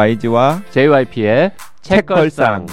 YG와 0.00 0.62
JYP의 0.70 1.52
책걸상. 1.82 2.64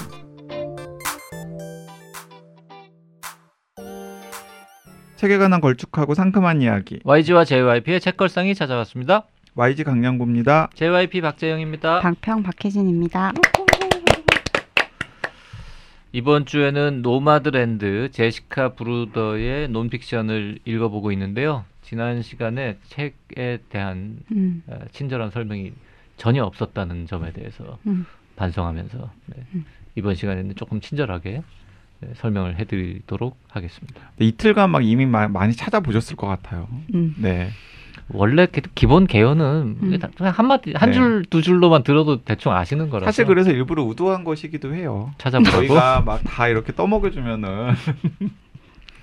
책에 5.16 5.36
관한 5.36 5.60
걸쭉하고 5.60 6.14
상큼한 6.14 6.62
이야기 6.62 7.00
YG와 7.04 7.44
JYP의 7.44 8.00
책걸상이 8.00 8.54
찾아왔습니다. 8.54 9.26
YG 9.56 9.84
강량구입니다. 9.84 10.70
JYP 10.72 11.20
박재영입니다. 11.20 12.00
방평 12.00 12.44
박혜진입니다. 12.44 13.34
이번 16.12 16.46
주에는 16.46 17.02
노마드랜드 17.02 18.08
제시카 18.10 18.72
브루더의 18.72 19.68
논픽션을 19.68 20.60
읽어보고 20.64 21.12
있는데요. 21.12 21.66
지난 21.82 22.22
시간에 22.22 22.78
책에 22.86 23.58
대한 23.68 24.20
음, 24.32 24.62
어, 24.66 24.78
친절한 24.92 25.30
설명이 25.30 25.74
전혀 26.18 26.44
없었다는 26.44 27.06
점에 27.06 27.32
대해서 27.32 27.78
음. 27.86 28.04
반성하면서 28.36 29.10
네. 29.26 29.36
음. 29.54 29.64
이번 29.94 30.14
시간에는 30.14 30.54
조금 30.56 30.80
친절하게 30.80 31.42
네, 32.00 32.08
설명을 32.14 32.58
해드리도록 32.58 33.36
하겠습니다. 33.48 34.00
네, 34.16 34.26
이틀간 34.26 34.70
막 34.70 34.84
이미 34.84 35.06
마- 35.06 35.26
많이 35.28 35.52
찾아보셨을 35.54 36.14
것 36.16 36.26
같아요. 36.28 36.68
음. 36.94 37.14
네. 37.18 37.48
원래 38.10 38.46
기- 38.46 38.62
기본 38.74 39.06
개요는 39.06 39.78
음. 39.82 39.98
그냥 40.16 40.32
한마디 40.34 40.72
한 40.74 40.90
네. 40.90 40.94
줄두 40.94 41.42
줄로만 41.42 41.82
들어도 41.82 42.22
대충 42.22 42.52
아시는 42.52 42.88
거라서 42.90 43.06
사실 43.06 43.26
그래서 43.26 43.50
일부러 43.50 43.82
우도한 43.82 44.22
것이기도 44.24 44.74
해요. 44.74 45.10
찾아보라고 45.18 45.56
저희가 45.66 46.00
막 46.02 46.20
다 46.24 46.48
이렇게 46.48 46.72
떠먹여주면은 46.74 47.74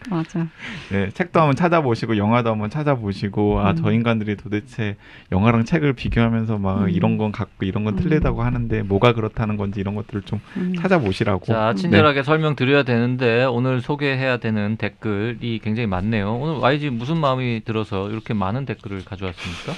맞아. 0.09 0.48
네, 0.91 1.09
책도 1.09 1.40
한번 1.40 1.55
찾아보시고 1.55 2.18
영화도 2.18 2.52
한번 2.52 2.70
찾아보시고 2.70 3.59
아 3.59 3.72
음. 3.72 3.75
저 3.75 3.92
인간들이 3.92 4.36
도대체 4.36 4.95
영화랑 5.31 5.66
책을 5.66 5.94
비교하면서 5.94 6.58
막 6.58 6.84
음. 6.84 6.89
이런 6.89 7.17
건 7.17 7.31
같고 7.31 7.66
이런 7.66 7.84
건 7.84 7.97
음. 7.97 8.03
틀리다고 8.03 8.44
하는데 8.44 8.84
뭐가 8.84 9.14
그렇다는 9.14 9.58
건지 9.58 9.80
이런 9.80 9.95
것들을 9.95 10.23
좀 10.23 10.39
음. 10.58 10.75
찾아보시라고. 10.75 11.45
자, 11.45 11.73
네. 11.73 11.81
친절하게 11.81 12.23
설명드려야 12.23 12.84
되는데 12.84 13.45
오늘 13.45 13.81
소개해야 13.81 14.38
되는 14.38 14.78
댓글이 14.78 15.59
굉장히 15.64 15.88
많네요. 15.88 16.36
오늘 16.36 16.62
YG 16.62 16.90
무슨 16.90 17.17
마음이 17.17 17.64
들어서 17.66 18.09
이렇게 18.09 18.34
많은 18.34 18.66
댓글을 18.66 19.03
가져왔습니까? 19.06 19.73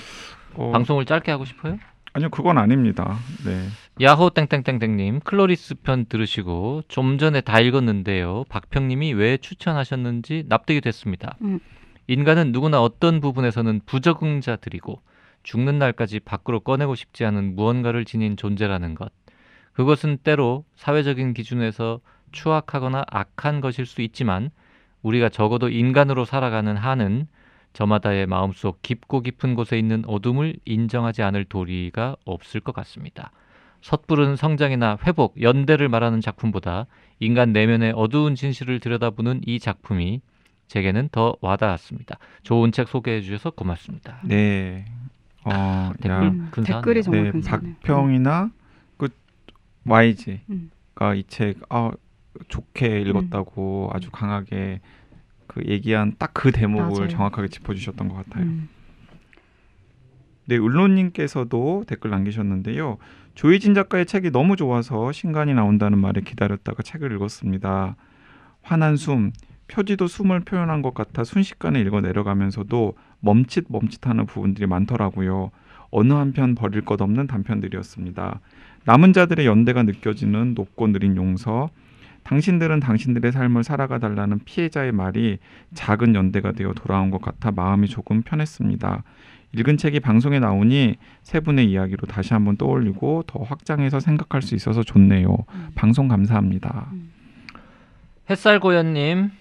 어, 0.56 0.72
방송을 0.72 1.06
짧게 1.06 1.32
하고 1.32 1.46
싶어요? 1.46 1.78
아니요 2.14 2.30
그건 2.30 2.58
아닙니다. 2.58 3.18
네. 3.46 3.68
야호 4.00 4.30
땡땡땡땡님 4.30 5.22
클로리스 5.22 5.76
편 5.82 6.06
들으시고 6.06 6.84
좀 6.88 7.18
전에 7.18 7.42
다 7.42 7.60
읽었는데요. 7.60 8.44
박평님이 8.48 9.14
왜 9.14 9.38
추천하셨는지 9.38 10.44
납득이 10.48 10.82
됐습니다. 10.82 11.36
음. 11.42 11.60
인간은 12.06 12.52
누구나 12.52 12.80
어떤 12.80 13.20
부분에서는 13.22 13.82
부적응자들이고 13.88 15.02
죽는 15.42 15.80
날까지 15.80 16.20
밖으로 16.20 16.60
꺼내고 16.60 16.94
싶지 16.94 17.26
않은 17.26 17.56
무언가를 17.56 18.06
지닌 18.06 18.38
존재라는 18.38 18.94
것. 18.94 19.12
그것은 19.74 20.20
때로 20.24 20.64
사회적인 20.76 21.34
기준에서 21.34 22.00
추악하거나 22.32 23.04
악한 23.10 23.62
것일 23.62 23.88
수 23.88 24.04
있지만 24.04 24.52
우리가 25.02 25.30
적어도 25.30 25.70
인간으로 25.70 26.24
살아가는 26.24 26.78
한은 26.78 27.28
저마다의 27.74 28.28
마음속 28.28 28.84
깊고 28.84 29.22
깊은 29.22 29.56
곳에 29.56 29.80
있는 29.80 30.04
어둠을 30.06 30.56
인정하지 30.66 31.24
않을 31.24 31.46
도리가 31.46 32.16
없을 32.26 32.60
것 32.60 32.76
같습니다. 32.76 33.32
섣부른 33.82 34.36
성장이나 34.36 34.98
회복, 35.06 35.42
연대를 35.42 35.88
말하는 35.90 36.22
작품보다 36.22 36.88
인간 37.20 37.54
내면의 37.54 37.94
어두운 37.96 38.36
진실을 38.36 38.80
들여다보는 38.80 39.42
이 39.46 39.60
작품이 39.60 40.22
제게는 40.68 41.10
더 41.12 41.36
와닿았습니다. 41.42 42.18
좋은 42.44 42.72
책 42.72 42.88
소개해 42.90 43.22
주셔서 43.22 43.52
고맙습니다. 43.52 44.20
네. 44.24 44.86
어, 45.46 45.92
댓글 46.02 46.12
야. 46.12 46.22
음, 46.30 46.48
근사하네요. 46.52 46.82
댓글이 46.82 47.04
정말 47.04 47.24
네, 47.24 47.32
근사하네요. 47.32 47.74
박평이나 47.82 48.52
그 48.98 49.08
YG가 49.86 50.42
음. 50.50 50.70
이책 51.16 51.60
아, 51.70 51.92
좋게 52.50 53.02
읽었다고 53.02 53.92
아주 53.94 54.12
강하게 54.12 54.82
그 55.48 55.64
얘기한 55.66 56.16
딱 56.20 56.32
그 56.34 56.52
대목을 56.52 56.92
맞아요. 56.92 57.08
정확하게 57.08 57.48
짚어주셨던 57.48 58.10
것 58.10 58.16
같아요. 58.16 58.44
음. 58.44 58.68
네, 60.46 60.56
을로님께서도 60.56 61.86
댓글 61.88 62.12
남기셨는데요. 62.12 62.98
조희진 63.38 63.76
작가의 63.76 64.08
책이 64.08 64.32
너무 64.32 64.56
좋아서 64.56 65.12
신간이 65.12 65.54
나온다는 65.54 66.00
말에 66.00 66.22
기다렸다가 66.22 66.82
책을 66.82 67.12
읽었습니다. 67.12 67.96
환한 68.64 68.98
숨, 68.98 69.32
표지도 69.68 70.08
숨을 70.08 70.40
표현한 70.40 70.82
것 70.82 70.96
같아 70.96 71.24
순식간에 71.24 71.80
읽어 71.82 72.02
내려가면서도 72.02 72.96
멈칫 73.20 73.66
멈칫하는 73.70 74.26
부분들이 74.26 74.66
많더라고요. 74.66 75.52
어느 75.92 76.14
한편 76.14 76.56
버릴 76.56 76.84
것 76.84 77.00
없는 77.00 77.28
단편들이었습니다. 77.28 78.40
남은 78.86 79.14
자들의 79.14 79.46
연대가 79.46 79.84
느껴지는 79.84 80.56
높고 80.56 80.88
느린 80.88 81.16
용서, 81.16 81.70
당신들은 82.28 82.82
당신들의 82.82 83.32
삶을 83.32 83.64
살아가 83.64 84.00
달라는 84.00 84.40
피해자의 84.44 84.92
말이 84.92 85.38
작은 85.74 86.14
연대가 86.14 86.52
되어 86.52 86.74
돌아온 86.74 87.10
것 87.10 87.22
같아 87.22 87.52
마음이 87.52 87.88
조금 87.88 88.22
편했습니다. 88.22 89.04
읽은 89.54 89.78
책이 89.78 90.02
방송에 90.02 90.38
나오니 90.40 90.98
세 91.24 91.40
분의 91.40 91.72
이야기로 91.72 92.06
다시 92.06 92.34
한번 92.34 92.58
떠올리고 92.58 93.24
더 93.28 93.44
확장해서 93.44 94.02
생각할 94.02 94.42
수 94.42 94.56
있어서 94.56 94.84
좋네요. 94.84 95.38
음. 95.54 95.70
방송 95.74 96.10
감사합니다. 96.10 96.92
햇살 98.30 98.60
고현님, 98.60 99.32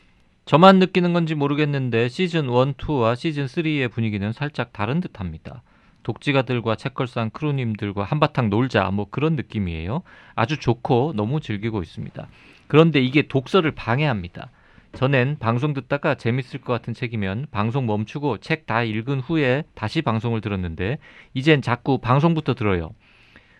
저만 0.44 0.78
느끼는 0.78 1.12
건지 1.12 1.34
모르겠는데 1.34 2.08
시즌 2.08 2.44
1, 2.44 2.50
2와 2.50 3.16
시즌 3.16 3.46
3의 3.46 3.90
분위기는 3.90 4.32
살짝 4.32 4.72
다른 4.72 5.00
듯합니다. 5.00 5.62
독지가들과 6.04 6.76
책걸상 6.76 7.30
크루님들과 7.30 8.04
한바탕 8.04 8.48
놀자 8.48 8.92
뭐 8.92 9.08
그런 9.10 9.34
느낌이에요. 9.34 10.02
아주 10.36 10.60
좋고 10.60 11.14
너무 11.16 11.40
즐기고 11.40 11.82
있습니다. 11.82 12.28
그런데 12.68 13.00
이게 13.00 13.22
독서를 13.22 13.72
방해합니다. 13.72 14.50
전엔 14.92 15.36
방송 15.38 15.74
듣다가 15.74 16.14
재밌을 16.14 16.60
것 16.60 16.72
같은 16.72 16.94
책이면 16.94 17.48
방송 17.50 17.86
멈추고 17.86 18.38
책 18.38 18.66
다 18.66 18.82
읽은 18.82 19.20
후에 19.20 19.64
다시 19.74 20.02
방송을 20.02 20.40
들었는데 20.40 20.98
이젠 21.34 21.62
자꾸 21.62 21.98
방송부터 21.98 22.54
들어요. 22.54 22.90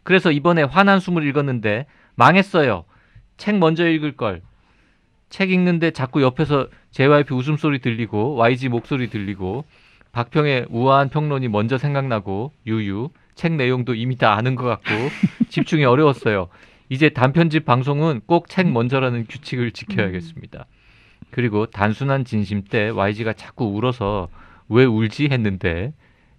그래서 0.02 0.32
이번에 0.32 0.62
환한 0.62 0.98
숨을 0.98 1.26
읽었는데 1.26 1.86
망했어요. 2.14 2.84
책 3.36 3.58
먼저 3.58 3.88
읽을 3.88 4.16
걸. 4.16 4.42
책 5.28 5.50
읽는데 5.50 5.90
자꾸 5.90 6.22
옆에서 6.22 6.68
JYP 6.92 7.34
웃음소리 7.34 7.80
들리고 7.80 8.36
YG 8.36 8.68
목소리 8.68 9.10
들리고 9.10 9.64
박평의 10.12 10.66
우아한 10.70 11.10
평론이 11.10 11.48
먼저 11.48 11.76
생각나고 11.76 12.52
유유 12.66 13.10
책 13.34 13.52
내용도 13.52 13.94
이미 13.94 14.16
다 14.16 14.34
아는 14.34 14.54
것 14.54 14.64
같고 14.64 14.90
집중이 15.50 15.84
어려웠어요. 15.84 16.48
이제 16.88 17.08
단편집 17.08 17.64
방송은 17.64 18.20
꼭 18.26 18.48
책 18.48 18.70
먼저라는 18.70 19.26
규칙을 19.28 19.72
지켜야겠습니다. 19.72 20.66
그리고 21.30 21.66
단순한 21.66 22.24
진심 22.24 22.62
때 22.62 22.88
YG가 22.88 23.32
자꾸 23.32 23.66
울어서 23.66 24.28
왜 24.68 24.84
울지 24.84 25.28
했는데 25.30 25.92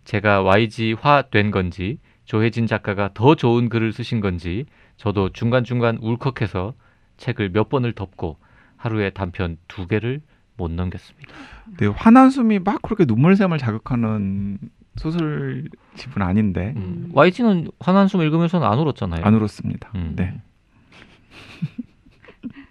제가 0.06 0.42
YG화 0.44 1.24
된 1.30 1.52
건지 1.52 2.00
조혜진 2.26 2.66
작가가 2.68 3.10
더 3.14 3.36
좋은 3.36 3.70
글을 3.70 3.94
쓰신 3.94 4.22
건지 4.22 4.66
저도 4.96 5.30
중간중간 5.32 5.98
울컥해서 6.02 6.74
책을 7.18 7.50
몇 7.52 7.70
번을 7.70 7.94
덮고 7.94 8.38
하루에 8.78 9.10
단편 9.10 9.58
두 9.68 9.88
개를 9.88 10.22
못 10.56 10.72
넘겼습니다. 10.72 11.34
네, 11.80 11.88
환한 11.88 12.30
숨이 12.30 12.60
막 12.60 12.82
그렇게 12.82 13.06
눈물샘을 13.06 13.58
자극하는 13.58 14.58
소설집은 14.98 16.22
아닌데 16.22 16.74
음. 16.76 17.10
YG는 17.14 17.70
환한숨 17.80 18.22
읽으면서는 18.22 18.68
안 18.68 18.80
울었잖아요. 18.80 19.24
안 19.24 19.34
울었습니다. 19.36 19.92
음. 19.96 20.14
네. 20.16 20.42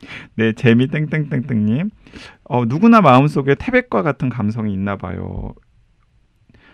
네, 0.37 0.53
재미 0.53 0.89
땡땡땡땡님. 0.89 1.91
어, 2.45 2.65
누구나 2.65 3.01
마음속에 3.01 3.55
태백과 3.55 4.03
같은 4.03 4.29
감성이 4.29 4.73
있나 4.73 4.97
봐요. 4.97 5.55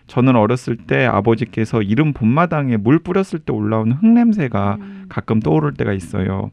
저는 0.06 0.36
어렸을 0.36 0.76
때 0.76 1.06
아버지께서 1.06 1.80
이름 1.80 2.12
봄마당에 2.12 2.76
물 2.76 2.98
뿌렸을 2.98 3.38
때 3.38 3.52
올라오는 3.52 3.92
흙냄새가 3.92 4.76
음. 4.80 5.06
가끔 5.08 5.40
떠오를 5.40 5.74
때가 5.74 5.92
있어요. 5.92 6.50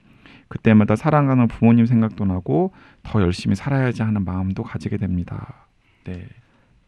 그때마다 0.48 0.96
사랑하는 0.96 1.48
부모님 1.48 1.86
생각도 1.86 2.26
나고 2.26 2.74
더 3.04 3.22
열심히 3.22 3.56
살아야지 3.56 4.02
하는 4.02 4.24
마음도 4.26 4.64
가지게 4.64 4.98
됩니다. 4.98 5.68
네. 6.06 6.26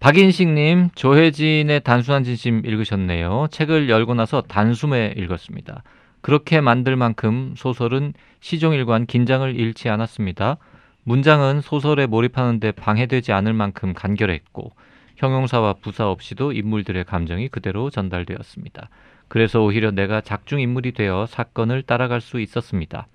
박인식님, 0.01 0.89
조혜진의 0.95 1.81
단순한 1.81 2.23
진심 2.23 2.65
읽으셨네요. 2.65 3.49
책을 3.51 3.87
열고 3.87 4.15
나서 4.15 4.41
단숨에 4.41 5.13
읽었습니다. 5.15 5.83
그렇게 6.21 6.59
만들 6.59 6.95
만큼 6.95 7.53
소설은 7.55 8.13
시종일관 8.39 9.05
긴장을 9.05 9.55
잃지 9.55 9.89
않았습니다. 9.89 10.57
문장은 11.03 11.61
소설에 11.61 12.07
몰입하는데 12.07 12.71
방해되지 12.71 13.31
않을 13.31 13.53
만큼 13.53 13.93
간결했고 13.93 14.71
형용사와 15.17 15.73
부사 15.83 16.09
없이도 16.09 16.53
인물들의 16.53 17.03
감정이 17.03 17.49
그대로 17.49 17.91
전달되었습니다. 17.91 18.89
그래서 19.27 19.61
오히려 19.61 19.91
내가 19.91 20.19
작중 20.21 20.59
인물이 20.59 20.93
되어 20.93 21.27
사건을 21.27 21.83
따라갈 21.83 22.21
수 22.21 22.39
있었습니다. 22.39 23.05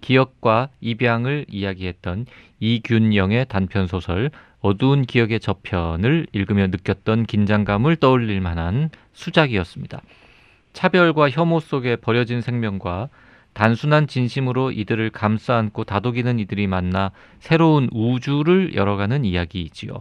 기억과 0.00 0.70
입양을 0.80 1.44
이야기했던 1.50 2.24
이균영의 2.60 3.44
단편 3.50 3.86
소설 3.86 4.30
어두운 4.60 5.02
기억의 5.02 5.40
저편을 5.40 6.26
읽으며 6.32 6.66
느꼈던 6.68 7.26
긴장감을 7.26 7.96
떠올릴 7.96 8.40
만한 8.40 8.90
수작이었습니다. 9.12 10.02
차별과 10.72 11.30
혐오 11.30 11.60
속에 11.60 11.96
버려진 11.96 12.40
생명과 12.40 13.08
단순한 13.52 14.06
진심으로 14.06 14.70
이들을 14.70 15.10
감싸 15.10 15.56
안고 15.56 15.84
다독이는 15.84 16.38
이들이 16.38 16.66
만나 16.66 17.10
새로운 17.40 17.88
우주를 17.90 18.74
열어가는 18.74 19.24
이야기이지요. 19.24 19.92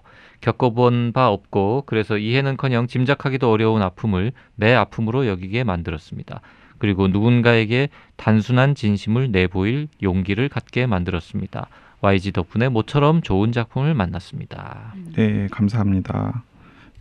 겪어본 0.41 1.13
바 1.13 1.29
없고 1.29 1.83
그래서 1.87 2.17
이해는커녕 2.17 2.87
짐작하기도 2.87 3.49
어려운 3.51 3.81
아픔을 3.81 4.33
내 4.55 4.73
아픔으로 4.75 5.27
여기게 5.27 5.63
만들었습니다. 5.63 6.41
그리고 6.77 7.07
누군가에게 7.07 7.89
단순한 8.15 8.75
진심을 8.75 9.31
내보일 9.31 9.87
용기를 10.01 10.47
갖게 10.47 10.85
만들었습니다. 10.85 11.67
YG 12.01 12.31
덕분에 12.31 12.69
모처럼 12.69 13.21
좋은 13.21 13.51
작품을 13.51 13.93
만났습니다. 13.93 14.93
네, 15.15 15.47
감사합니다. 15.51 16.43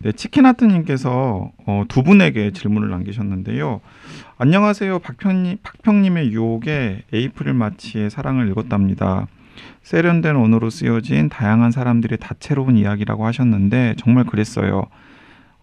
네, 0.01 0.13
치킨하트님께서 0.13 1.51
어, 1.67 1.85
두 1.89 2.03
분에게 2.03 2.53
질문을 2.53 2.91
남기셨는데요. 2.91 3.81
안녕하세요, 4.39 4.99
박평님, 5.01 5.59
박평님의 5.63 6.33
유혹에 6.33 7.03
에이프릴 7.13 7.55
마치의 7.55 8.11
사랑을 8.11 8.49
읽었답니다. 8.49 9.27
세련된 9.83 10.37
언어로 10.37 10.71
쓰여진 10.71 11.29
다양한 11.29 11.73
사람들의 11.73 12.19
다채로운 12.19 12.77
이야기라고 12.77 13.27
하셨는데 13.27 13.95
정말 13.99 14.25
그랬어요. 14.25 14.87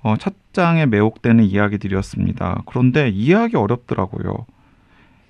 어, 0.02 0.16
첫 0.18 0.34
장에 0.54 0.86
매혹되는 0.86 1.44
이야기들이었습니다. 1.44 2.64
그런데 2.66 3.10
이해하기 3.10 3.58
어렵더라고요. 3.58 4.46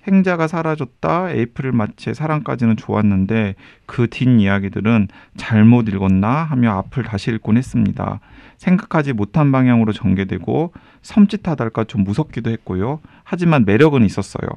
행자가 0.07 0.47
사라졌다, 0.47 1.31
에이프릴 1.31 1.71
마치의 1.71 2.15
사랑까지는 2.15 2.77
좋았는데 2.77 3.55
그 3.85 4.07
뒷 4.07 4.27
이야기들은 4.27 5.07
잘못 5.35 5.89
읽었나 5.89 6.43
하며 6.43 6.71
앞을 6.77 7.03
다시 7.03 7.31
읽곤 7.31 7.57
했습니다. 7.57 8.19
생각하지 8.57 9.13
못한 9.13 9.51
방향으로 9.51 9.93
전개되고 9.93 10.73
섬찟하달까 11.01 11.87
좀 11.87 12.03
무섭기도 12.03 12.49
했고요. 12.51 12.99
하지만 13.23 13.65
매력은 13.65 14.05
있었어요. 14.05 14.47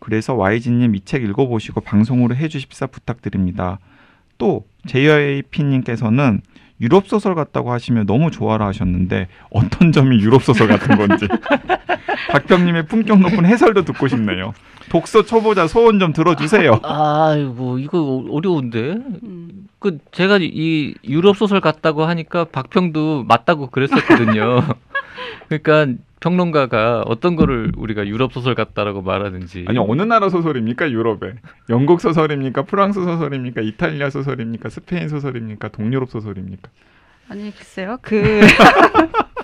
그래서 0.00 0.34
YG님 0.34 0.94
이 0.94 1.00
책 1.04 1.22
읽어보시고 1.24 1.80
방송으로 1.80 2.34
해주십사 2.36 2.86
부탁드립니다. 2.86 3.78
또 4.38 4.66
JYP님께서는 4.86 6.40
유럽 6.80 7.08
소설 7.08 7.34
같다고 7.34 7.72
하시며 7.72 8.04
너무 8.04 8.30
좋아라 8.30 8.66
하셨는데 8.66 9.28
어떤 9.50 9.92
점이 9.92 10.20
유럽 10.20 10.42
소설 10.42 10.68
같은 10.68 10.96
건지 10.96 11.26
박병님의 12.30 12.86
품격 12.86 13.20
높은 13.20 13.46
해설도 13.46 13.84
듣고 13.84 14.08
싶네요. 14.08 14.52
독서 14.90 15.24
초보자 15.24 15.66
소원 15.66 15.98
좀 15.98 16.12
들어주세요. 16.12 16.80
아이고 16.84 17.78
이거 17.78 18.24
어려운데. 18.30 18.78
음. 19.22 19.66
그 19.78 19.98
제가 20.12 20.38
이 20.40 20.94
유럽 21.04 21.36
소설 21.36 21.60
같다고 21.60 22.04
하니까 22.04 22.44
박평도 22.44 23.24
맞다고 23.24 23.68
그랬었거든요. 23.68 24.62
그러니까 25.48 26.00
평론가가 26.20 27.02
어떤 27.06 27.36
거를 27.36 27.72
우리가 27.76 28.06
유럽 28.06 28.32
소설 28.32 28.54
같다라고 28.54 29.02
말하는지. 29.02 29.64
아니 29.68 29.78
어느 29.78 30.02
나라 30.02 30.28
소설입니까 30.28 30.90
유럽에? 30.90 31.34
영국 31.70 32.00
소설입니까? 32.00 32.62
프랑스 32.62 33.02
소설입니까? 33.02 33.60
이탈리아 33.62 34.10
소설입니까? 34.10 34.68
스페인 34.68 35.08
소설입니까? 35.08 35.68
동유럽 35.68 36.10
소설입니까? 36.10 36.70
아니 37.30 37.54
글쎄요 37.54 37.98
그 38.00 38.40
아, 38.58 39.18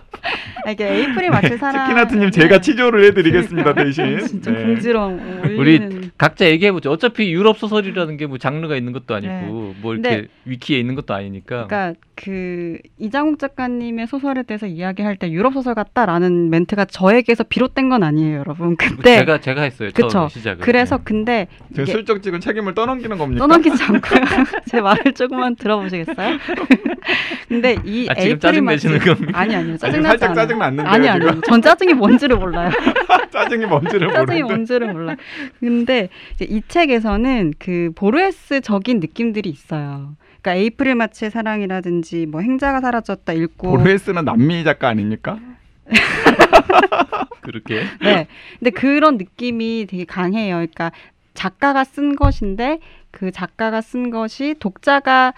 이게 0.71 0.87
에이프릴 0.89 1.31
마치 1.31 1.57
사랑 1.57 1.87
치킨하트님 1.87 2.31
제가 2.31 2.61
치조를 2.61 3.05
해드리겠습니다 3.05 3.75
대신. 3.75 4.19
진짜 4.27 4.51
네. 4.51 4.63
공지렁 4.63 5.43
우리 5.59 6.11
각자 6.19 6.47
얘기해보죠. 6.49 6.91
어차피 6.91 7.33
유럽 7.33 7.59
소설이라는 7.59 8.17
게 8.17 8.25
뭐 8.27 8.39
장르가 8.39 8.75
있는 8.77 8.93
것도 8.93 9.15
아니고 9.15 9.33
네. 9.33 9.75
뭐 9.83 9.95
이렇게 9.95 10.09
근데- 10.17 10.29
위키에 10.47 10.79
있는 10.79 10.95
것도 10.95 11.13
아니니까. 11.15 11.67
그러니까 11.67 11.95
그 12.17 12.79
이장욱 12.99 13.39
작가님의 13.39 14.07
소설에 14.07 14.45
대해서 14.45 14.67
이야기할 14.67 15.17
때 15.17 15.31
유럽 15.31 15.53
소설 15.53 15.75
같다라는 15.75 16.49
멘트가 16.49 16.85
저에게서 16.87 17.43
비롯된 17.45 17.89
건 17.89 18.03
아니에요 18.05 18.39
여러분 18.39 18.77
그때 18.77 19.19
제가 19.19 19.41
제가 19.41 19.63
했어요. 19.63 19.91
그쵸. 19.93 20.29
시작을. 20.31 20.65
그래서 20.65 20.97
네. 20.99 21.03
근데 21.05 21.47
제가 21.75 21.83
이게 21.83 21.93
슬쩍 21.93 22.23
찍은 22.23 22.41
책임을 22.41 22.75
떠넘기는 22.75 23.19
겁니까? 23.19 23.41
떠넘기지 23.47 23.83
않고요 23.83 24.21
제 24.71 24.81
말을 24.81 25.13
조금만 25.13 25.57
들어보시겠어요? 25.57 26.39
근데 27.49 27.77
이 27.85 28.07
아, 28.09 28.15
지금 28.15 28.27
에이프릴 28.29 28.39
짜증 28.41 28.65
마치 28.65 28.87
내시는 28.89 28.99
겁니까? 29.15 29.39
아니 29.39 29.55
아니요 29.55 29.71
아니, 29.71 29.79
짜증나지 29.79 30.19
살짝 30.19 30.31
않 30.31 30.34
아요 30.39 30.47
짜증 30.47 30.59
났는데요 30.59 30.93
아니 30.93 31.05
지금? 31.07 31.29
아니요 31.29 31.41
전 31.43 31.63
짜증이 31.63 31.95
뭔지를 31.95 32.37
몰라요 32.37 32.71
짜증이 33.31 33.67
뭔지를 33.67 34.13
짜증이. 34.13 34.43
뭔지를 34.43 34.93
몰라. 34.93 35.17
근데 35.59 36.09
이제 36.35 36.45
이 36.49 36.63
책에서는 36.69 37.55
그 37.59 37.91
보르헤스적인 37.97 39.01
느낌들이 39.01 39.51
있어요. 39.51 40.15
그러니까 40.41 40.55
에이프릴 40.55 40.95
마치의 40.95 41.31
사랑이라든지 41.33 42.27
뭐 42.27 42.43
행자가 42.43 42.81
사라졌다 42.81 43.33
읽고 43.33 43.71
보르헤스는 43.71 44.25
남미 44.25 44.63
작가 44.63 44.89
아닙니까? 44.89 45.39
그렇게. 47.41 47.85
네. 48.01 48.27
근데 48.59 48.71
그런 48.71 49.17
느낌이 49.19 49.87
되게 49.89 50.05
강해요. 50.05 50.57
그러니까 50.57 50.93
작가가 51.35 51.85
쓴 51.85 52.15
것인데 52.15 52.79
그 53.11 53.31
작가가 53.33 53.81
쓴 53.81 54.11
것이 54.11 54.55
독자가 54.59 55.35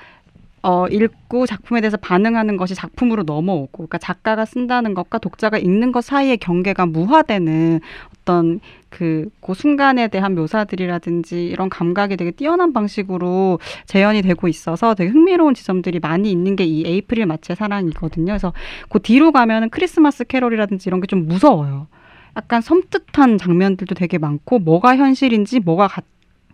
어, 0.67 0.89
읽고 0.89 1.47
작품에 1.47 1.81
대해서 1.81 1.97
반응하는 1.97 2.57
것이 2.57 2.75
작품으로 2.75 3.23
넘어오고, 3.23 3.71
그러니까 3.73 3.99
작가가 3.99 4.45
쓴다는 4.45 4.95
것과 4.95 5.19
독자가 5.19 5.59
읽는 5.59 5.93
것 5.93 6.03
사이의 6.05 6.39
경계가 6.39 6.87
무화되는 6.87 7.81
어떤 8.13 8.59
그, 8.89 9.29
그 9.41 9.55
순간에 9.55 10.09
대한 10.09 10.35
묘사들이라든지 10.35 11.45
이런 11.47 11.69
감각이 11.69 12.17
되게 12.17 12.33
뛰어난 12.33 12.73
방식으로 12.73 13.61
재현이 13.87 14.23
되고 14.23 14.49
있어서 14.49 14.95
되게 14.95 15.11
흥미로운 15.11 15.55
지점들이 15.55 16.01
많이 16.01 16.33
있는 16.33 16.57
게 16.57 16.65
이 16.67 16.83
에이프릴 16.85 17.27
마치의 17.27 17.55
사랑이거든요. 17.55 18.27
그래서 18.33 18.53
그 18.89 18.99
뒤로 18.99 19.31
가면은 19.31 19.71
크리스마스 19.71 20.25
캐롤이라든지 20.25 20.89
이런 20.89 21.01
게 21.01 21.07
좀 21.07 21.29
무서워요. 21.29 21.87
약간 22.37 22.61
섬뜩한 22.61 23.39
장면들도 23.39 23.95
되게 23.95 24.19
많고 24.19 24.59
뭐가 24.59 24.97
현실인지 24.97 25.61
뭐가 25.61 25.87
가, 25.87 26.03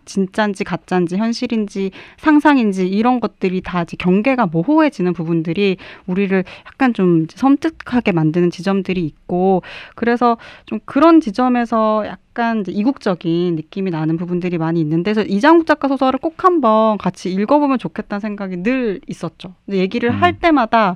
진짠지 0.05 0.63
가짠지 0.63 1.17
현실인지 1.17 1.91
상상인지 2.17 2.87
이런 2.87 3.19
것들이 3.19 3.61
다 3.61 3.83
이제 3.83 3.95
경계가 3.97 4.47
모호해지는 4.47 5.13
부분들이 5.13 5.77
우리를 6.07 6.43
약간 6.67 6.93
좀 6.93 7.27
섬뜩하게 7.29 8.11
만드는 8.11 8.51
지점들이 8.51 9.05
있고 9.05 9.61
그래서 9.95 10.37
좀 10.65 10.79
그런 10.85 11.21
지점에서 11.21 12.05
약간 12.07 12.63
이국적인 12.67 13.55
느낌이 13.55 13.91
나는 13.91 14.17
부분들이 14.17 14.57
많이 14.57 14.79
있는데 14.81 15.13
그래서 15.13 15.29
이장국 15.29 15.67
작가 15.67 15.87
소설을 15.87 16.19
꼭 16.19 16.43
한번 16.43 16.97
같이 16.97 17.31
읽어보면 17.31 17.77
좋겠다는 17.79 18.19
생각이 18.19 18.63
늘 18.63 18.99
있었죠. 19.07 19.53
얘기를 19.69 20.09
음. 20.09 20.21
할 20.21 20.39
때마다 20.39 20.95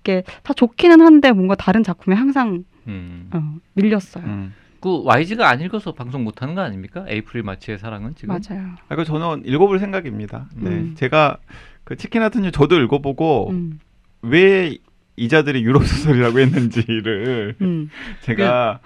이게 0.00 0.22
다 0.42 0.52
좋기는 0.52 1.00
한데 1.00 1.32
뭔가 1.32 1.56
다른 1.56 1.82
작품에 1.82 2.14
항상 2.14 2.64
음. 2.86 3.28
어, 3.32 3.56
밀렸어요. 3.74 4.24
음. 4.24 4.54
그 4.86 5.02
YG가 5.02 5.50
안 5.50 5.60
읽어서 5.62 5.90
방송 5.90 6.22
못 6.22 6.42
하는 6.42 6.54
거 6.54 6.60
아닙니까? 6.60 7.04
에이프릴 7.08 7.42
마치의 7.42 7.80
사랑은 7.80 8.14
지금. 8.14 8.28
맞아요. 8.28 8.68
아, 8.88 8.94
그 8.94 9.04
저는 9.04 9.42
읽어볼 9.44 9.80
생각입니다. 9.80 10.46
네, 10.54 10.70
음. 10.70 10.94
제가 10.96 11.38
그 11.82 11.96
치킨 11.96 12.22
하트님 12.22 12.52
저도 12.52 12.80
읽어보고 12.80 13.50
음, 13.50 13.80
왜 14.22 14.78
이자들이 15.16 15.64
유럽 15.64 15.84
소설이라고 15.84 16.38
했는지를 16.38 17.56
음. 17.62 17.90
제가 18.22 18.78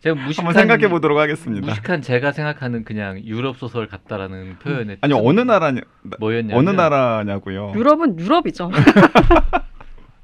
제가 0.00 0.14
무식한 0.24 0.46
한번 0.46 0.62
생각해 0.62 0.88
보도록 0.88 1.18
하겠습니다. 1.18 1.66
무식한 1.66 2.00
제가 2.00 2.32
생각하는 2.32 2.84
그냥 2.84 3.22
유럽 3.22 3.58
소설 3.58 3.86
같다라는 3.88 4.56
표현에 4.58 4.96
아니 5.02 5.12
어느 5.12 5.40
나라냐 5.40 5.82
뭐였냐면 6.18 6.56
어느 6.56 6.74
나라냐고요? 6.74 7.74
유럽은 7.76 8.18
유럽이죠. 8.18 8.70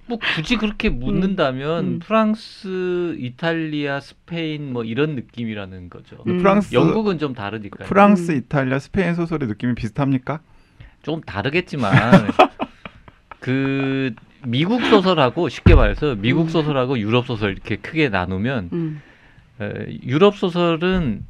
뭐 0.08 0.18
굳이 0.34 0.56
그렇게 0.56 0.88
묻는다면 0.88 1.84
음. 1.84 1.98
프랑스, 1.98 3.14
이탈리아, 3.18 4.00
스페인 4.00 4.72
뭐 4.72 4.82
이런 4.84 5.14
느낌이라는 5.14 5.90
거죠. 5.90 6.16
음. 6.26 6.38
프랑스 6.38 6.74
영국은 6.74 7.18
좀 7.18 7.34
다르니까. 7.34 7.84
프랑스, 7.84 8.32
음. 8.32 8.36
이탈리아, 8.38 8.78
스페인 8.78 9.14
소설의 9.14 9.48
느낌이 9.48 9.74
비슷합니까? 9.74 10.40
좀 11.02 11.20
다르겠지만 11.20 11.92
그 13.40 14.14
미국 14.44 14.84
소설하고 14.84 15.48
쉽게 15.48 15.74
말해서 15.74 16.14
미국 16.16 16.42
음. 16.42 16.48
소설하고 16.48 16.98
유럽 16.98 17.26
소설 17.26 17.52
이렇게 17.52 17.76
크게 17.76 18.08
나누면 18.08 18.70
음, 18.72 19.02
에, 19.60 19.98
유럽 20.04 20.36
소설은 20.36 21.24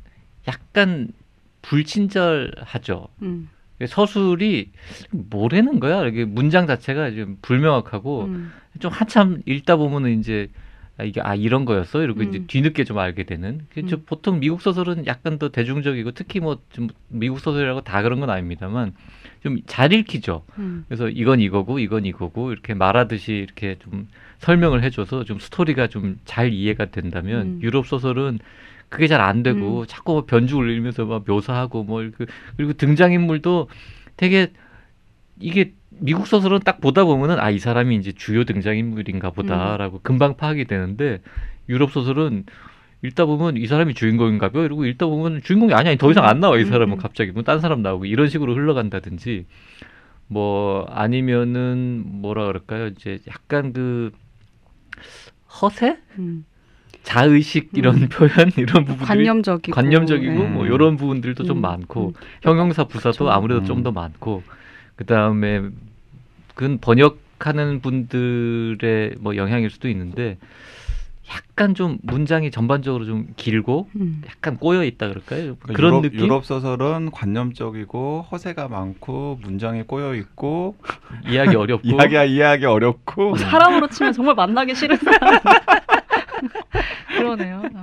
약간 0.47 1.09
불친절하죠. 1.63 3.09
음, 3.23 3.49
서술이 3.87 4.71
뭐라는 5.11 5.81
거야? 5.81 6.07
이게 6.07 6.25
문장 6.25 6.67
자체가 6.67 7.13
좀 7.13 7.39
불명확하고 7.43 8.25
음, 8.25 8.51
좀 8.81 8.91
한참 8.93 9.41
읽다 9.47 9.77
보면은 9.77 10.19
이제 10.19 10.49
아, 10.97 11.05
이게 11.05 11.21
아 11.21 11.37
이런 11.37 11.65
거였어 11.65 12.03
이러고 12.03 12.23
이제 12.25 12.39
음. 12.39 12.45
뒤늦게 12.49 12.83
좀 12.83 12.99
알게 12.99 13.23
되는. 13.23 13.61
그저 13.73 13.97
음. 13.97 14.03
보통 14.05 14.41
미국 14.41 14.61
소설은 14.61 15.07
약간 15.07 15.39
더 15.39 15.49
대중적이고 15.51 16.11
특히 16.11 16.41
뭐 16.41 16.59
좀 16.73 16.89
미국 17.09 17.39
소설이라고 17.39 17.83
다 17.83 18.03
그런 18.03 18.19
건 18.21 18.31
아닙니다만 18.31 18.95
좀 19.45 19.61
잘 19.67 19.93
읽히죠. 19.93 20.43
음, 20.59 20.85
그래서 20.89 21.09
이건 21.09 21.41
이거고 21.41 21.79
이건 21.79 22.05
이거고 22.05 22.51
이렇게 22.51 22.75
말하듯이 22.75 23.33
이렇게 23.33 23.77
좀 23.79 24.09
설명을 24.41 24.83
해줘서 24.83 25.23
좀 25.23 25.39
스토리가 25.39 25.87
좀 25.87 26.19
잘 26.25 26.53
이해가 26.53 26.87
된다면 26.87 27.47
음. 27.47 27.61
유럽 27.63 27.87
소설은 27.87 28.41
그게 28.89 29.07
잘 29.07 29.21
안 29.21 29.43
되고 29.43 29.87
자꾸 29.87 30.13
뭐 30.13 30.25
변주 30.27 30.57
올리면서 30.57 31.05
막 31.07 31.25
묘사하고 31.27 31.85
뭐 31.85 32.03
이렇게 32.03 32.27
그리고 32.57 32.73
등장인물도 32.75 33.69
되게 34.17 34.53
이게 35.41 35.75
미국 35.91 36.27
소설은 36.27 36.61
딱 36.61 36.81
보다 36.81 37.05
보면은 37.05 37.39
아 37.41 37.51
이 37.51 37.59
사람이 37.59 37.97
이제 37.97 38.13
주요 38.13 38.45
등장인물인가 38.45 39.31
보다라고 39.31 40.01
금방 40.03 40.37
파악이 40.37 40.65
되는데 40.67 41.21
유럽 41.69 41.91
소설은 41.93 42.45
읽다 43.03 43.27
보면 43.27 43.57
이 43.57 43.67
사람이 43.67 43.95
주인공인가요? 43.95 44.51
이러고 44.65 44.85
읽다 44.87 45.07
보면 45.07 45.43
주인공이 45.43 45.73
아니야. 45.75 45.95
더 45.97 46.11
이상 46.11 46.25
안 46.25 46.41
나와 46.41 46.59
이 46.59 46.63
음, 46.63 46.69
사람은 46.69 46.97
음. 46.97 46.99
갑자기 46.99 47.31
뭐딴 47.33 47.61
사람 47.61 47.83
나오고 47.83 48.07
이런 48.07 48.29
식으로 48.29 48.55
흘러간다든지 48.55 49.47
뭐 50.29 50.85
아니면은 50.91 52.03
뭐라 52.07 52.47
그럴까요? 52.47 52.89
이제 52.89 53.19
약간 53.29 53.73
그 53.73 54.11
허세, 55.61 55.99
음. 56.19 56.45
자의식 57.09 57.71
이런 57.73 58.03
음. 58.03 58.09
표현 58.13 58.51
이런 58.59 58.85
부분들이 58.85 59.07
관념적이고 59.07 59.75
관념적이고 59.75 60.43
네. 60.43 60.49
뭐 60.51 60.67
이런 60.67 60.99
부분들도 60.99 61.45
좀 61.45 61.57
음, 61.57 61.63
많고 61.63 62.09
음. 62.09 62.13
형용사 62.43 62.85
부사도 62.85 63.17
그렇죠. 63.25 63.31
아무래도 63.31 63.61
음. 63.61 63.65
좀더 63.65 63.93
많고 63.93 64.43
그 64.95 65.07
다음에 65.07 65.63
그건 66.55 66.77
번역하는 66.79 67.81
분들의 67.81 69.15
뭐 69.21 69.37
영향일 69.37 69.71
수도 69.71 69.89
있는데 69.89 70.37
약간 71.31 71.75
좀 71.75 71.97
문장이 72.03 72.51
전반적으로 72.51 73.07
좀 73.07 73.29
길고 73.37 73.89
음. 73.97 74.21
약간 74.27 74.59
꼬여 74.59 74.85
있다 74.85 75.09
그럴까요? 75.09 75.57
그러니까 75.57 75.73
그런 75.73 75.93
유럽, 75.93 76.03
느낌 76.03 76.21
유럽 76.21 76.45
소설은 76.45 77.11
관념적이고 77.11 78.27
허세가 78.31 78.69
많고 78.69 79.39
문장이 79.43 79.85
꼬여 79.85 80.15
있고 80.15 80.77
이해하기 81.27 81.57
어렵고 81.57 81.89
이야기 81.89 82.35
이해하기 82.35 82.67
어렵고 82.67 83.33
어, 83.33 83.37
사람으로 83.37 83.89
치면 83.89 84.13
정말 84.13 84.35
만나기 84.35 84.75
싫은 84.75 84.99
사람. 84.99 85.41
그러네요. 87.19 87.63
어. 87.75 87.83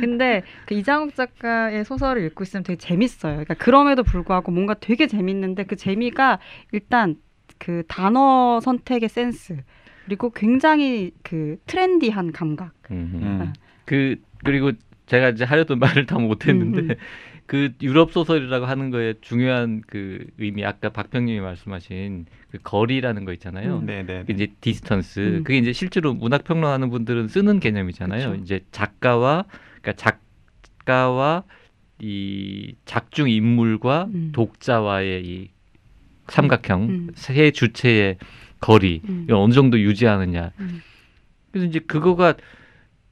근데 0.00 0.42
그 0.66 0.74
이장욱 0.74 1.14
작가의 1.14 1.84
소설을 1.84 2.24
읽고 2.26 2.44
있으면 2.44 2.64
되게 2.64 2.76
재밌어요. 2.76 3.32
그러니까 3.32 3.54
그럼에도 3.54 4.02
불구하고 4.02 4.52
뭔가 4.52 4.74
되게 4.74 5.06
재밌는데 5.06 5.64
그 5.64 5.76
재미가 5.76 6.38
일단 6.72 7.16
그 7.58 7.82
단어 7.88 8.60
선택의 8.60 9.08
센스 9.08 9.62
그리고 10.04 10.30
굉장히 10.30 11.12
그 11.22 11.56
트렌디한 11.66 12.32
감각. 12.32 12.72
음. 12.90 13.20
음. 13.22 13.52
그 13.84 14.16
그리고 14.44 14.72
제가 15.10 15.30
이제 15.30 15.44
하려던 15.44 15.78
말을 15.80 16.06
다 16.06 16.18
못했는데 16.18 16.80
음, 16.80 16.90
음. 16.90 16.94
그 17.46 17.72
유럽 17.82 18.12
소설이라고 18.12 18.66
하는 18.66 18.90
거에 18.90 19.14
중요한 19.20 19.82
그 19.88 20.24
의미 20.38 20.64
아까 20.64 20.90
박평님이 20.90 21.40
말씀하신 21.40 22.26
그 22.52 22.58
거리라는 22.62 23.24
거 23.24 23.32
있잖아요. 23.32 23.78
음. 23.78 23.86
네네 23.86 24.20
그게 24.20 24.32
이제 24.34 24.46
distance 24.60 25.20
음. 25.20 25.42
그게 25.42 25.58
이제 25.58 25.72
실제로 25.72 26.14
문학 26.14 26.44
평론하는 26.44 26.90
분들은 26.90 27.26
쓰는 27.26 27.58
개념이잖아요. 27.58 28.30
그쵸. 28.30 28.42
이제 28.42 28.60
작가와 28.70 29.46
그러니까 29.82 30.12
작가와 30.84 31.42
이 31.98 32.76
작중 32.84 33.28
인물과 33.28 34.08
음. 34.14 34.30
독자와의 34.32 35.24
이 35.26 35.50
삼각형 36.28 36.82
음. 36.82 37.10
세 37.14 37.50
주체의 37.50 38.18
거리 38.60 39.02
음. 39.08 39.26
어느 39.32 39.52
정도 39.52 39.80
유지하느냐. 39.80 40.52
음. 40.60 40.82
그래서 41.50 41.66
이제 41.66 41.80
그거가 41.80 42.34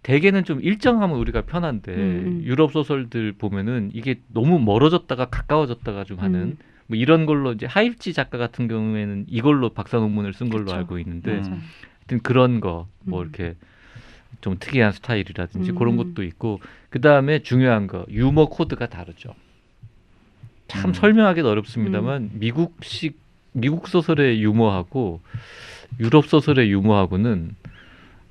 대개는 0.09 0.45
좀 0.45 0.63
일정하면 0.63 1.19
우리가 1.19 1.43
편한데 1.43 1.95
음, 1.95 2.01
음. 2.01 2.43
유럽 2.43 2.73
소설들 2.73 3.33
보면은 3.33 3.91
이게 3.93 4.19
너무 4.29 4.59
멀어졌다가 4.59 5.27
가까워졌다가 5.27 6.05
좀 6.05 6.21
하는 6.21 6.41
음. 6.41 6.59
뭐 6.87 6.97
이런 6.97 7.27
걸로 7.27 7.53
이제 7.53 7.67
하입지 7.67 8.15
작가 8.15 8.39
같은 8.39 8.69
경우에는 8.69 9.27
이걸로 9.29 9.69
박사 9.69 9.99
논문을 9.99 10.33
쓴 10.33 10.49
걸로 10.49 10.65
그쵸. 10.65 10.77
알고 10.77 10.99
있는데 11.01 11.33
음. 11.33 11.43
맞아요. 11.43 11.59
하여튼 11.99 12.21
그런 12.23 12.61
거뭐 12.61 12.87
음. 13.09 13.21
이렇게 13.21 13.55
좀 14.41 14.57
특이한 14.59 14.93
스타일이라든지 14.93 15.73
음. 15.73 15.75
그런 15.75 15.99
것도 15.99 16.23
있고 16.23 16.61
그 16.89 17.03
다음에 17.03 17.43
중요한 17.43 17.87
거 17.87 18.07
유머 18.09 18.47
코드가 18.47 18.87
다르죠. 18.87 19.35
참 20.69 20.89
음. 20.89 20.95
설명하기도 20.95 21.51
어렵습니다만 21.51 22.31
미국식 22.33 23.19
미국 23.53 23.89
소설의 23.89 24.43
유머하고 24.43 25.21
유럽 26.01 26.25
소설의 26.25 26.71
유머하고는 26.71 27.55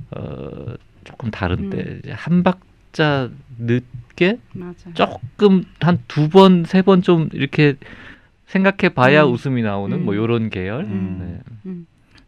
어 0.10 0.76
조금 1.08 1.32
다른데 1.32 1.78
음. 1.78 2.00
이제 2.04 2.12
한 2.12 2.44
박자 2.44 3.30
늦게 3.58 4.38
맞아요. 4.54 4.74
조금 4.94 5.64
한 5.80 6.00
두 6.10 6.28
번 6.30 6.64
세 6.66 6.82
번 6.84 7.02
좀 7.02 7.30
이렇게 7.32 7.76
생각해 8.48 8.94
봐야 8.94 9.24
음. 9.26 9.32
웃음이 9.32 9.62
나오는 9.62 10.04
뭐 10.04 10.14
음. 10.14 10.18
요런 10.18 10.50
계열. 10.50 10.84
음. 10.84 11.42
네. 11.64 11.72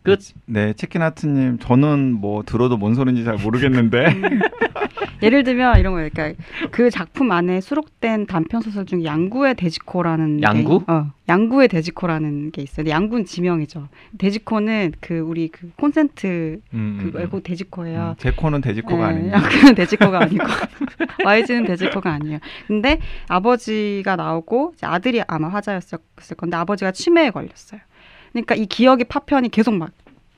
음. 0.02 0.04
끝. 0.04 0.20
네 0.46 0.74
치킨하트님 0.74 1.60
저는 1.60 2.14
뭐 2.14 2.44
들어도 2.44 2.78
뭔 2.78 2.96
소린지 2.96 3.24
잘 3.24 3.36
모르겠는데 3.38 4.06
음. 4.08 4.40
예를 5.22 5.44
들면 5.44 5.80
이런 5.80 5.94
거예요. 5.94 6.10
그러니까 6.14 6.42
그 6.72 6.90
작품 6.90 7.32
안에 7.32 7.60
수록된 7.60 8.26
단편 8.26 8.62
소설 8.62 8.86
중에 8.86 9.04
양구의 9.04 9.56
돼지코라는 9.56 10.42
양구? 10.42 10.86
게, 10.86 10.92
어, 10.92 11.08
양구의 11.28 11.68
돼지코라는 11.68 12.52
게 12.52 12.62
있어요. 12.62 12.88
양구는 12.88 13.26
지명이죠. 13.26 13.90
돼지코는 14.18 14.94
그 15.02 15.20
우리 15.20 15.50
그 15.50 15.72
콘센트 15.76 16.62
음, 16.74 17.00
그 17.02 17.08
음, 17.10 17.12
외국 17.16 17.44
돼지코예요. 17.44 18.12
음, 18.12 18.16
제 18.18 18.32
코는 18.32 18.62
돼지코가 18.62 19.12
네, 19.12 19.18
아니에요. 19.18 19.34
양구는 19.34 19.76
돼지코가 19.76 20.22
아니고 20.22 20.46
YG는 21.26 21.66
돼지코가 21.66 22.14
아니에요. 22.14 22.40
근데 22.68 23.00
아버지가 23.28 24.16
나오고 24.16 24.76
아들이 24.82 25.22
아마 25.28 25.50
화자였을 25.50 26.00
건데 26.38 26.56
아버지가 26.56 26.92
치매에 26.92 27.32
걸렸어요. 27.32 27.82
그러니까 28.32 28.56
이 28.56 28.66
기억의 28.66 29.06
파편이 29.06 29.50
계속 29.50 29.74
막 29.74 29.92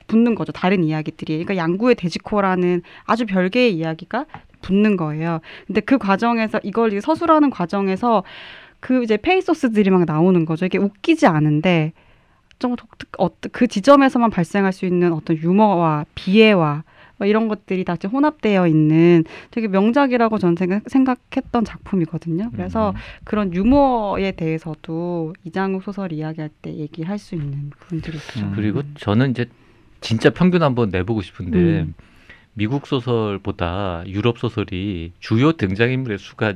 붙는 0.06 0.34
거죠. 0.34 0.52
다른 0.52 0.84
이야기들이. 0.84 1.44
그러니까 1.44 1.56
양구의 1.56 1.94
돼지코라는 1.94 2.82
아주 3.04 3.26
별개의 3.26 3.74
이야기가 3.74 4.26
붙는 4.60 4.96
거예요. 4.96 5.40
근데 5.66 5.80
그 5.80 5.98
과정에서 5.98 6.60
이걸 6.62 6.92
이제 6.92 7.00
서술하는 7.00 7.50
과정에서 7.50 8.22
그 8.80 9.02
이제 9.02 9.16
페이소스들이 9.16 9.90
막 9.90 10.04
나오는 10.04 10.44
거죠. 10.44 10.66
이게 10.66 10.78
웃기지 10.78 11.26
않은데 11.26 11.92
좀 12.58 12.76
독특 12.76 13.08
어떤 13.18 13.50
그 13.52 13.66
지점에서만 13.66 14.30
발생할 14.30 14.72
수 14.72 14.86
있는 14.86 15.12
어떤 15.12 15.36
유머와 15.36 16.06
비애와 16.14 16.84
뭐 17.22 17.26
이런 17.28 17.46
것들이 17.46 17.84
다 17.84 17.94
혼합되어 18.12 18.66
있는 18.66 19.22
되게 19.52 19.68
명작이라고 19.68 20.38
저는 20.38 20.56
생각, 20.56 20.82
생각했던 20.88 21.64
작품이거든요. 21.64 22.50
그래서 22.50 22.90
음. 22.90 22.94
그런 23.22 23.54
유머에 23.54 24.32
대해서도 24.32 25.32
이장욱 25.44 25.84
소설 25.84 26.12
이야기할 26.12 26.50
때 26.62 26.74
얘기할 26.74 27.18
수 27.18 27.36
있는 27.36 27.70
부분들이 27.70 28.16
있죠. 28.16 28.40
음. 28.44 28.52
그리고 28.56 28.82
저는 28.96 29.30
이제 29.30 29.46
진짜 30.00 30.30
평균 30.30 30.64
한번 30.64 30.88
내보고 30.88 31.22
싶은데 31.22 31.58
음. 31.58 31.94
미국 32.54 32.88
소설보다 32.88 34.02
유럽 34.08 34.38
소설이 34.40 35.12
주요 35.20 35.52
등장인물의 35.52 36.18
수가 36.18 36.54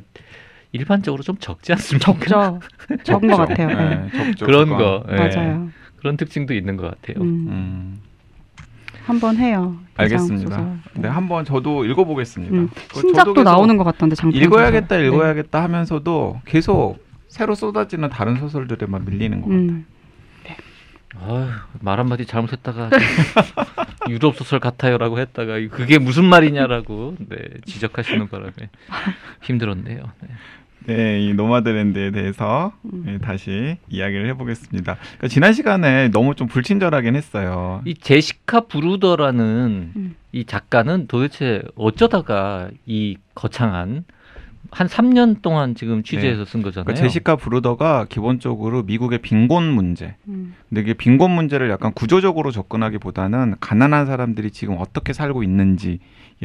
일반적으로 0.73 1.23
좀 1.23 1.37
적지 1.39 1.73
않습니까? 1.75 2.13
적죠. 2.13 2.61
적은 3.05 3.29
것 3.29 3.37
같아요. 3.47 3.69
네. 3.69 3.95
네, 3.95 4.11
적죠, 4.11 4.47
그런 4.47 4.69
그거. 4.69 5.05
거 5.05 5.13
예. 5.13 5.17
맞아요. 5.17 5.71
그런 5.99 6.17
특징도 6.17 6.55
있는 6.55 6.77
것 6.77 6.91
같아요. 6.91 7.23
음. 7.23 7.47
음, 7.49 8.01
한번 9.07 9.37
해요. 9.37 9.77
알겠습니다. 9.97 10.57
소설. 10.57 10.79
네, 10.95 11.09
한번 11.09 11.45
저도 11.45 11.85
읽어보겠습니다. 11.85 12.55
음. 12.55 12.69
그 12.93 13.01
신작도 13.01 13.45
나오는 13.45 13.77
것 13.77 13.85
같던데 13.85 14.17
장편 14.17 14.43
읽어야겠다, 14.43 14.97
소설. 14.97 15.05
읽어야겠다 15.07 15.63
하면서도 15.63 16.41
계속 16.45 16.99
새로 17.29 17.55
쏟아지는 17.55 18.09
다른 18.09 18.37
소설들에만 18.37 19.05
밀리는 19.05 19.41
것 19.41 19.49
네. 19.49 19.57
같아요. 19.57 19.71
음. 19.71 19.87
아유, 21.19 21.47
말 21.81 21.99
한마디 21.99 22.27
잘못했다가 22.27 22.91
유럽 24.11 24.37
소설 24.37 24.59
같아요라고 24.61 25.19
했다가 25.19 25.55
그게 25.71 25.99
무슨 25.99 26.25
말이냐라고 26.25 27.15
네, 27.29 27.37
지적하시는 27.65 28.29
바람에 28.29 28.53
힘들었네요. 29.43 30.03
네. 30.21 30.29
네, 30.87 31.21
이 31.21 31.35
노마드랜드에 31.35 32.13
대해서 32.13 32.73
음. 32.85 33.05
예, 33.09 33.19
다시 33.19 33.77
이야기를 33.89 34.29
해보겠습니다. 34.29 34.97
그러니까 34.97 35.29
지난 35.29 35.53
시간에 35.53 36.09
너무 36.09 36.35
좀 36.35 36.47
불친절하긴 36.47 37.17
했어요. 37.17 37.83
이 37.85 37.95
제시카 37.95 38.61
브루더라는 38.61 39.93
음. 39.97 40.17
이 40.33 40.45
작가는 40.45 41.07
도대체 41.09 41.63
어쩌다가 41.75 42.71
이 42.87 43.17
거창한 43.35 44.05
한 44.71 44.87
3년 44.87 45.43
동안 45.43 45.75
지금 45.75 46.03
취재해서 46.03 46.45
쓴 46.45 46.63
거잖아요. 46.63 46.85
그러니까 46.85 47.03
제시카 47.03 47.37
브루더가 47.37 48.07
기본적으로 48.09 48.83
미국의 48.83 49.21
빈곤 49.21 49.73
문제, 49.73 50.17
음. 50.29 50.55
근데 50.69 50.83
이게 50.83 50.95
빈곤 50.95 51.31
문제를 51.31 51.71
약간 51.71 51.93
구조적으로 51.93 52.51
접근하기보다는 52.51 53.57
가난한 53.61 54.07
사람들이 54.07 54.51
지금 54.51 54.77
어떻게 54.79 55.13
살고 55.13 55.43
있는지에 55.43 55.99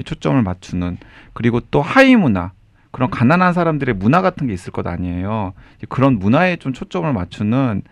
초점을 0.06 0.42
맞추는 0.42 0.98
그리고 1.34 1.60
또 1.60 1.82
하위 1.82 2.16
문화 2.16 2.52
그런 2.92 3.10
가난한 3.10 3.54
사람들의 3.54 3.96
문화 3.96 4.22
같은 4.22 4.48
게 4.48 4.54
있을 4.54 4.72
것 4.72 4.86
아니에요. 4.86 5.54
그런 5.90 6.20
문화에 6.20 6.58
좀 6.58 6.74
초점을 6.74 7.12
맞추는 7.12 7.84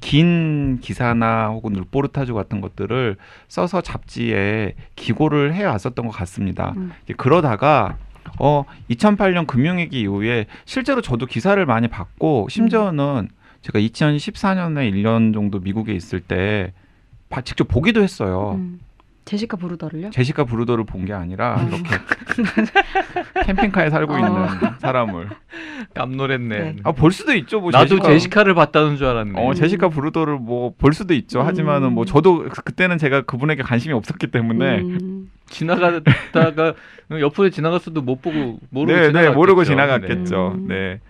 긴 0.00 0.78
기사나 0.80 1.48
혹은 1.48 1.74
루포르타주 1.74 2.32
같은 2.34 2.60
것들을 2.60 3.16
써서 3.48 3.80
잡지에 3.82 4.74
기고를 4.96 5.54
해 5.54 5.64
왔었던 5.64 6.06
것 6.06 6.12
같습니다. 6.12 6.72
음. 6.76 6.92
그러다가 7.16 7.96
어 8.38 8.64
2008년 8.90 9.46
금융위기 9.46 10.00
이후에 10.00 10.46
실제로 10.64 11.02
저도 11.02 11.26
기사를 11.26 11.64
많이 11.66 11.88
봤고 11.88 12.46
심지어는 12.48 13.28
제가 13.60 13.78
2014년에 13.78 14.90
1년 14.92 15.34
정도 15.34 15.58
미국에 15.58 15.92
있을 15.92 16.20
때 16.20 16.72
바- 17.28 17.42
직접 17.42 17.68
보기도 17.68 18.02
했어요. 18.02 18.52
음. 18.56 18.80
제시카 19.30 19.56
부르더를요? 19.56 20.10
제시카 20.10 20.42
브루더를 20.44 20.84
본 20.84 21.04
게 21.04 21.12
아니라 21.12 21.54
어. 21.54 21.62
이렇게 21.68 21.82
캠핑카에 23.46 23.88
살고 23.90 24.12
어. 24.14 24.18
있는 24.18 24.32
사람을 24.80 25.28
깜놀했네. 25.94 26.58
네. 26.58 26.76
아볼 26.82 27.12
수도 27.12 27.32
있죠. 27.34 27.60
뭐 27.60 27.70
나도 27.70 27.86
제시카, 27.88 28.08
제시카를 28.08 28.54
봤다는 28.54 28.96
줄 28.96 29.06
알았네. 29.06 29.32
어 29.40 29.54
제시카 29.54 29.88
브루더를 29.88 30.36
뭐 30.38 30.74
볼 30.76 30.92
수도 30.94 31.14
있죠. 31.14 31.42
하지만은 31.42 31.92
뭐 31.92 32.04
음. 32.04 32.06
저도 32.06 32.48
그- 32.48 32.62
그때는 32.62 32.98
제가 32.98 33.22
그분에게 33.22 33.62
관심이 33.62 33.94
없었기 33.94 34.26
때문에 34.28 34.80
음. 34.80 35.30
지나가다가 35.48 36.74
옆으로 37.10 37.50
지나갔어도 37.50 38.02
못 38.02 38.20
보고 38.22 38.58
모르고 38.70 38.92
네, 38.92 39.00
네 39.00 39.06
지나갔겠죠. 39.08 39.36
모르고 39.36 39.64
지나갔겠죠. 39.64 40.54
음. 40.56 40.66
네. 40.68 41.00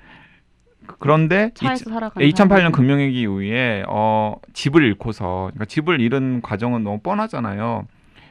그런데 0.98 1.50
차에서 1.54 1.88
살아가는 1.90 2.28
2008년 2.28 2.48
사람들. 2.48 2.72
금융위기 2.72 3.20
이후에 3.22 3.84
어, 3.88 4.36
집을 4.52 4.82
잃고서 4.84 5.50
그러니까 5.52 5.64
집을 5.66 6.00
잃은 6.00 6.42
과정은 6.42 6.82
너무 6.84 7.00
뻔하잖아요. 7.00 7.86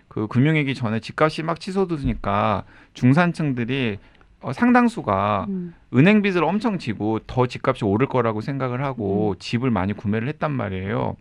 그 0.10 0.28
금융위기 0.28 0.76
전에 0.76 1.00
집값이 1.00 1.44
막 1.44 1.60
치솟으니까 1.60 2.64
중산층들이 2.94 4.00
어, 4.42 4.54
상당수가 4.54 5.46
음. 5.50 5.74
은행 5.94 6.22
빚을 6.22 6.44
엄청 6.44 6.80
지고 6.80 7.20
더 7.20 7.46
집값이 7.46 7.86
오를 7.86 8.08
거라고 8.08 8.42
생각을 8.42 8.84
하고 8.84 9.32
음. 9.32 9.40
집을 9.40 9.70
많이 9.70 9.94
구매를 9.94 10.28
했단 10.28 10.52
말이에요. 10.52 11.16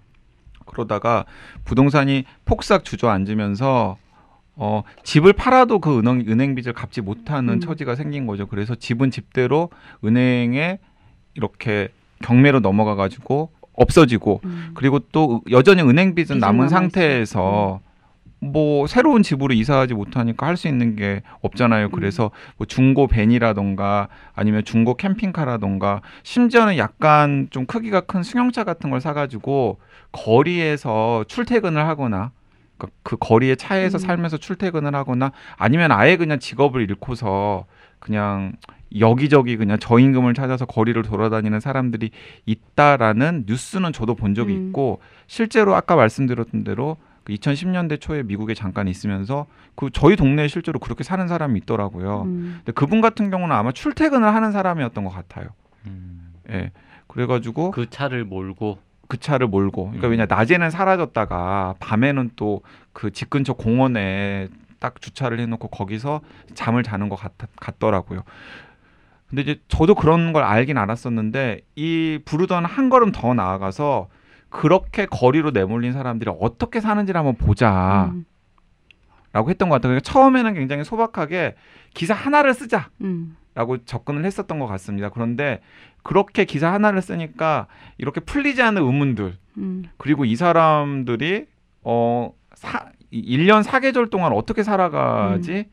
그러다가 0.66 1.24
부동산이 1.64 2.24
폭삭 2.44 2.84
주저앉으면서 2.84 3.96
어, 4.56 4.82
집을 5.04 5.32
팔아도 5.34 5.78
그 5.78 5.98
은행, 5.98 6.24
은행 6.28 6.54
빚을 6.54 6.72
갚지 6.72 7.00
못하는 7.00 7.54
음. 7.54 7.60
처지가 7.60 7.94
생긴 7.94 8.26
거죠. 8.26 8.46
그래서 8.46 8.74
집은 8.74 9.10
집대로 9.10 9.70
은행에 10.04 10.78
이렇게 11.34 11.88
경매로 12.22 12.60
넘어가 12.60 12.94
가지고 12.94 13.50
없어지고 13.74 14.40
음. 14.44 14.70
그리고 14.74 14.98
또 15.12 15.42
여전히 15.50 15.82
은행 15.82 16.14
빚은 16.14 16.38
남은. 16.38 16.68
상태에서 16.68 17.80
뭐 18.40 18.86
새로운 18.86 19.22
집으로 19.22 19.52
이사하지 19.54 19.94
못하니까 19.94 20.46
할 20.46 20.56
수 20.56 20.68
있는 20.68 20.96
게 20.96 21.22
없잖아요. 21.40 21.90
그래서 21.90 22.30
뭐 22.56 22.66
중고 22.66 23.06
벤이라던가 23.06 24.08
아니면 24.34 24.64
중고 24.64 24.96
캠핑카라던가 24.96 26.02
심지어는 26.24 26.78
약간 26.78 27.48
좀 27.50 27.66
크기가 27.66 28.00
큰 28.02 28.22
승용차 28.22 28.64
같은 28.64 28.90
걸 28.90 29.00
사가지고 29.00 29.78
거리에서 30.12 31.24
출퇴근을 31.28 31.86
하거나 31.86 32.32
그러니까 32.76 32.96
그 33.02 33.16
거리의 33.18 33.56
차에서 33.56 33.98
음. 33.98 34.00
살면서 34.00 34.36
출퇴근을 34.38 34.94
하거나 34.94 35.32
아니면 35.56 35.92
아예 35.92 36.16
그냥 36.16 36.38
직업을 36.38 36.82
잃고서 36.82 37.66
그냥 37.98 38.52
여기저기 38.98 39.56
그냥 39.56 39.78
저임금을 39.78 40.34
찾아서 40.34 40.64
거리를 40.64 41.00
돌아다니는 41.02 41.60
사람들이 41.60 42.10
있다라는 42.46 43.44
뉴스는 43.46 43.92
저도 43.92 44.14
본 44.14 44.34
적이 44.34 44.54
음. 44.54 44.68
있고 44.68 45.00
실제로 45.26 45.74
아까 45.74 45.94
말씀드렸던 45.96 46.64
대로 46.64 46.96
그 46.96 47.07
2010년대 47.34 48.00
초에 48.00 48.22
미국에 48.22 48.54
잠깐 48.54 48.88
있으면서 48.88 49.46
그 49.74 49.90
저희 49.92 50.16
동네에 50.16 50.48
실제로 50.48 50.78
그렇게 50.78 51.04
사는 51.04 51.26
사람이 51.28 51.58
있더라고요. 51.60 52.22
음. 52.22 52.54
근데 52.58 52.72
그분 52.72 53.00
같은 53.00 53.30
경우는 53.30 53.54
아마 53.54 53.72
출퇴근을 53.72 54.34
하는 54.34 54.52
사람이었던 54.52 55.04
것 55.04 55.10
같아요. 55.10 55.48
음. 55.86 56.32
예. 56.50 56.70
그래가지고 57.06 57.70
그, 57.70 57.82
그 57.82 57.90
차를 57.90 58.24
몰고 58.24 58.78
차를 59.20 59.46
몰고, 59.46 59.84
그러니까 59.86 60.08
음. 60.08 60.10
왜냐 60.10 60.26
낮에는 60.26 60.70
사라졌다가 60.70 61.76
밤에는 61.80 62.30
또 62.36 62.60
그 62.92 63.10
집 63.12 63.30
근처 63.30 63.52
공원에 63.52 64.48
딱 64.80 65.00
주차를 65.00 65.38
해놓고 65.40 65.68
거기서 65.68 66.20
잠을 66.54 66.82
자는 66.82 67.08
것 67.08 67.14
같, 67.16 67.32
같더라고요. 67.56 68.22
근데 69.28 69.42
이제 69.42 69.60
저도 69.68 69.94
그런 69.94 70.32
걸 70.32 70.42
알긴 70.42 70.78
알았었는데 70.78 71.60
이 71.76 72.18
부르던 72.24 72.64
한 72.64 72.88
걸음 72.90 73.12
더 73.12 73.34
나아가서 73.34 74.08
그렇게 74.50 75.06
거리로 75.06 75.50
내몰린 75.50 75.92
사람들이 75.92 76.30
어떻게 76.40 76.80
사는지를 76.80 77.18
한번 77.18 77.36
보자. 77.36 78.10
음. 78.12 78.24
라고 79.32 79.50
했던 79.50 79.68
것 79.68 79.76
같아요. 79.76 79.90
그러니까 79.90 80.10
처음에는 80.10 80.54
굉장히 80.54 80.84
소박하게 80.84 81.54
기사 81.94 82.14
하나를 82.14 82.54
쓰자. 82.54 82.90
음. 83.02 83.36
라고 83.54 83.84
접근을 83.84 84.24
했었던 84.24 84.58
것 84.58 84.66
같습니다. 84.66 85.10
그런데 85.10 85.60
그렇게 86.02 86.44
기사 86.44 86.72
하나를 86.72 87.02
쓰니까 87.02 87.66
이렇게 87.98 88.20
풀리지 88.20 88.62
않는 88.62 88.82
의문들 88.82 89.36
음. 89.58 89.84
그리고 89.96 90.24
이 90.24 90.36
사람들이 90.36 91.46
어 91.82 92.32
사, 92.54 92.86
1년 93.12 93.64
4계절 93.64 94.10
동안 94.10 94.32
어떻게 94.32 94.62
살아가지? 94.62 95.68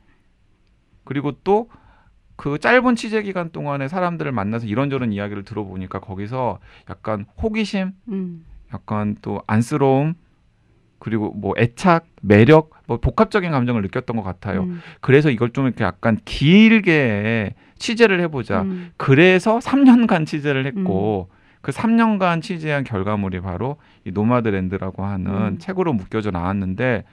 그리고 1.04 1.32
또 1.44 1.70
그 2.36 2.60
짧은 2.60 2.96
취재 2.96 3.22
기간 3.22 3.50
동안에 3.52 3.88
사람들을 3.88 4.32
만나서 4.32 4.68
이런저런 4.68 5.14
이야기를 5.14 5.44
들어보니까 5.44 6.00
거기서 6.00 6.60
약간 6.90 7.26
호기심, 7.42 7.92
음. 8.10 8.46
약간 8.76 9.16
또 9.22 9.42
안쓰러움, 9.48 10.14
그리고 11.00 11.32
뭐 11.36 11.54
애착, 11.58 12.06
매력, 12.22 12.72
뭐 12.88 12.98
복합적인 12.98 13.52
감정을 13.52 13.82
느꼈던 13.84 14.16
것 14.16 14.24
같아요. 14.24 14.64
음. 14.64 14.82
그래서 15.02 15.30
이걸 15.30 15.52
좀 15.52 15.68
이렇게 15.68 15.84
약간 15.84 16.18
길게 16.26 17.54
취재를 17.78 18.20
해보자. 18.22 18.62
음. 18.62 18.92
그래서 18.98 19.60
3년간 19.60 20.26
취재를 20.26 20.66
했고 20.66 21.30
그 21.62 21.72
3년간 21.72 22.42
취재한 22.42 22.84
결과물이 22.84 23.42
바로 23.42 23.78
이 24.04 24.12
노마드랜드라고 24.12 25.04
하는 25.06 25.32
음. 25.32 25.58
책으로 25.60 25.94
묶여져 25.94 26.32
나왔는데 26.32 27.04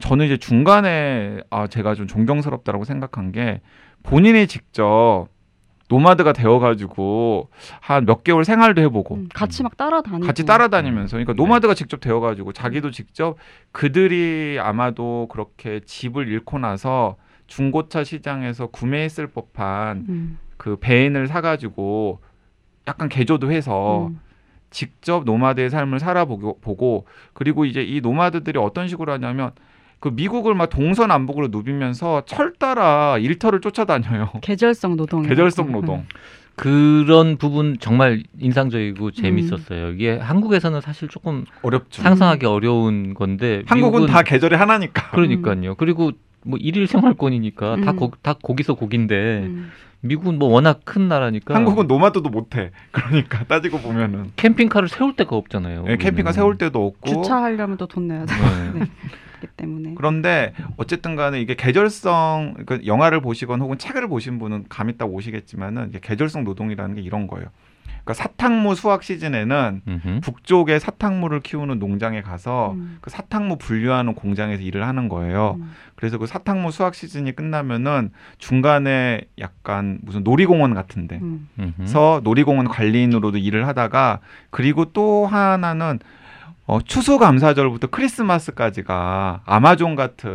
저는 0.00 0.26
이제 0.26 0.36
중간에 0.36 1.40
아 1.50 1.66
제가 1.66 1.94
좀 1.94 2.06
존경스럽다라고 2.06 2.84
생각한 2.84 3.32
게 3.32 3.60
본인이 4.02 4.46
직접 4.46 5.26
노마드가 5.90 6.32
되어가지고 6.32 7.50
한 7.80 8.06
몇 8.06 8.24
개월 8.24 8.44
생활도 8.44 8.80
해보고 8.82 9.14
음. 9.16 9.28
같이 9.34 9.62
막 9.62 9.76
따라다니고 9.76 10.26
같이 10.26 10.46
따라다니면서 10.46 11.16
그러니까 11.16 11.32
네. 11.32 11.36
노마드가 11.36 11.74
직접 11.74 12.00
되어가지고 12.00 12.52
자기도 12.52 12.90
직접 12.90 13.36
그들이 13.72 14.58
아마도 14.60 15.28
그렇게 15.30 15.80
집을 15.84 16.28
잃고 16.28 16.58
나서 16.58 17.16
중고차 17.46 18.04
시장에서 18.04 18.68
구매했을 18.68 19.26
법한 19.26 20.06
음. 20.08 20.38
그 20.56 20.76
밴을 20.76 21.26
사가지고 21.26 22.20
약간 22.86 23.08
개조도 23.08 23.52
해서 23.52 24.06
음. 24.08 24.20
직접 24.70 25.24
노마드의 25.24 25.68
삶을 25.68 25.98
살아보고 25.98 26.60
보고 26.60 27.06
그리고 27.32 27.64
이제 27.64 27.82
이 27.82 28.00
노마드들이 28.00 28.58
어떤 28.58 28.86
식으로 28.86 29.12
하냐면 29.12 29.50
그 30.00 30.08
미국을 30.08 30.54
막 30.54 30.66
동서남북으로 30.70 31.48
누비면서 31.48 32.22
철 32.26 32.54
따라 32.58 33.18
일터를 33.18 33.60
쫓아다녀요. 33.60 34.30
계절성 34.42 34.96
노동 34.96 35.22
계절성 35.22 35.72
노동. 35.72 36.04
그런 36.56 37.36
부분 37.36 37.76
정말 37.80 38.22
인상적이고 38.38 39.12
재밌었어요. 39.12 39.90
이게 39.92 40.16
한국에서는 40.18 40.80
사실 40.80 41.08
조금 41.08 41.44
어렵죠. 41.62 42.02
상상하기 42.02 42.44
어려운 42.46 43.14
건데 43.14 43.62
한국은 43.66 44.00
미국은 44.00 44.12
다 44.12 44.22
계절이 44.22 44.56
하나니까. 44.56 45.10
그러니까요. 45.12 45.74
그리고 45.76 46.12
뭐 46.44 46.58
일일 46.60 46.86
생활권이니까 46.86 47.76
다, 47.82 47.90
음. 47.92 47.96
거, 47.96 48.10
다 48.22 48.34
거기서 48.34 48.74
거긴데 48.74 49.42
음. 49.44 49.70
미국은 50.02 50.38
뭐 50.38 50.48
워낙 50.48 50.80
큰 50.84 51.08
나라니까 51.08 51.54
한국은 51.54 51.86
노마드도 51.86 52.28
못해. 52.30 52.70
그러니까 52.90 53.44
따지고 53.44 53.78
보면은 53.78 54.32
캠핑카를 54.36 54.88
세울 54.88 55.14
데가 55.16 55.36
없잖아요. 55.36 55.84
예, 55.88 55.96
캠핑카. 55.96 56.32
세울 56.32 56.56
데도 56.58 56.86
없고 56.86 57.06
주차하려면 57.22 57.76
또 57.76 57.86
돈 57.86 58.08
내야 58.08 58.24
네. 58.24 58.80
되기 59.40 59.52
때문에 59.56 59.94
그런데 59.96 60.52
어쨌든 60.76 61.16
간에 61.16 61.40
이게 61.40 61.54
계절성 61.54 62.54
그러니까 62.66 62.86
영화를 62.86 63.20
보시건 63.20 63.60
혹은 63.60 63.78
책을 63.78 64.08
보신 64.08 64.38
분은 64.38 64.66
감 64.68 64.90
있다 64.90 65.06
오시겠지만은 65.06 65.88
이게 65.88 66.00
계절성 66.00 66.44
노동이라는 66.44 66.94
게 66.94 67.00
이런 67.00 67.26
거예요. 67.26 67.48
그러니까 68.04 68.14
사탕무 68.14 68.74
수확 68.74 69.02
시즌에는 69.02 69.82
음흠. 69.86 70.20
북쪽에 70.22 70.78
사탕무를 70.78 71.40
키우는 71.40 71.78
농장에 71.78 72.22
가서 72.22 72.72
음. 72.72 72.98
그 73.00 73.10
사탕무 73.10 73.58
분류하는 73.58 74.14
공장에서 74.14 74.62
일을 74.62 74.86
하는 74.86 75.08
거예요. 75.08 75.58
음. 75.60 75.70
그래서 75.96 76.18
그 76.18 76.26
사탕무 76.26 76.70
수확 76.70 76.94
시즌이 76.94 77.32
끝나면은 77.32 78.10
중간에 78.38 79.22
약간 79.38 79.98
무슨 80.02 80.24
놀이공원 80.24 80.74
같은데 80.74 81.18
음. 81.20 81.48
놀이공원 82.24 82.68
관리인으로도 82.68 83.38
일을 83.38 83.66
하다가 83.66 84.20
그리고 84.50 84.86
또 84.86 85.26
하나는 85.26 85.98
어, 86.70 86.80
추수감사절부터 86.80 87.88
크리스마스까지가 87.88 89.42
아마존 89.44 89.96
같은 89.96 90.30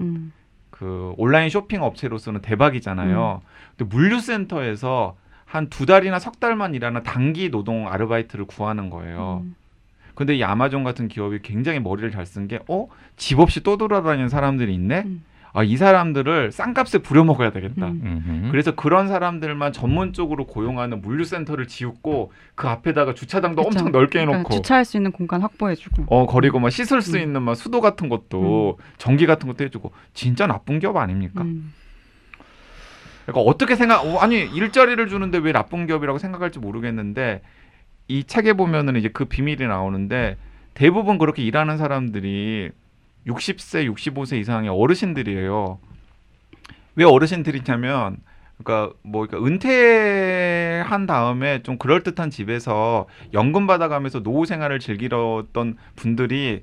음. 0.00 0.32
그 0.70 1.12
온라인 1.16 1.50
쇼핑 1.50 1.82
업체로서는 1.82 2.42
대박이잖아요. 2.42 3.42
근데 3.76 3.96
물류센터에서 3.96 5.16
한 5.46 5.68
두 5.68 5.86
달이나 5.86 6.20
석 6.20 6.38
달만 6.38 6.76
일하는 6.76 7.02
단기 7.02 7.50
노동 7.50 7.88
아르바이트를 7.88 8.44
구하는 8.44 8.88
거예요. 8.88 9.42
음. 9.44 9.56
근데 10.14 10.36
이 10.36 10.44
아마존 10.44 10.84
같은 10.84 11.08
기업이 11.08 11.40
굉장히 11.42 11.80
머리를 11.80 12.08
잘 12.12 12.24
쓴 12.24 12.46
게, 12.46 12.60
어? 12.68 12.86
집 13.16 13.40
없이 13.40 13.60
또 13.64 13.76
돌아다니는 13.76 14.28
사람들이 14.28 14.72
있네? 14.72 15.02
음. 15.06 15.24
아, 15.52 15.64
이 15.64 15.76
사람들을 15.76 16.52
싼값에 16.52 16.98
부려먹어야 16.98 17.50
되겠다. 17.50 17.88
음. 17.88 18.48
그래서 18.50 18.74
그런 18.74 19.08
사람들만 19.08 19.72
전문적으로 19.72 20.46
고용하는 20.46 21.00
물류센터를 21.00 21.66
지었고 21.66 22.32
그 22.54 22.68
앞에다가 22.68 23.14
주차장도 23.14 23.62
그쵸. 23.62 23.68
엄청 23.68 23.92
넓게 23.92 24.20
그러니까 24.20 24.36
해놓고 24.38 24.54
주차할 24.54 24.84
수 24.84 24.96
있는 24.96 25.10
공간 25.10 25.42
확보해주고 25.42 26.04
어 26.06 26.26
거리고 26.26 26.60
막 26.60 26.70
씻을 26.70 27.02
수 27.02 27.16
음. 27.16 27.22
있는 27.22 27.42
막 27.42 27.56
수도 27.56 27.80
같은 27.80 28.08
것도 28.08 28.78
전기 28.98 29.26
같은 29.26 29.48
것도 29.48 29.64
해주고 29.64 29.92
진짜 30.14 30.46
나쁜 30.46 30.78
기업 30.78 30.96
아닙니까? 30.96 31.42
음. 31.42 31.72
그러니까 33.26 33.50
어떻게 33.50 33.76
생각? 33.76 34.04
어, 34.04 34.18
아니 34.18 34.40
일자리를 34.40 35.08
주는데 35.08 35.38
왜 35.38 35.52
나쁜 35.52 35.86
기업이라고 35.86 36.18
생각할지 36.18 36.58
모르겠는데 36.58 37.42
이 38.08 38.24
책에 38.24 38.52
보면은 38.52 38.96
이제 38.96 39.08
그 39.08 39.24
비밀이 39.24 39.66
나오는데 39.66 40.36
대부분 40.74 41.18
그렇게 41.18 41.42
일하는 41.42 41.76
사람들이 41.76 42.70
60세, 43.26 43.92
65세 43.94 44.40
이상의 44.40 44.70
어르신들이에요. 44.70 45.78
왜 46.96 47.04
어르신들이냐면 47.04 48.18
그러니까 48.62 48.94
뭐 49.02 49.26
그러니까 49.26 49.46
은퇴한 49.46 51.06
다음에 51.06 51.62
좀 51.62 51.78
그럴 51.78 52.02
듯한 52.02 52.30
집에서 52.30 53.06
연금 53.32 53.66
받아가면서 53.66 54.22
노후 54.22 54.44
생활을 54.44 54.80
즐기던 54.80 55.76
분들이 55.96 56.62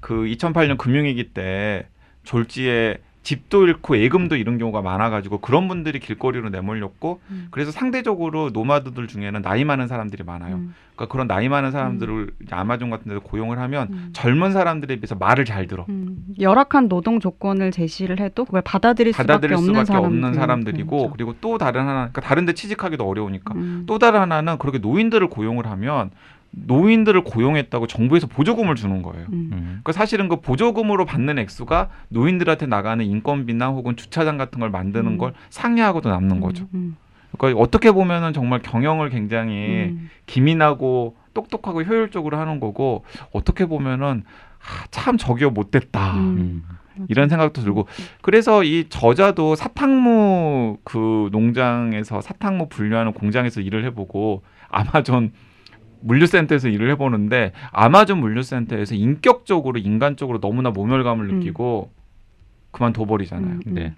그 0.00 0.14
2008년 0.14 0.76
금융위기 0.78 1.32
때 1.32 1.86
졸지에 2.24 2.98
집도 3.22 3.66
잃고 3.66 3.98
예금도 3.98 4.36
잃은 4.36 4.58
경우가 4.58 4.82
많아가지고 4.82 5.38
그런 5.38 5.68
분들이 5.68 6.00
길거리로 6.00 6.48
내몰렸고 6.50 7.20
음. 7.30 7.48
그래서 7.50 7.70
상대적으로 7.70 8.50
노마드들 8.50 9.06
중에는 9.06 9.42
나이 9.42 9.64
많은 9.64 9.86
사람들이 9.86 10.24
많아요. 10.24 10.56
음. 10.56 10.74
그러니까 10.96 11.12
그런 11.12 11.26
나이 11.28 11.48
많은 11.48 11.70
사람들을 11.70 12.32
이제 12.42 12.54
아마존 12.54 12.90
같은 12.90 13.08
데서 13.08 13.20
고용을 13.20 13.58
하면 13.60 13.88
음. 13.90 14.10
젊은 14.12 14.52
사람들에 14.52 14.96
비해서 14.96 15.14
말을 15.14 15.44
잘 15.44 15.66
들어. 15.66 15.86
음, 15.88 16.24
열악한 16.40 16.88
노동 16.88 17.20
조건을 17.20 17.70
제시를 17.70 18.20
해도 18.20 18.44
그걸 18.44 18.60
받아들일 18.62 19.12
수밖에 19.12 19.26
받아들일 19.26 19.56
수밖에 19.58 19.84
사람들. 19.86 20.06
없는 20.08 20.34
사람들 20.34 20.78
이고 20.80 20.96
그렇죠. 20.96 21.12
그리고 21.12 21.34
또 21.40 21.58
다른 21.58 21.82
하나 21.82 21.92
그러니까 22.08 22.20
다른 22.22 22.44
데 22.44 22.52
취직하기도 22.54 23.08
어려우니까 23.08 23.54
음. 23.54 23.84
또 23.86 23.98
다른 23.98 24.20
하나는 24.20 24.58
그렇게 24.58 24.78
노인들을 24.78 25.28
고용을 25.28 25.66
하면 25.66 26.10
노인들을 26.52 27.24
고용했다고 27.24 27.86
정부에서 27.86 28.26
보조금을 28.26 28.74
주는 28.74 29.02
거예요. 29.02 29.26
음. 29.32 29.50
음. 29.52 29.60
그러니까 29.82 29.92
사실은 29.92 30.28
그 30.28 30.40
보조금으로 30.40 31.06
받는 31.06 31.38
액수가 31.38 31.88
노인들한테 32.08 32.66
나가는 32.66 33.04
인건비나 33.04 33.68
혹은 33.68 33.96
주차장 33.96 34.36
같은 34.36 34.60
걸 34.60 34.70
만드는 34.70 35.12
음. 35.12 35.18
걸 35.18 35.32
상회하고도 35.50 36.10
남는 36.10 36.40
거죠. 36.40 36.68
음. 36.74 36.96
그러니까 37.38 37.60
어떻게 37.60 37.90
보면은 37.90 38.32
정말 38.32 38.60
경영을 38.60 39.08
굉장히 39.08 39.54
음. 39.90 40.10
기민하고 40.26 41.16
똑똑하고 41.32 41.82
효율적으로 41.82 42.38
하는 42.38 42.60
거고 42.60 43.04
어떻게 43.32 43.64
보면은 43.64 44.22
아, 44.60 44.86
참 44.90 45.16
저기요 45.16 45.50
못됐다 45.50 46.16
음. 46.16 46.62
음. 46.98 47.06
이런 47.08 47.30
생각도 47.30 47.62
들고 47.62 47.86
그래서 48.20 48.62
이 48.62 48.84
저자도 48.90 49.56
사탕무 49.56 50.78
그 50.84 51.30
농장에서 51.32 52.20
사탕무 52.20 52.68
분류하는 52.68 53.14
공장에서 53.14 53.62
일을 53.62 53.84
해보고 53.86 54.42
아마존 54.68 55.32
물류센터에서 56.02 56.68
일을 56.68 56.90
해보는데 56.90 57.52
아마존 57.70 58.18
물류센터에서 58.18 58.94
인격적으로 58.94 59.78
인간적으로 59.78 60.40
너무나 60.40 60.70
모멸감을 60.70 61.30
음. 61.30 61.38
느끼고 61.38 61.90
그만둬 62.70 63.04
버리잖아요. 63.04 63.52
음, 63.52 63.60
음. 63.66 63.74
네. 63.74 63.94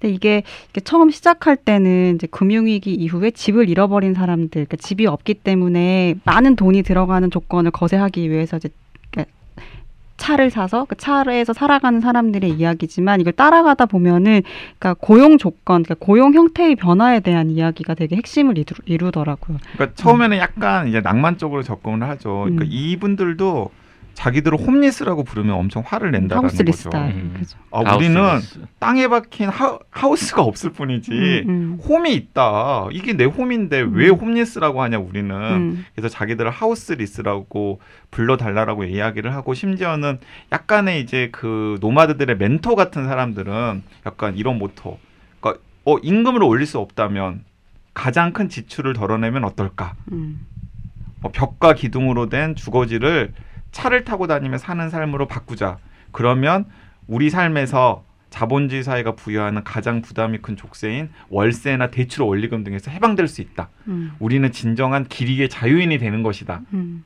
근데 0.00 0.12
이게, 0.12 0.42
이게 0.70 0.80
처음 0.80 1.10
시작할 1.10 1.56
때는 1.56 2.16
이제 2.16 2.26
금융위기 2.26 2.92
이후에 2.94 3.30
집을 3.30 3.68
잃어버린 3.68 4.12
사람들, 4.12 4.50
그러니까 4.50 4.76
집이 4.76 5.06
없기 5.06 5.34
때문에 5.34 6.16
많은 6.24 6.56
돈이 6.56 6.82
들어가는 6.82 7.30
조건을 7.30 7.70
거세하기 7.70 8.28
위해서 8.28 8.56
이제 8.56 8.68
차를 10.22 10.50
사서 10.50 10.84
그 10.84 10.96
차에서 10.96 11.52
살아가는 11.52 12.00
사람들의 12.00 12.48
이야기지만 12.48 13.20
이걸 13.20 13.32
따라가다 13.32 13.86
보면은 13.86 14.42
그러니까 14.78 14.94
고용 15.04 15.36
조건, 15.36 15.82
그러니까 15.82 15.96
고용 15.98 16.32
형태의 16.32 16.76
변화에 16.76 17.18
대한 17.18 17.50
이야기가 17.50 17.94
되게 17.94 18.14
핵심을 18.14 18.56
이루, 18.56 18.76
이루더라고요. 18.84 19.58
그러니까 19.72 19.96
처음에는 19.96 20.38
약간 20.38 20.86
이제 20.86 21.00
낭만 21.00 21.38
적으로 21.38 21.64
접근을 21.64 22.08
하죠. 22.08 22.42
그러니까 22.44 22.64
음. 22.64 22.68
이분들도 22.70 23.70
자기들을 24.14 24.58
homeless라고 24.58 25.24
부르면 25.24 25.54
엄청 25.54 25.82
화를 25.86 26.10
낸다는 26.10 26.44
하우스 26.44 26.62
거죠. 26.64 26.90
음. 26.94 27.34
그죠. 27.38 27.58
아, 27.70 27.96
우리는 27.96 28.20
하우스. 28.20 28.60
땅에 28.78 29.08
박힌 29.08 29.48
하, 29.48 29.78
house가 29.90 30.42
없을 30.42 30.70
뿐이지 30.70 31.10
음, 31.46 31.48
음. 31.48 31.78
home이 31.82 32.14
있다. 32.14 32.88
이게 32.92 33.14
내 33.14 33.24
home인데 33.24 33.80
왜 33.80 34.08
음. 34.08 34.14
homeless라고 34.16 34.82
하냐 34.82 34.98
우리는. 34.98 35.34
음. 35.34 35.86
그래서 35.94 36.08
자기들을 36.08 36.50
houseless라고 36.50 37.80
불러달라고 38.10 38.84
이야기를 38.84 39.34
하고 39.34 39.54
심지어는 39.54 40.18
약간의 40.52 41.00
이제 41.00 41.30
그 41.32 41.78
노마드들의 41.80 42.36
멘토 42.36 42.76
같은 42.76 43.06
사람들은 43.06 43.82
약간 44.06 44.36
이런 44.36 44.58
모토. 44.58 44.98
그러니까 45.40 45.62
어 45.84 45.96
임금을 45.98 46.42
올릴 46.42 46.66
수 46.66 46.78
없다면 46.78 47.44
가장 47.94 48.32
큰 48.32 48.48
지출을 48.48 48.92
덜어내면 48.92 49.44
어떨까? 49.44 49.94
음. 50.12 50.46
어, 51.22 51.30
벽과 51.30 51.74
기둥으로 51.74 52.28
된 52.28 52.54
주거지를 52.54 53.32
차를 53.72 54.04
타고 54.04 54.26
다니며 54.26 54.58
사는 54.58 54.88
삶으로 54.88 55.26
바꾸자. 55.26 55.78
그러면 56.12 56.66
우리 57.08 57.30
삶에서 57.30 58.04
자본주의 58.30 58.82
사회가 58.82 59.12
부여하는 59.12 59.64
가장 59.64 60.00
부담이 60.00 60.38
큰 60.38 60.56
족쇄인 60.56 61.10
월세나 61.28 61.90
대출 61.90 62.22
원리금 62.22 62.64
등에서 62.64 62.90
해방될 62.90 63.28
수 63.28 63.42
있다. 63.42 63.68
음. 63.88 64.12
우리는 64.20 64.50
진정한 64.52 65.06
길이의 65.06 65.48
자유인이 65.48 65.98
되는 65.98 66.22
것이다. 66.22 66.62
음. 66.72 67.04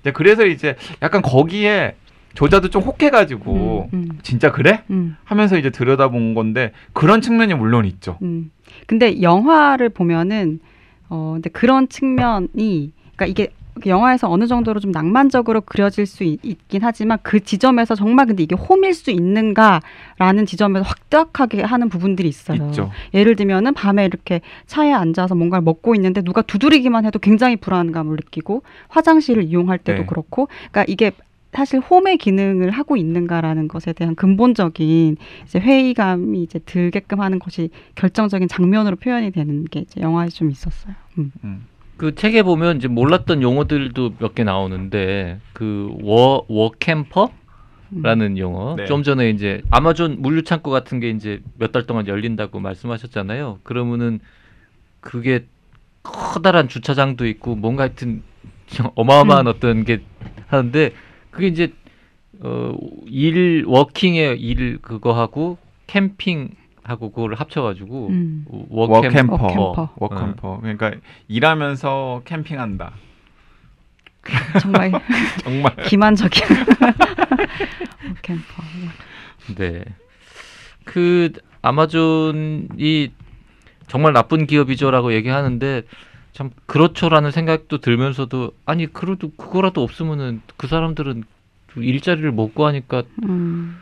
이제 0.00 0.12
그래서 0.12 0.44
이제 0.44 0.76
약간 1.00 1.22
거기에 1.22 1.96
조자도 2.34 2.68
좀 2.68 2.82
혹해가지고 2.82 3.88
음. 3.94 3.98
음. 3.98 4.18
진짜 4.22 4.52
그래? 4.52 4.82
음. 4.90 5.16
하면서 5.24 5.56
이제 5.56 5.70
들여다본 5.70 6.34
건데 6.34 6.72
그런 6.92 7.22
측면이 7.22 7.54
물론 7.54 7.86
있죠. 7.86 8.18
음. 8.20 8.50
근데 8.86 9.22
영화를 9.22 9.88
보면은 9.88 10.60
어 11.08 11.32
근데 11.34 11.48
그런 11.48 11.88
측면이 11.88 12.92
그러니까 13.16 13.26
이게 13.26 13.46
그 13.46 13.54
영화에서 13.84 14.30
어느 14.30 14.46
정도로 14.46 14.80
좀 14.80 14.90
낭만적으로 14.90 15.60
그려질 15.60 16.06
수 16.06 16.24
있, 16.24 16.40
긴 16.68 16.82
하지만 16.82 17.18
그 17.22 17.40
지점에서 17.40 17.94
정말 17.94 18.26
근데 18.26 18.42
이게 18.42 18.54
홈일 18.54 18.94
수 18.94 19.10
있는가라는 19.10 20.46
지점에서 20.46 20.84
확답하게 20.84 21.62
하는 21.62 21.88
부분들이 21.88 22.28
있어요. 22.28 22.66
있죠. 22.68 22.90
예를 23.12 23.36
들면은 23.36 23.74
밤에 23.74 24.04
이렇게 24.04 24.40
차에 24.66 24.92
앉아서 24.92 25.34
뭔가를 25.34 25.62
먹고 25.62 25.94
있는데 25.94 26.22
누가 26.22 26.42
두드리기만 26.42 27.04
해도 27.04 27.18
굉장히 27.18 27.56
불안감을 27.56 28.16
느끼고 28.16 28.62
화장실을 28.88 29.44
이용할 29.44 29.78
때도 29.78 30.02
네. 30.02 30.06
그렇고 30.06 30.48
그러니까 30.70 30.84
이게 30.88 31.12
사실 31.52 31.80
홈의 31.80 32.18
기능을 32.18 32.70
하고 32.70 32.98
있는가라는 32.98 33.68
것에 33.68 33.94
대한 33.94 34.14
근본적인 34.14 35.16
이제 35.44 35.58
회의감이 35.58 36.42
이제 36.42 36.58
들게끔 36.58 37.20
하는 37.20 37.38
것이 37.38 37.70
결정적인 37.94 38.46
장면으로 38.46 38.96
표현이 38.96 39.30
되는 39.30 39.64
게 39.64 39.80
이제 39.80 40.02
영화에 40.02 40.28
좀 40.28 40.50
있었어요. 40.50 40.94
음. 41.18 41.32
음. 41.44 41.66
그 41.96 42.14
책에 42.14 42.42
보면 42.42 42.76
이제 42.76 42.88
몰랐던 42.88 43.42
용어들도 43.42 44.14
몇 44.18 44.34
개 44.34 44.44
나오는데 44.44 45.40
그 45.52 45.88
워 46.02 46.44
워캠퍼 46.48 47.30
음. 47.92 48.02
라는 48.02 48.36
용어. 48.38 48.74
네. 48.76 48.84
좀 48.86 49.02
전에 49.02 49.30
이제 49.30 49.62
아마존 49.70 50.20
물류 50.20 50.42
창고 50.42 50.70
같은 50.70 51.00
게 51.00 51.08
이제 51.10 51.40
몇 51.58 51.72
달 51.72 51.86
동안 51.86 52.06
열린다고 52.06 52.60
말씀하셨잖아요. 52.60 53.60
그러면은 53.62 54.20
그게 55.00 55.46
커다란 56.02 56.68
주차장도 56.68 57.26
있고 57.28 57.54
뭔가 57.54 57.84
하여튼 57.84 58.22
어마어마한 58.96 59.46
음. 59.46 59.52
어떤 59.52 59.84
게 59.84 60.02
하는데 60.48 60.92
그게 61.30 61.46
이제 61.48 61.72
어 62.42 62.74
일 63.06 63.64
working의 63.66 64.38
일 64.40 64.78
그거 64.82 65.12
하고 65.12 65.56
캠핑 65.86 66.50
하고 66.86 67.10
그걸 67.10 67.34
합쳐가지고 67.34 68.08
음. 68.08 68.44
workamper. 68.48 69.32
workamper. 69.34 69.34
workamper. 69.36 69.90
workamper. 69.96 70.60
그러니까 70.60 70.92
일하면서 71.28 72.22
캠핑한다. 72.24 72.92
정말 74.60 74.92
정말 75.42 75.76
기만적인 75.84 76.42
camper. 78.22 78.62
네. 79.56 79.84
그 80.84 81.32
아마존이 81.62 83.12
정말 83.88 84.12
나쁜 84.12 84.46
기업이죠라고 84.46 85.12
얘기하는데 85.14 85.82
참 86.32 86.50
그렇죠라는 86.66 87.30
생각도 87.30 87.78
들면서도 87.78 88.52
아니 88.64 88.86
그래도 88.92 89.30
그거라도 89.36 89.82
없으면은 89.82 90.42
그 90.56 90.66
사람들은 90.66 91.24
일자리를 91.76 92.30
못 92.30 92.54
구하니까 92.54 93.02
음. 93.24 93.78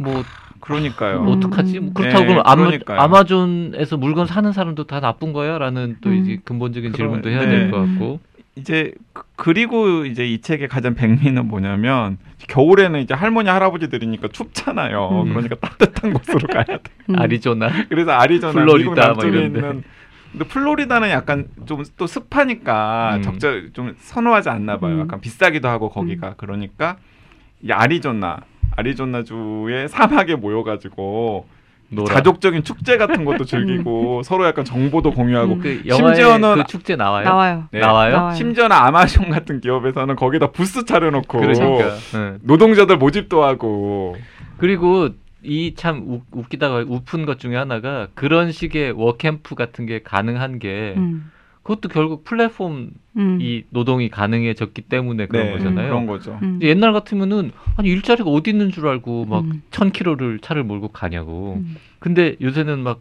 뭐 0.00 0.24
그러니까요. 0.60 1.20
음. 1.22 1.28
어떡하지? 1.28 1.80
뭐 1.80 1.92
그렇다고 1.94 2.20
네, 2.20 2.26
그러면 2.26 2.42
아마, 2.46 2.64
그러니까요. 2.66 3.00
아마존에서 3.00 3.96
물건 3.96 4.26
사는 4.26 4.50
사람도 4.52 4.84
다 4.84 5.00
나쁜 5.00 5.32
거야?라는 5.32 5.96
또 6.00 6.10
음. 6.10 6.14
이제 6.16 6.38
근본적인 6.44 6.92
그러- 6.92 7.04
질문도 7.04 7.28
해야 7.30 7.40
네. 7.40 7.46
될 7.48 7.70
것 7.70 7.78
같고. 7.80 8.20
이제 8.56 8.92
그- 9.12 9.22
그리고 9.36 10.04
이제 10.04 10.26
이 10.26 10.40
책의 10.40 10.68
가장 10.68 10.94
백미는 10.94 11.46
뭐냐면 11.48 12.18
겨울에는 12.48 13.00
이제 13.00 13.14
할머니 13.14 13.48
할아버지들이니까 13.48 14.28
춥잖아요. 14.28 15.22
음. 15.26 15.28
그러니까 15.30 15.54
따뜻한 15.56 16.12
곳으로 16.12 16.46
가야 16.48 16.64
돼. 16.64 16.78
음. 17.10 17.18
아리조나. 17.18 17.68
그래서 17.88 18.10
아리조나 18.12 18.52
플로리다 18.52 18.78
미국 18.78 18.94
뭐 18.96 19.04
남쪽에 19.06 19.28
이런데. 19.38 19.58
있는 19.60 19.82
근데 20.32 20.44
플로리다는 20.46 21.10
약간 21.10 21.46
좀 21.66 21.82
또 21.96 22.06
습하니까 22.06 23.16
음. 23.16 23.22
적절 23.22 23.70
좀 23.72 23.94
선호하지 23.98 24.48
않나 24.50 24.78
봐요. 24.78 24.94
음. 24.96 25.00
약간 25.00 25.20
비싸기도 25.20 25.68
하고 25.68 25.88
거기가 25.88 26.34
그러니까 26.36 26.96
이 27.62 27.70
아리조나 27.72 28.40
아리조나 28.76 29.24
주의 29.24 29.88
사막에 29.88 30.36
모여가지고 30.36 31.46
노라. 31.92 32.14
자족적인 32.14 32.62
축제 32.62 32.96
같은 32.96 33.24
것도 33.24 33.44
즐기고 33.44 34.22
서로 34.22 34.46
약간 34.46 34.64
정보도 34.64 35.10
공유하고 35.12 35.54
음. 35.54 35.60
그 35.60 35.82
심지어는- 35.84 36.54
그 36.54 36.64
축제 36.68 36.94
나와요? 36.94 37.24
나와요. 37.24 37.64
네. 37.72 37.80
나와요? 37.80 38.16
나와요. 38.16 38.34
심지어는 38.36 38.74
아마존 38.76 39.28
같은 39.30 39.60
기업에서는 39.60 40.14
거기다 40.14 40.52
부스 40.52 40.84
차려놓고 40.84 41.40
그러니까. 41.40 41.96
응. 42.14 42.38
노동자들 42.42 42.96
모집도 42.96 43.42
하고 43.42 44.16
그리고 44.58 45.08
이 45.42 45.74
참 45.74 46.20
웃기다가 46.32 46.84
웃픈 46.86 47.24
것 47.24 47.38
중에 47.38 47.56
하나가 47.56 48.08
그런 48.14 48.52
식의 48.52 48.92
워캠프 48.92 49.54
같은 49.54 49.86
게 49.86 50.02
가능한 50.02 50.58
게 50.58 50.92
음. 50.98 51.30
그것도 51.62 51.88
결국 51.88 52.24
플랫폼 52.24 52.90
음. 53.16 53.38
이 53.40 53.64
노동이 53.70 54.08
가능해졌기 54.08 54.82
때문에 54.82 55.26
그런 55.26 55.46
네, 55.46 55.52
거잖아요. 55.52 55.88
그런 55.88 56.06
거죠. 56.06 56.38
음. 56.42 56.58
옛날 56.62 56.92
같으면은 56.92 57.52
아니 57.76 57.88
일자리가 57.90 58.30
어디 58.30 58.50
있는 58.50 58.70
줄 58.70 58.88
알고 58.88 59.26
막 59.26 59.44
음. 59.44 59.62
천 59.70 59.92
킬로를 59.92 60.38
차를 60.40 60.64
몰고 60.64 60.88
가냐고. 60.88 61.58
음. 61.58 61.76
근데 61.98 62.36
요새는 62.40 62.80
막 62.80 63.00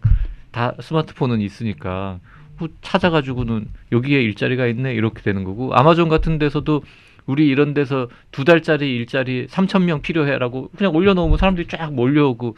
다 0.52 0.74
스마트폰은 0.80 1.42
있으니까 1.42 2.20
뭐 2.58 2.70
찾아가지고는 2.82 3.68
여기에 3.92 4.22
일자리가 4.22 4.68
있네 4.68 4.94
이렇게 4.94 5.22
되는 5.22 5.44
거고 5.44 5.74
아마존 5.74 6.10
같은 6.10 6.40
데서도 6.40 6.84
우리 7.26 7.48
이런 7.48 7.74
데서 7.74 8.08
두 8.32 8.44
달짜리 8.44 8.96
일자리 8.96 9.46
3천 9.48 9.84
명 9.84 10.02
필요해라고 10.02 10.72
그냥 10.76 10.96
올려놓으면 10.96 11.38
사람들이 11.38 11.68
쫙 11.68 11.94
몰려오고 11.94 12.58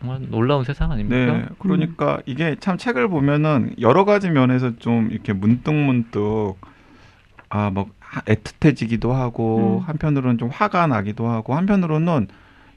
정말 0.00 0.20
놀라운 0.28 0.64
세상 0.64 0.92
아닙니까? 0.92 1.32
네, 1.32 1.46
그러니까 1.58 2.20
이게 2.26 2.56
참 2.60 2.78
책을 2.78 3.08
보면은 3.08 3.74
여러 3.80 4.04
가지 4.04 4.30
면에서 4.30 4.76
좀 4.76 5.08
이렇게 5.10 5.32
문득문득 5.32 6.56
아뭐 7.48 7.86
애틋해지기도 8.26 9.10
하고 9.10 9.80
음. 9.82 9.88
한편으로는 9.88 10.38
좀 10.38 10.48
화가 10.50 10.86
나기도 10.86 11.28
하고 11.28 11.54
한편으로는 11.54 12.28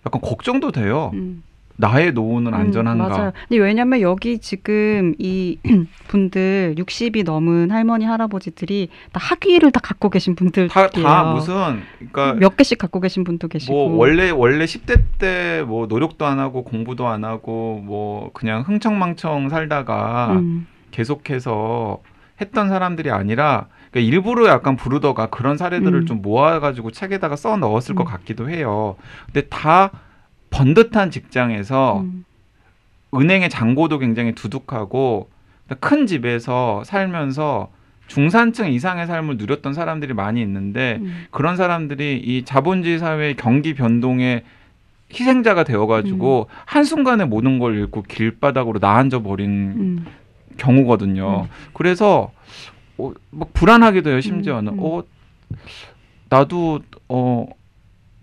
약간 0.05 0.21
걱정도 0.21 0.71
돼요. 0.71 1.11
음. 1.13 1.43
나의 1.77 2.11
노후는 2.13 2.53
음, 2.53 2.59
안전한가? 2.59 3.07
맞아요. 3.09 3.31
근데 3.47 3.61
왜냐면 3.61 4.01
여기 4.01 4.39
지금 4.39 5.13
이 5.17 5.57
분들 6.09 6.75
60이 6.77 7.23
넘은 7.23 7.71
할머니 7.71 8.05
할아버지들이 8.05 8.89
다 9.11 9.19
학위를 9.21 9.71
다 9.71 9.79
갖고 9.81 10.09
계신 10.09 10.35
분들 10.35 10.67
다, 10.67 10.87
다 10.87 11.23
무슨 11.33 11.81
그러니까 11.97 12.33
몇 12.33 12.57
개씩 12.57 12.77
갖고 12.77 12.99
계신 12.99 13.23
분도 13.23 13.47
계시고 13.47 13.89
뭐 13.89 13.97
원래 13.97 14.29
원래 14.29 14.65
10대 14.65 15.01
때 15.17 15.61
뭐 15.67 15.85
노력도 15.87 16.25
안 16.25 16.39
하고 16.39 16.63
공부도 16.63 17.07
안 17.07 17.23
하고 17.23 17.81
뭐 17.83 18.31
그냥 18.33 18.61
흥청망청 18.61 19.49
살다가 19.49 20.33
음, 20.33 20.67
계속해서 20.91 21.99
했던 22.39 22.69
사람들이 22.69 23.11
아니라 23.11 23.67
그러니까 23.91 24.13
일부러 24.13 24.47
약간 24.47 24.75
부르더가 24.75 25.27
그런 25.27 25.57
사례들을 25.57 26.01
음. 26.01 26.05
좀 26.05 26.21
모아가지고 26.21 26.91
책에다가 26.91 27.35
써 27.35 27.57
넣었을 27.57 27.95
것 27.95 28.03
음. 28.03 28.11
같기도 28.11 28.49
해요. 28.49 28.95
근데 29.27 29.47
다 29.47 29.91
번듯한 30.51 31.09
직장에서 31.09 32.01
음, 32.01 32.25
은행의 33.13 33.49
잔고도 33.49 33.97
굉장히 33.99 34.33
두둑하고 34.33 35.29
큰 35.79 36.05
집에서 36.05 36.83
살면서 36.85 37.71
중산층 38.07 38.71
이상의 38.71 39.07
삶을 39.07 39.37
누렸던 39.37 39.73
사람들이 39.73 40.13
많이 40.13 40.41
있는데 40.41 40.99
음, 41.01 41.25
그런 41.31 41.55
사람들이 41.55 42.21
이 42.23 42.43
자본주의 42.43 42.99
사회의 42.99 43.35
경기 43.35 43.73
변동의 43.73 44.43
희생자가 45.13 45.63
되어가지고 45.63 46.47
한순간에 46.65 47.25
모든 47.25 47.59
걸 47.59 47.75
잃고 47.77 48.03
길바닥으로 48.03 48.79
나앉아 48.79 49.19
버린 49.19 49.49
음, 49.49 50.05
경우거든요. 50.57 51.47
그래서 51.73 52.31
어, 52.97 53.13
막 53.29 53.53
불안하기도 53.53 54.09
해요. 54.09 54.21
심지어는 54.21 54.73
음, 54.73 54.79
음. 54.79 54.83
어 54.83 55.03
나도 56.29 56.81
어 57.09 57.45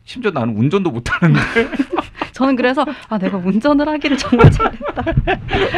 심지어 0.04 0.30
나는 0.30 0.56
운전도 0.56 0.90
못하는데 0.90 1.38
저는 2.38 2.54
그래서 2.54 2.86
아 3.08 3.18
내가 3.18 3.36
운전을 3.38 3.88
하기를 3.88 4.16
정말 4.16 4.48
잘했다. 4.48 5.02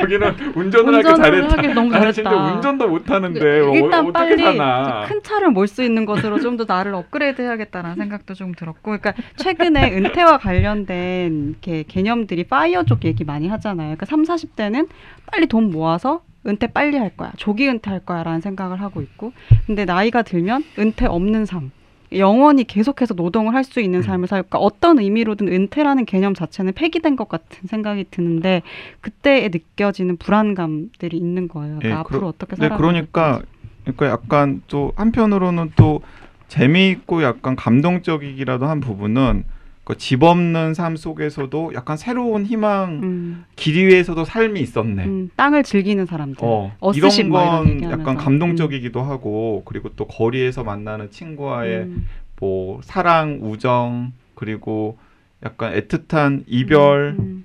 여기는 0.03 0.35
운전을 0.55 0.95
하기 0.97 1.09
운전을 1.09 1.17
잘했다. 1.17 1.57
하길 1.57 1.75
너무 1.75 1.91
잘했다. 1.91 2.55
운전도 2.55 2.89
못하는데 2.89 3.61
어, 3.61 3.73
일단 3.75 4.01
어떻게 4.07 4.13
빨리 4.13 4.43
사나? 4.43 5.07
큰 5.07 5.23
차를 5.23 5.51
몰 5.53 5.67
수 5.67 5.83
있는 5.83 6.05
것으로 6.05 6.39
좀 6.39 6.57
더 6.59 6.65
나를 6.67 6.93
업그레이드 6.95 7.41
해야겠다라는 7.41 7.95
생각도 7.97 8.35
좀 8.35 8.53
들었고, 8.55 8.83
그러니까 8.99 9.15
최근에 9.37 9.93
은퇴와 9.97 10.39
관련된 10.39 11.51
이렇게 11.51 11.85
개념들이 11.85 12.45
파이어 12.45 12.83
쪽 12.83 13.05
얘기 13.05 13.23
많이 13.25 13.47
하잖아요. 13.49 13.95
그러니까 13.97 14.05
3, 14.07 14.25
40대는 14.25 14.89
빨리 15.31 15.47
돈 15.47 15.71
모아서 15.71 16.23
은퇴 16.47 16.67
빨리 16.67 16.99
할 16.99 17.17
거야, 17.17 17.33
조기 17.37 17.69
은퇴할 17.69 18.01
거야 18.01 18.25
라는 18.25 18.41
생각을 18.41 18.83
하고 18.83 19.01
있고, 19.01 19.33
근데 19.67 19.85
나이가 19.85 20.23
들면 20.23 20.65
은퇴 20.79 21.07
없는 21.07 21.47
삶. 21.47 21.71
영원히 22.13 22.65
계속해서 22.65 23.15
노동을 23.15 23.55
할 23.55 23.65
수 23.65 23.81
있는 23.81 24.01
음. 24.01 24.03
삶을 24.03 24.27
살까 24.29 24.59
어떤 24.59 24.99
의미로든 24.99 25.47
은퇴라는 25.49 26.07
개념 26.07 26.35
자체는 26.35 26.73
폐기된 26.73 27.15
것 27.15 27.29
같은 27.29 27.69
생각이 27.69 28.07
드는데 28.11 28.63
그때에 29.01 29.49
느껴지는 29.49 30.17
불안감들이 30.17 31.17
있는 31.17 31.47
거예요. 31.47 31.77
그러니까 31.79 31.89
예, 31.89 31.93
앞으로 32.01 32.19
그러- 32.21 32.29
어떻게 32.29 32.57
네, 32.57 32.63
살아야 32.63 32.79
그러니까 32.79 33.43
그러니까 33.85 34.07
약간 34.09 34.63
또 34.67 34.93
한편으로는 34.97 35.73
또 35.77 36.01
재미있고 36.49 37.23
약간 37.23 37.55
감동적이기라도 37.55 38.67
한 38.67 38.81
부분은 38.81 39.45
그 39.91 39.97
집 39.97 40.23
없는 40.23 40.75
삶 40.75 40.95
속에서도 40.95 41.73
약간 41.75 41.97
새로운 41.97 42.47
희망 42.47 43.01
음, 43.03 43.45
길 43.57 43.89
위에서도 43.89 44.25
삶이 44.25 44.61
있었네. 44.61 45.05
음, 45.05 45.31
땅을 45.35 45.65
즐기는 45.65 46.07
사람들. 46.07 46.39
어, 46.43 46.73
이런 46.95 47.11
뭐 47.29 47.43
이런 47.43 47.57
건 47.57 47.69
얘기하면서. 47.75 48.01
약간 48.01 48.17
감동적이기도 48.17 49.03
하고 49.03 49.63
그리고 49.65 49.89
또 49.97 50.07
거리에서 50.07 50.63
만나는 50.63 51.11
친구와의 51.11 51.79
음, 51.81 52.07
뭐 52.39 52.81
사랑, 52.85 53.41
우정 53.43 54.13
그리고 54.37 54.97
약간 55.45 55.75
애틋한 55.75 56.45
이별 56.47 57.17
음, 57.19 57.45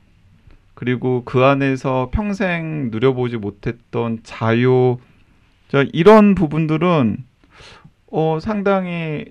그리고 0.75 1.23
그 1.25 1.43
안에서 1.43 2.10
평생 2.12 2.89
누려보지 2.91 3.38
못했던 3.38 4.19
자유 4.23 4.97
자 5.69 5.84
이런 5.93 6.36
부분들은 6.36 7.17
어 8.12 8.38
상당히 8.39 9.25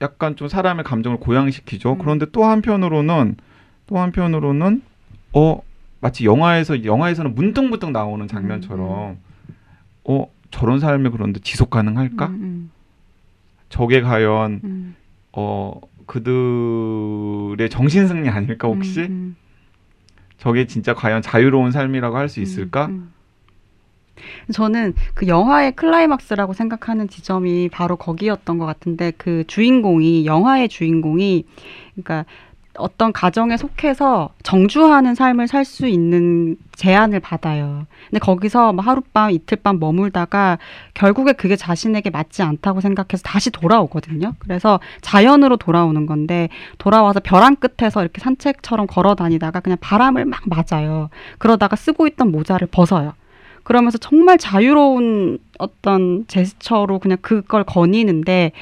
약간 0.00 0.36
좀 0.36 0.48
사람의 0.48 0.84
감정을 0.84 1.18
고양시키죠. 1.18 1.92
음. 1.92 1.98
그런데 1.98 2.26
또 2.32 2.44
한편으로는 2.44 3.36
또 3.86 3.98
한편으로는 3.98 4.82
어 5.32 5.60
마치 6.00 6.24
영화에서 6.24 6.84
영화에서는 6.84 7.34
문득문득 7.34 7.90
나오는 7.90 8.26
장면처럼 8.28 9.18
어 10.04 10.26
저런 10.50 10.78
삶이 10.78 11.10
그런데 11.10 11.40
지속 11.40 11.70
가능할까? 11.70 12.26
음, 12.28 12.70
저게 13.68 14.00
과연 14.00 14.60
음, 14.64 14.96
어 15.32 15.80
그들의 16.06 17.68
정신 17.68 18.06
승리 18.06 18.28
아닐까 18.28 18.68
혹시? 18.68 19.00
음, 19.00 19.06
음, 19.06 19.36
저게 20.38 20.66
진짜 20.66 20.94
과연 20.94 21.20
자유로운 21.20 21.72
삶이라고 21.72 22.16
할수 22.16 22.40
음, 22.40 22.42
있을까? 22.42 22.86
음. 22.86 23.12
저는 24.52 24.94
그 25.14 25.26
영화의 25.26 25.72
클라이막스라고 25.72 26.52
생각하는 26.52 27.08
지점이 27.08 27.68
바로 27.70 27.96
거기였던 27.96 28.58
것 28.58 28.66
같은데 28.66 29.12
그 29.16 29.44
주인공이 29.46 30.26
영화의 30.26 30.68
주인공이 30.68 31.44
그러니까 31.94 32.24
어떤 32.78 33.12
가정에 33.12 33.56
속해서 33.56 34.30
정주하는 34.42 35.14
삶을 35.14 35.48
살 35.48 35.64
수 35.64 35.86
있는 35.86 36.56
제안을 36.76 37.20
받아요. 37.20 37.86
근데 38.08 38.20
거기서 38.20 38.72
뭐 38.72 38.82
하룻밤 38.84 39.32
이틀밤 39.32 39.78
머물다가 39.80 40.58
결국에 40.94 41.32
그게 41.32 41.56
자신에게 41.56 42.08
맞지 42.10 42.42
않다고 42.42 42.80
생각해서 42.80 43.22
다시 43.24 43.50
돌아오거든요. 43.50 44.34
그래서 44.38 44.80
자연으로 45.02 45.56
돌아오는 45.56 46.06
건데 46.06 46.48
돌아와서 46.78 47.20
벼랑 47.20 47.56
끝에서 47.56 48.00
이렇게 48.00 48.20
산책처럼 48.20 48.86
걸어 48.86 49.14
다니다가 49.14 49.60
그냥 49.60 49.76
바람을 49.80 50.24
막 50.24 50.42
맞아요. 50.46 51.10
그러다가 51.38 51.76
쓰고 51.76 52.06
있던 52.06 52.30
모자를 52.30 52.68
벗어요. 52.68 53.12
그러면서 53.68 53.98
정말 53.98 54.38
자유로운 54.38 55.38
어떤 55.58 56.24
제스처로 56.26 56.98
그냥 57.00 57.18
그걸 57.20 57.64
거니는데 57.64 58.52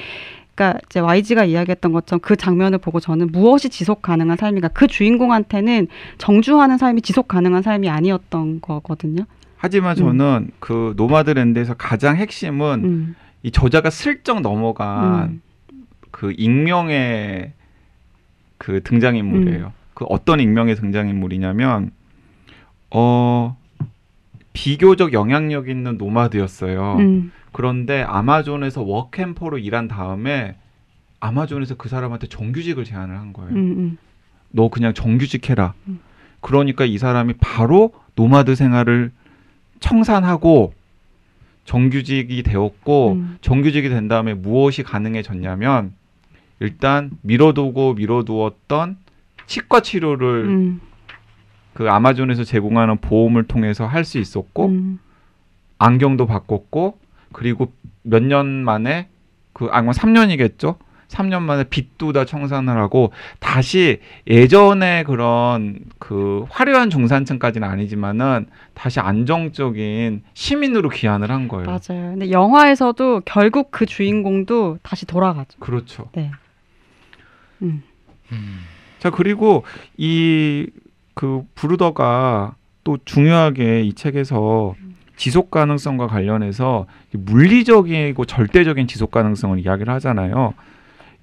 그러니까 0.53 0.81
이제 0.85 0.99
YG가 0.99 1.45
이야기했던 1.45 1.93
것처럼 1.93 2.19
그 2.19 2.35
장면을 2.35 2.77
보고 2.77 2.99
저는 2.99 3.31
무엇이 3.31 3.69
지속 3.69 4.01
가능한 4.01 4.35
삶인가 4.35 4.67
그 4.67 4.85
주인공한테는 4.85 5.87
정주하는 6.17 6.77
삶이 6.77 7.03
지속 7.03 7.29
가능한 7.29 7.61
삶이 7.61 7.89
아니었던 7.89 8.59
거거든요. 8.59 9.23
하지만 9.55 9.95
저는 9.95 10.51
그 10.59 10.93
노마드랜드에서 10.97 11.75
가장 11.75 12.17
핵심은 12.17 12.83
음. 12.83 13.15
이 13.43 13.51
저자가 13.51 13.89
슬쩍 13.89 14.41
넘어간 14.41 15.23
음. 15.29 15.41
그 16.11 16.33
익명의 16.37 17.53
그 18.57 18.83
등장인물이에요. 18.83 19.71
그 19.93 20.03
어떤 20.09 20.41
익명의 20.41 20.75
등장인물이냐면 20.75 21.91
어 22.91 23.55
비교적 24.57 25.13
영향력 25.13 25.69
있는 25.69 25.99
노마드였어요. 25.99 26.95
음. 26.97 27.31
그런데 27.51 28.01
아마존에서 28.01 28.81
워캠퍼로 28.81 29.59
일한 29.59 29.87
다음에 29.87 30.55
아마존에서 31.19 31.75
그 31.75 31.89
사람한테 31.89 32.25
정규직을 32.25 32.83
제안을 32.83 33.15
한 33.15 33.33
거예요. 33.33 33.51
음. 33.51 33.55
음. 33.55 33.97
너 34.49 34.69
그냥 34.69 34.95
정규직 34.95 35.51
해라. 35.51 35.75
음. 35.87 35.99
그러니까 36.41 36.85
이 36.85 36.97
사람이 36.97 37.35
바로 37.39 37.93
노마드 38.15 38.55
생활을 38.55 39.11
청산하고 39.79 40.73
정규직이 41.65 42.41
되었고 42.41 43.11
음. 43.11 43.37
정규직이 43.41 43.89
된 43.89 44.07
다음에 44.07 44.33
무엇이 44.33 44.81
가능해졌냐면 44.81 45.93
일단 46.59 47.11
미뤄두고 47.21 47.93
미뤄두었던 47.93 48.97
치과 49.45 49.81
치료를 49.81 50.45
음. 50.45 50.81
그 51.77 51.87
아마존에서 51.91 52.43
제공하는 52.43 52.97
보험을 52.97 53.43
통해서 53.43 53.85
할 53.85 54.03
수 54.03 54.17
있었고 54.17 54.65
음. 54.65 54.99
안경도 55.77 56.25
바꿨고 56.25 56.97
그리고 57.31 57.71
몇 58.01 58.23
년 58.23 58.47
만에 58.47 59.09
그 59.53 59.67
아마 59.71 59.91
3년이겠죠. 59.91 60.77
3년 61.07 61.43
만에 61.43 61.65
빚도 61.65 62.13
다 62.13 62.25
청산을 62.25 62.75
하고 62.77 63.11
다시 63.39 63.99
예전에 64.25 65.03
그런 65.03 65.81
그 65.99 66.45
화려한 66.49 66.89
중산층까지는 66.89 67.67
아니지만은 67.67 68.47
다시 68.73 68.99
안정적인 68.99 70.23
시민으로 70.33 70.89
귀환을 70.89 71.29
한 71.29 71.47
거예요. 71.47 71.65
맞아요. 71.67 72.09
근데 72.11 72.31
영화에서도 72.31 73.21
결국 73.25 73.69
그 73.69 73.85
주인공도 73.85 74.79
다시 74.81 75.05
돌아가죠. 75.05 75.59
그렇죠. 75.59 76.09
네. 76.15 76.31
음. 77.61 77.83
음. 78.31 78.59
자 78.97 79.11
그리고 79.11 79.63
이 79.95 80.67
그 81.17 81.41
브루더가 81.55 82.53
또 82.83 82.99
중요하게 83.03 83.81
이 83.81 83.93
책에서 83.93 84.75
지속 85.15 85.49
가능성과 85.49 86.05
관련해서 86.05 86.85
물리적이고 87.11 88.23
절대적인 88.25 88.85
지속 88.85 89.09
가능성을 89.09 89.57
이야기를 89.57 89.91
하잖아요. 89.95 90.53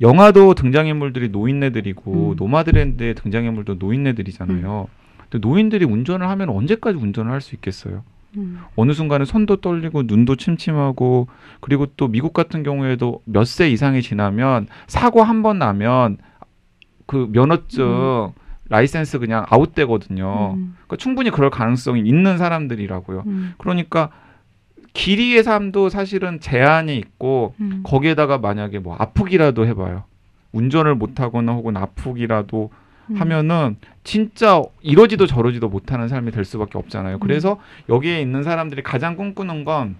영화도 0.00 0.54
등장인물들이 0.54 1.28
노인네들이고 1.28 2.30
음. 2.32 2.36
노마드랜드의 2.36 3.14
등장인물도 3.14 3.74
노인네들이잖아요. 3.76 4.88
근데 5.30 5.38
노인들이 5.38 5.84
운전을 5.84 6.28
하면 6.28 6.48
언제까지 6.48 6.98
운전을 6.98 7.30
할 7.30 7.40
수 7.40 7.54
있겠어요? 7.54 8.02
음. 8.36 8.58
어느 8.74 8.90
순간에 8.94 9.24
손도 9.24 9.60
떨리고 9.60 10.02
눈도 10.06 10.34
침침하고 10.34 11.28
그리고 11.60 11.86
또 11.96 12.08
미국 12.08 12.32
같은 12.32 12.64
경우에도 12.64 13.22
몇 13.26 13.44
세 13.44 13.70
이상이 13.70 14.02
지나면 14.02 14.66
사고 14.88 15.22
한 15.22 15.44
번 15.44 15.60
나면 15.60 16.18
그 17.06 17.28
면허증 17.30 18.32
라이센스 18.68 19.18
그냥 19.18 19.44
아웃되거든요. 19.48 20.54
음. 20.56 20.76
그러니까 20.76 20.96
충분히 20.96 21.30
그럴 21.30 21.50
가능성이 21.50 22.00
있는 22.00 22.38
사람들이라고요. 22.38 23.24
음. 23.26 23.54
그러니까 23.58 24.10
길 24.94 25.15
위의 25.15 25.42
삶도 25.42 25.88
사실은 25.90 26.40
제한이 26.40 26.96
있고 26.96 27.54
음. 27.60 27.82
거기에다가 27.84 28.38
만약에 28.38 28.78
뭐 28.78 28.96
아프기라도 28.96 29.66
해봐요. 29.66 30.04
운전을 30.52 30.94
못하거나 30.94 31.52
혹은 31.52 31.76
아프기라도 31.76 32.70
음. 33.10 33.16
하면은 33.16 33.76
진짜 34.02 34.62
이러지도 34.80 35.26
저러지도 35.26 35.68
못하는 35.68 36.08
삶이 36.08 36.30
될 36.30 36.44
수밖에 36.44 36.78
없잖아요. 36.78 37.16
음. 37.16 37.20
그래서 37.20 37.58
여기에 37.88 38.20
있는 38.22 38.42
사람들이 38.44 38.82
가장 38.82 39.16
꿈꾸는 39.16 39.64
건 39.64 39.96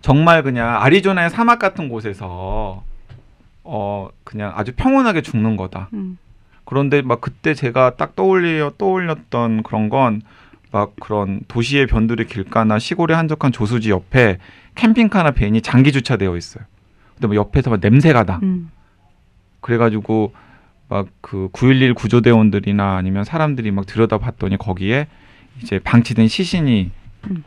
정말 0.00 0.42
그냥 0.42 0.82
아리조나의 0.82 1.30
사막 1.30 1.58
같은 1.58 1.88
곳에서 1.88 2.84
어 3.64 4.08
그냥 4.24 4.52
아주 4.54 4.72
평온하게 4.76 5.22
죽는 5.22 5.56
거다. 5.56 5.90
음. 6.66 6.68
그런데 6.68 7.00
막 7.02 7.20
그때 7.20 7.54
제가 7.54 7.96
딱 7.96 8.14
떠올려 8.16 8.72
떠올렸던 8.76 9.62
그런 9.62 9.88
건 9.88 10.20
막 10.76 10.94
그런 11.00 11.40
도시의 11.48 11.86
변두리 11.86 12.26
길가나 12.26 12.78
시골의 12.78 13.16
한적한 13.16 13.50
조수지 13.50 13.90
옆에 13.90 14.36
캠핑카나 14.74 15.30
벤이 15.30 15.62
장기 15.62 15.90
주차되어 15.90 16.36
있어요. 16.36 16.64
근데 17.14 17.28
뭐 17.28 17.36
옆에서 17.36 17.70
막 17.70 17.80
냄새가 17.80 18.24
나. 18.24 18.40
음. 18.42 18.70
그래가지고 19.60 20.34
막 20.88 21.06
그 21.20 21.48
911 21.52 21.94
구조대원들이나 21.94 22.96
아니면 22.96 23.24
사람들이 23.24 23.70
막 23.70 23.86
들여다봤더니 23.86 24.58
거기에 24.58 25.08
이제 25.62 25.78
방치된 25.78 26.28
시신이 26.28 26.90
음. 27.30 27.44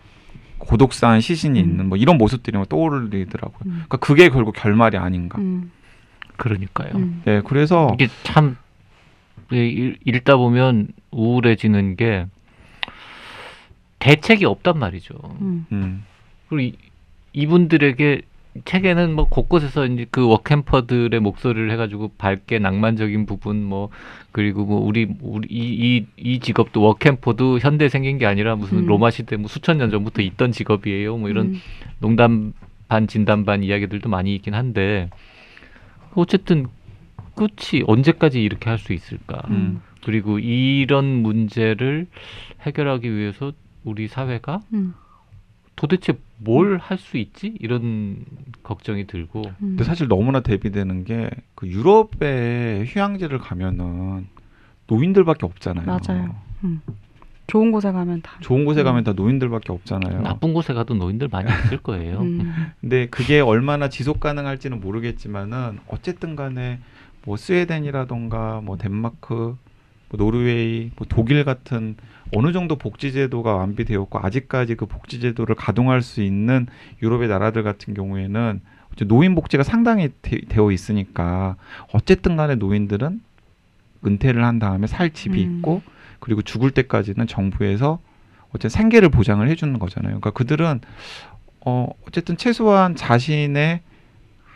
고독사한 0.58 1.22
시신이 1.22 1.60
음. 1.62 1.70
있는 1.70 1.88
뭐 1.88 1.98
이런 1.98 2.18
모습들이 2.18 2.58
막 2.58 2.68
떠오르더라고요. 2.68 3.60
음. 3.66 3.72
그러니까 3.88 3.98
그게 3.98 4.30
결국 4.30 4.56
결말이 4.56 4.98
아닌가. 4.98 5.38
음. 5.38 5.72
그러니까요. 6.36 6.92
음. 6.96 7.22
네, 7.26 7.42
그래서 7.46 7.92
이게 7.94 8.10
참 8.24 8.58
예, 8.58 8.69
읽- 9.52 9.98
읽다 10.06 10.38
보면 10.38 10.88
우울해지는 11.12 11.96
게 11.96 12.26
대책이 14.00 14.46
없단 14.46 14.78
말이죠. 14.80 15.14
음. 15.42 15.66
음, 15.72 16.06
그리고 16.48 16.62
이, 16.62 16.74
이분들에게 17.34 18.22
책에는 18.66 19.14
뭐 19.14 19.28
곳곳에서 19.30 19.86
이제 19.86 20.06
그 20.10 20.26
워캠퍼들의 20.28 21.18
목소리를 21.20 21.70
해가지고 21.72 22.12
밝게 22.18 22.60
낭만적인 22.60 23.26
부분 23.26 23.64
뭐 23.64 23.90
그리고 24.32 24.66
뭐 24.66 24.80
우리 24.82 25.08
우리 25.22 25.48
이이 25.50 26.06
이 26.18 26.40
직업도 26.40 26.82
워캠퍼도 26.82 27.60
현대 27.60 27.90
생긴 27.90 28.18
게 28.18 28.26
아니라 28.26 28.56
무슨 28.56 28.80
음. 28.80 28.86
로마 28.88 29.12
시대 29.12 29.36
뭐 29.38 29.48
수천 29.48 29.78
년 29.78 29.92
전부터 29.92 30.22
있던 30.24 30.52
직업이에요. 30.52 31.18
뭐 31.18 31.30
이런 31.30 31.48
음. 31.48 31.56
농담 32.00 32.54
반 32.88 33.06
진담 33.08 33.46
반 33.46 33.64
이야기들도 33.64 34.10
많이 34.10 34.34
있긴 34.36 34.56
한데 34.56 35.10
어쨌든 36.16 36.66
끝이 37.40 37.84
언제까지 37.88 38.42
이렇게 38.44 38.70
할 38.70 38.78
수 38.78 38.94
있을까? 38.94 39.42
음. 39.50 39.82
그리고 40.04 40.40
이런 40.40 41.06
문제를 41.22 42.08
해결하기 42.62 43.14
위해서 43.16 43.52
우리 43.84 44.08
사회가 44.08 44.62
음. 44.74 44.94
도대체 45.76 46.14
뭘 46.38 46.78
할 46.78 46.98
수 46.98 47.18
있지? 47.18 47.56
이런 47.60 48.26
걱정이 48.64 49.08
들고 49.08 49.44
음. 49.46 49.54
근데 49.60 49.84
사실 49.84 50.08
너무나 50.08 50.42
대비되는 50.42 51.06
게 51.06 51.30
그 51.56 51.68
유럽에 51.68 52.86
휴양지를 52.88 53.38
가면은 53.40 54.28
노인들밖에 54.88 55.46
없잖아요. 55.46 55.86
맞아요. 55.86 56.36
음. 56.64 56.82
좋은 57.48 57.72
곳에 57.72 57.92
가면 57.92 58.22
다. 58.22 58.38
좋은 58.42 58.64
곳에 58.64 58.82
음. 58.82 58.86
가면 58.86 59.04
다 59.04 59.14
노인들밖에 59.14 59.74
없잖아요. 59.74 60.22
나쁜 60.22 60.54
곳에 60.54 60.74
가도 60.74 60.94
노인들 60.94 61.28
많이 61.30 61.50
있을 61.66 61.78
거예요. 61.80 62.20
음. 62.22 62.54
근데 62.80 63.08
그게 63.08 63.40
얼마나 63.42 63.90
지속 63.90 64.20
가능할지는 64.20 64.80
모르겠지만은 64.80 65.80
어쨌든 65.88 66.36
간에 66.36 66.80
뭐 67.30 67.38
스웨덴이라던가 67.38 68.60
뭐 68.64 68.76
덴마크, 68.76 69.56
뭐 70.10 70.18
노르웨이, 70.18 70.90
뭐 70.96 71.06
독일 71.08 71.46
같은 71.46 71.96
어느 72.36 72.52
정도 72.54 72.76
복지 72.76 73.12
제도가 73.12 73.56
완비되었고 73.56 74.18
아직까지 74.18 74.74
그 74.74 74.88
복지 74.88 75.20
제도를 75.20 75.54
가동할 75.54 76.02
수 76.02 76.24
있는 76.24 76.66
유럽의 77.04 77.28
나라들 77.28 77.62
같은 77.62 77.94
경우에는 77.94 78.62
노인 79.06 79.36
복지가 79.36 79.62
상당히 79.62 80.10
되, 80.24 80.42
되어 80.42 80.72
있으니까 80.72 81.56
어쨌든 81.94 82.36
간에 82.36 82.56
노인들은 82.56 83.22
은퇴를 84.08 84.44
한 84.44 84.58
다음에 84.58 84.88
살 84.88 85.12
집이 85.12 85.46
음. 85.46 85.58
있고 85.58 85.84
그리고 86.20 86.42
죽을 86.42 86.72
때까지는 86.72 87.28
정부에서 87.28 88.00
어쨌든 88.50 88.72
생계를 88.72 89.10
보장을 89.10 89.48
해주는 89.48 89.78
거잖아요. 89.78 90.20
그러니까 90.20 90.32
그들은 90.32 90.82
어 91.64 91.90
어쨌든 92.08 92.38
최소한 92.38 92.96
자신의 92.96 93.82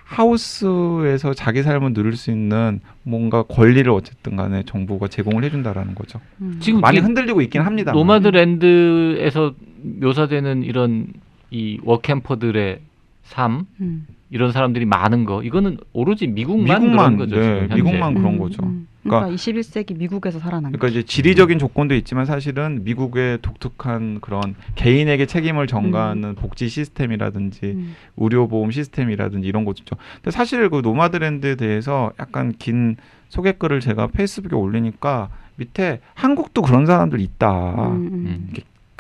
하우스에서 0.04 1.34
자기 1.34 1.64
삶을 1.64 1.94
누릴 1.94 2.16
수 2.16 2.32
있는 2.32 2.82
뭔가 3.04 3.44
권리를 3.44 3.90
어쨌든 3.92 4.36
간에 4.36 4.64
정부가 4.66 5.08
제공을 5.08 5.44
해준다라는 5.44 5.96
거죠. 5.96 6.20
음. 6.42 6.58
지금 6.60 6.82
많이 6.82 7.00
흔들리고 7.00 7.42
있긴 7.42 7.62
합니다. 7.62 7.92
노마드랜드에서 7.94 9.54
묘사되는 9.82 10.64
이런 10.64 11.08
이 11.52 11.80
워캠퍼들의 11.84 12.80
삶 13.24 13.66
음. 13.82 14.06
이런 14.30 14.52
사람들이 14.52 14.86
많은 14.86 15.26
거 15.26 15.44
이거는 15.44 15.78
오로지 15.94 16.28
미국만, 16.28 16.82
미국만, 16.82 17.18
그런 17.18 17.30
거죠. 17.30 17.40
네. 17.40 17.76
미국만 17.76 18.14
그런 18.16 18.34
음, 18.34 18.40
거죠. 18.40 18.64
음. 18.64 18.88
그러니까- 19.04 19.28
그러니까, 19.28 19.36
21세기 19.36 19.98
미국에서 19.98 20.40
살아난 20.40 20.72
그러니까 20.72 20.88
이제 20.88 21.04
지리적인 21.04 21.60
조건도 21.60 21.94
있지만 21.96 22.26
사실은 22.26 22.84
미국의 22.84 23.40
독특한 23.42 24.20
그런 24.22 24.56
개인에게 24.76 25.26
책임을 25.26 25.68
전가하는 25.68 26.36
복지 26.36 26.68
시스템이라든지 26.70 27.60
음. 27.66 27.96
의료보험 28.18 28.72
시스템이라든지 28.72 29.48
이런 29.48 29.66
거죠. 29.66 29.84
근데 30.16 30.32
사실 30.32 30.70
그 30.70 30.80
노마드랜드에 30.84 31.56
대해서 31.56 32.12
약간 32.20 32.54
긴 32.58 32.96
소개글을 33.30 33.82
제가 33.82 34.08
페이스북에 34.08 34.56
올리니까 34.56 35.30
밑에 35.58 36.00
한국도 36.16 36.62
그런 36.62 36.86
사람들 36.86 37.20
있다. 37.20 37.72
음, 37.92 37.92
음. 37.92 38.14
음. 38.26 38.54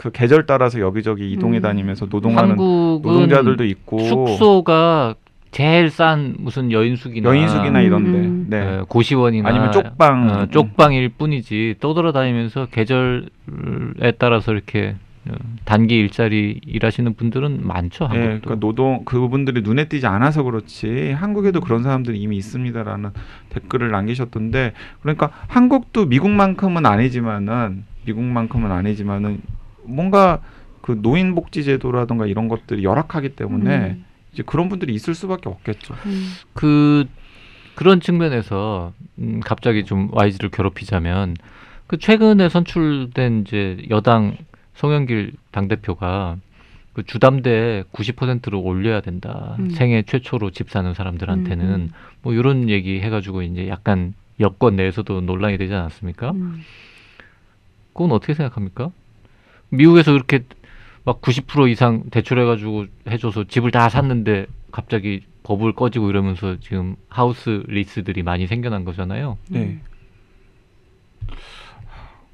그 0.04 0.12
계절 0.12 0.46
따라서 0.46 0.82
여기저기 0.82 1.32
이동해 1.32 1.60
음. 1.60 1.62
다니면서 1.62 2.08
노동하는 2.08 2.58
노동자들도 2.58 3.64
있고 3.64 4.00
숙소가 4.00 5.16
제일 5.52 5.90
싼 5.90 6.36
무슨 6.40 6.74
여인숙이나 6.74 7.30
여인숙이나 7.30 7.80
음, 7.80 7.86
이런데 7.86 8.10
음. 8.10 8.48
네. 8.50 8.62
어, 8.62 8.86
고시원이나 8.90 9.48
아니면 9.48 9.72
쪽방 9.72 10.30
어, 10.30 10.46
쪽방일 10.48 11.08
뿐이지 11.10 11.76
떠돌아다니면서 11.80 12.66
계절에 12.66 14.12
따라서 14.18 14.52
이렇게 14.52 14.96
어, 15.30 15.36
단기 15.64 15.98
일자리 15.98 16.60
일하시는 16.66 17.14
분들은 17.14 17.66
많죠 17.66 18.10
예, 18.14 18.18
한국도. 18.18 18.42
그러니까 18.42 18.56
노동 18.56 19.06
그분들이 19.06 19.62
눈에 19.62 19.88
띄지 19.88 20.06
않아서 20.06 20.44
그렇지 20.44 21.14
한국에도 21.14 21.62
그런 21.62 21.82
사람들이 21.84 22.20
이미 22.20 22.36
있습니다라는 22.36 23.12
댓글을 23.52 23.90
남기셨던데 23.92 24.74
그러니까 25.02 25.30
한국도 25.48 26.08
미국만큼은 26.08 26.86
아니지만은 26.86 27.86
미국만큼은 28.06 28.70
아니지만은 28.70 29.40
뭔가 29.86 30.42
그 30.82 31.00
노인 31.02 31.34
복지 31.36 31.64
제도라든가 31.64 32.26
이런 32.26 32.48
것들이 32.48 32.84
열악하기 32.84 33.36
때문에 33.36 33.78
음. 33.78 34.06
이제 34.34 34.44
그런 34.46 34.70
분들이 34.70 34.94
있을 34.94 35.16
수밖에 35.16 35.50
없겠죠. 35.50 35.94
음. 36.06 36.28
그 36.54 37.06
그런 37.76 38.02
측면에서 38.02 38.94
음, 39.20 39.40
갑자기 39.44 39.86
좀 39.86 40.10
YG를 40.12 40.50
괴롭히자면 40.50 41.36
그 41.88 41.98
최근에 41.98 42.50
선출된 42.50 43.44
이제 43.48 43.78
여당 43.90 44.36
송영길 44.76 45.34
당 45.52 45.68
대표가 45.68 46.38
그 46.94 47.04
주담대 47.04 47.86
90%로 47.92 48.62
올려야 48.62 49.02
된다. 49.02 49.56
음. 49.60 49.70
생애 49.70 50.04
최초로 50.04 50.52
집 50.52 50.70
사는 50.70 50.94
사람들한테는 50.94 51.66
음, 51.66 51.74
음. 51.74 51.90
뭐 52.22 52.34
이런 52.34 52.70
얘기 52.70 53.02
해가지고 53.02 53.42
이제 53.42 53.68
약간 53.68 54.14
여권 54.40 54.76
내에서도 54.76 55.22
논란이 55.22 55.58
되지 55.58 55.74
않았습니까? 55.74 56.32
음. 56.32 56.62
그건 57.94 58.12
어떻게 58.12 58.34
생각합니까? 58.34 58.92
미국에서 59.74 60.12
그렇게 60.12 60.44
막 61.06 61.22
90% 61.22 61.70
이상 61.70 62.04
대출해가지고 62.12 62.86
해줘서 63.10 63.44
집을 63.46 63.72
다 63.72 63.90
샀는데 63.90 64.46
갑자기 64.72 65.24
버블 65.44 65.74
꺼지고 65.74 66.10
이러면서 66.10 66.58
지금 66.62 66.96
하우스 67.10 67.64
리스들이 67.68 68.24
많이 68.24 68.48
생겨난 68.48 68.86
거잖아요. 68.86 69.38
네. 69.50 69.80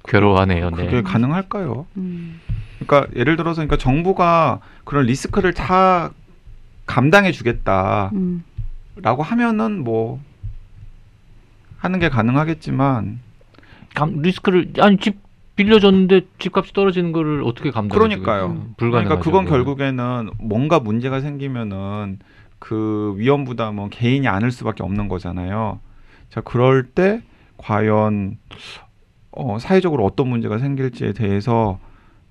괴로워하네요. 0.08 0.70
네. 0.72 0.86
그게 0.86 1.02
가능할까요? 1.02 1.86
음. 1.98 2.40
그러니까 2.80 3.12
예를 3.16 3.36
들어서 3.36 3.56
그러니까 3.58 3.78
정부가 3.78 4.62
그런 4.84 5.06
리스크를 5.06 5.54
다 5.54 6.12
감당해 6.86 7.32
주겠다라고 7.32 8.16
음. 8.16 8.44
하면은 9.04 9.84
뭐 9.84 10.20
하는 11.78 12.00
게 12.00 12.10
가능하겠지만 12.10 13.20
감- 13.94 14.22
리스크를 14.22 14.74
아니 14.80 14.98
집 14.98 15.18
빌려줬는데 15.60 16.22
집값이 16.40 16.72
떨어지는 16.72 17.12
거를 17.12 17.44
어떻게 17.44 17.70
감당해 17.70 18.00
그러니까요. 18.00 18.68
불가능하죠. 18.78 19.20
그러니까 19.20 19.20
그건. 19.20 19.46
결국에는 19.46 20.30
뭔가 20.40 20.80
문제가 20.80 21.20
생기면은 21.20 22.20
그 22.60 23.14
위험 23.18 23.44
부담은 23.44 23.90
개인이 23.90 24.26
안을 24.26 24.52
수밖에 24.52 24.84
없는 24.84 25.10
거잖아요. 25.10 25.82
자 26.30 26.40
그럴 26.42 26.84
때 26.84 27.22
과연 27.58 28.38
어, 29.32 29.60
사회적으로 29.60 30.06
어떤 30.06 30.30
문제가 30.30 30.60
생길지에 30.60 31.12
대해서 31.12 31.78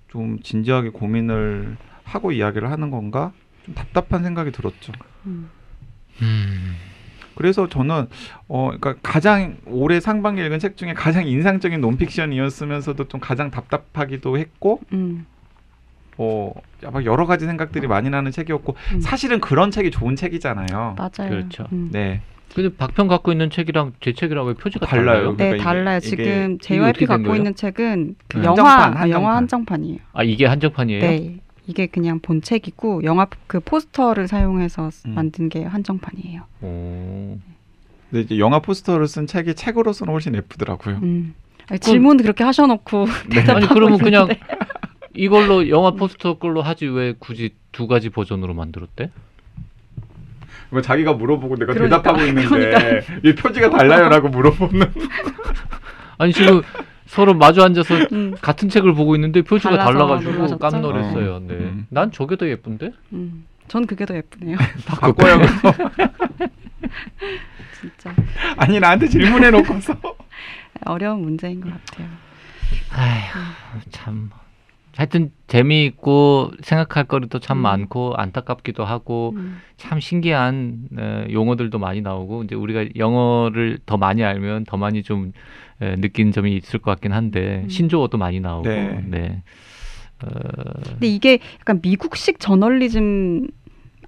좀 0.08 0.40
진지하게 0.40 0.88
고민을 0.90 1.76
하고 2.04 2.32
이야기를 2.32 2.70
하는 2.70 2.90
건가 2.90 3.32
좀 3.66 3.74
답답한 3.74 4.22
생각이 4.22 4.52
들었죠. 4.52 4.92
음. 5.26 5.50
음. 6.22 6.76
그래서 7.38 7.68
저는 7.68 8.08
어 8.48 8.66
그러니까 8.80 8.96
가장 9.00 9.58
올해 9.66 10.00
상반기 10.00 10.44
읽은 10.44 10.58
책 10.58 10.76
중에 10.76 10.92
가장 10.92 11.24
인상적인 11.28 11.80
논픽션이었으면서도 11.80 13.06
좀 13.06 13.20
가장 13.20 13.52
답답하기도 13.52 14.36
했고 14.38 14.80
음. 14.92 15.24
어 16.16 16.52
아마 16.84 17.00
여러 17.04 17.26
가지 17.26 17.46
생각들이 17.46 17.86
많이 17.86 18.10
나는 18.10 18.32
책이었고 18.32 18.74
음. 18.94 19.00
사실은 19.00 19.40
그런 19.40 19.70
책이 19.70 19.92
좋은 19.92 20.16
책이잖아요. 20.16 20.96
맞아요. 20.98 21.30
그렇죠. 21.30 21.66
음. 21.72 21.90
네. 21.92 22.22
근데 22.52 22.74
박평 22.76 23.06
갖고 23.06 23.30
있는 23.30 23.50
책이랑 23.50 23.92
제 24.00 24.12
책이랑 24.14 24.44
왜 24.46 24.54
표지가 24.54 24.86
달라요. 24.86 25.04
달라요? 25.06 25.20
그러니까 25.36 25.44
네, 25.44 25.50
이게- 25.50 25.62
달라요. 25.62 25.98
이게- 25.98 26.08
지금 26.08 26.54
어떻게 26.54 26.74
JYP 26.74 26.98
된 26.98 27.06
갖고 27.08 27.22
거예요? 27.24 27.36
있는 27.36 27.54
책은 27.54 28.16
그 28.26 28.38
음. 28.38 28.44
영화 28.44 28.54
한정판, 28.82 28.96
아, 28.96 29.10
영화 29.10 29.36
한정판. 29.36 29.36
한정판이에요. 29.36 29.98
아 30.12 30.22
이게 30.24 30.46
한정판이에요? 30.46 31.00
네. 31.02 31.36
이게 31.68 31.86
그냥 31.86 32.18
본 32.18 32.40
책이고 32.40 33.04
영화 33.04 33.26
그 33.46 33.60
포스터를 33.60 34.26
사용해서 34.26 34.90
음. 35.06 35.14
만든 35.14 35.50
게 35.50 35.62
한정판이에요. 35.62 36.42
오. 36.62 37.38
근데 38.10 38.22
이제 38.22 38.38
영화 38.38 38.58
포스터를 38.60 39.06
쓴 39.06 39.26
책이 39.26 39.54
책으로서는 39.54 40.12
훨씬 40.12 40.34
예쁘더라고요. 40.34 40.96
음. 41.02 41.34
아니, 41.68 41.78
질문 41.78 42.16
그렇게 42.16 42.42
하셔놓고 42.42 43.06
네. 43.28 43.40
아니 43.52 43.68
그러면 43.68 43.98
그냥. 43.98 44.28
이걸로 45.14 45.68
영화 45.68 45.90
포스터 45.90 46.38
걸로 46.38 46.62
하지 46.62 46.86
왜 46.86 47.12
굳이 47.18 47.50
두 47.72 47.88
가지 47.88 48.08
버전으로 48.08 48.54
만들었대? 48.54 49.10
뭐 50.70 50.80
자기가 50.80 51.14
물어보고 51.14 51.56
내가 51.56 51.72
그러니까, 51.72 52.02
대답하고 52.02 52.24
있는데 52.28 53.00
이 53.24 53.34
표지가 53.34 53.70
달라요라고 53.70 54.28
물어보는. 54.28 54.86
아니 56.18 56.32
지금 56.32 56.62
서로 57.08 57.32
마주 57.34 57.62
앉아서 57.62 57.94
음. 58.12 58.34
같은 58.40 58.68
책을 58.68 58.92
보고 58.92 59.14
있는데 59.14 59.40
표지가 59.40 59.78
달라가지고 59.78 60.30
놀라셨죠? 60.30 60.58
깜놀했어요. 60.58 61.34
어. 61.36 61.38
네. 61.40 61.54
음. 61.54 61.86
난 61.88 62.12
저게 62.12 62.36
더 62.36 62.46
예쁜데? 62.46 62.92
음. 63.14 63.46
전 63.66 63.86
그게 63.86 64.04
더 64.04 64.14
예쁘네요. 64.14 64.58
바꿔요. 64.86 65.38
진짜 67.80 68.14
아니 68.56 68.78
나한테 68.78 69.08
질문해 69.08 69.50
놓고서. 69.50 69.96
어려운 70.84 71.22
문제인 71.22 71.60
것 71.62 71.70
같아요. 71.72 72.08
아휴 72.92 73.80
참. 73.90 74.30
하여튼 74.96 75.30
재미있고 75.46 76.52
생각할 76.60 77.04
거리도 77.04 77.38
참 77.38 77.58
음. 77.58 77.62
많고 77.62 78.14
안타깝기도 78.16 78.84
하고 78.84 79.32
음. 79.36 79.58
참 79.76 80.00
신기한 80.00 80.88
어, 80.98 81.24
용어들도 81.30 81.78
많이 81.78 82.00
나오고 82.00 82.44
이제 82.44 82.54
우리가 82.54 82.86
영어를 82.96 83.78
더 83.86 83.96
많이 83.96 84.24
알면 84.24 84.64
더 84.64 84.76
많이 84.76 85.02
좀 85.02 85.32
에, 85.80 85.94
느낀 85.96 86.32
점이 86.32 86.56
있을 86.56 86.80
것 86.80 86.90
같긴 86.90 87.12
한데 87.12 87.62
음. 87.64 87.68
신조어도 87.68 88.18
많이 88.18 88.40
나오고 88.40 88.68
네. 88.68 89.04
네. 89.06 89.42
어, 90.24 90.28
근데 90.88 91.06
이게 91.06 91.38
약간 91.60 91.80
미국식 91.80 92.40
저널리즘 92.40 93.48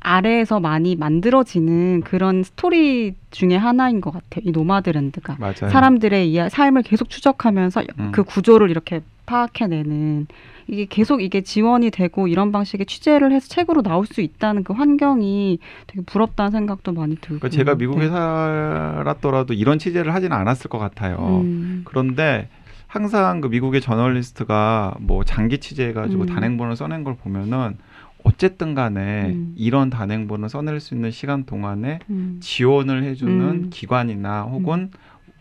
아래에서 0.02 0.60
많이 0.60 0.96
만들어지는 0.96 2.00
그런 2.00 2.42
스토리 2.42 3.14
중에 3.30 3.54
하나인 3.56 4.00
것 4.00 4.10
같아요. 4.10 4.42
이 4.44 4.50
노마드랜드가 4.50 5.36
맞아요. 5.38 5.70
사람들의 5.70 6.30
이야, 6.32 6.48
삶을 6.48 6.82
계속 6.82 7.10
추적하면서 7.10 7.84
음. 7.98 8.12
그 8.12 8.24
구조를 8.24 8.70
이렇게 8.70 9.02
파악해내는 9.30 10.26
이게 10.66 10.86
계속 10.86 11.22
이게 11.22 11.40
지원이 11.40 11.90
되고 11.90 12.26
이런 12.26 12.50
방식의 12.50 12.86
취재를 12.86 13.32
해서 13.32 13.48
책으로 13.48 13.82
나올 13.82 14.06
수 14.06 14.20
있다는 14.20 14.64
그 14.64 14.72
환경이 14.72 15.58
되게 15.86 16.02
부럽다는 16.04 16.50
생각도 16.50 16.92
많이 16.92 17.14
들고. 17.16 17.38
그러니까 17.38 17.48
제가 17.48 17.74
미국에 17.76 18.00
네. 18.00 18.08
살았더라도 18.08 19.54
이런 19.54 19.78
취재를 19.78 20.12
하지는 20.14 20.36
않았을 20.36 20.68
것 20.68 20.78
같아요. 20.78 21.42
음. 21.44 21.82
그런데 21.84 22.48
항상 22.88 23.40
그 23.40 23.46
미국의 23.46 23.80
저널리스트가 23.80 24.96
뭐 24.98 25.24
장기 25.24 25.58
취재해가지고 25.58 26.22
음. 26.24 26.26
단행본을 26.26 26.74
써낸 26.74 27.04
걸 27.04 27.16
보면은 27.16 27.76
어쨌든 28.24 28.74
간에 28.74 29.30
음. 29.30 29.54
이런 29.56 29.90
단행본을 29.90 30.48
써낼 30.48 30.80
수 30.80 30.94
있는 30.94 31.10
시간 31.10 31.44
동안에 31.44 32.00
음. 32.10 32.38
지원을 32.40 33.04
해주는 33.04 33.40
음. 33.40 33.70
기관이나 33.70 34.42
혹은 34.42 34.90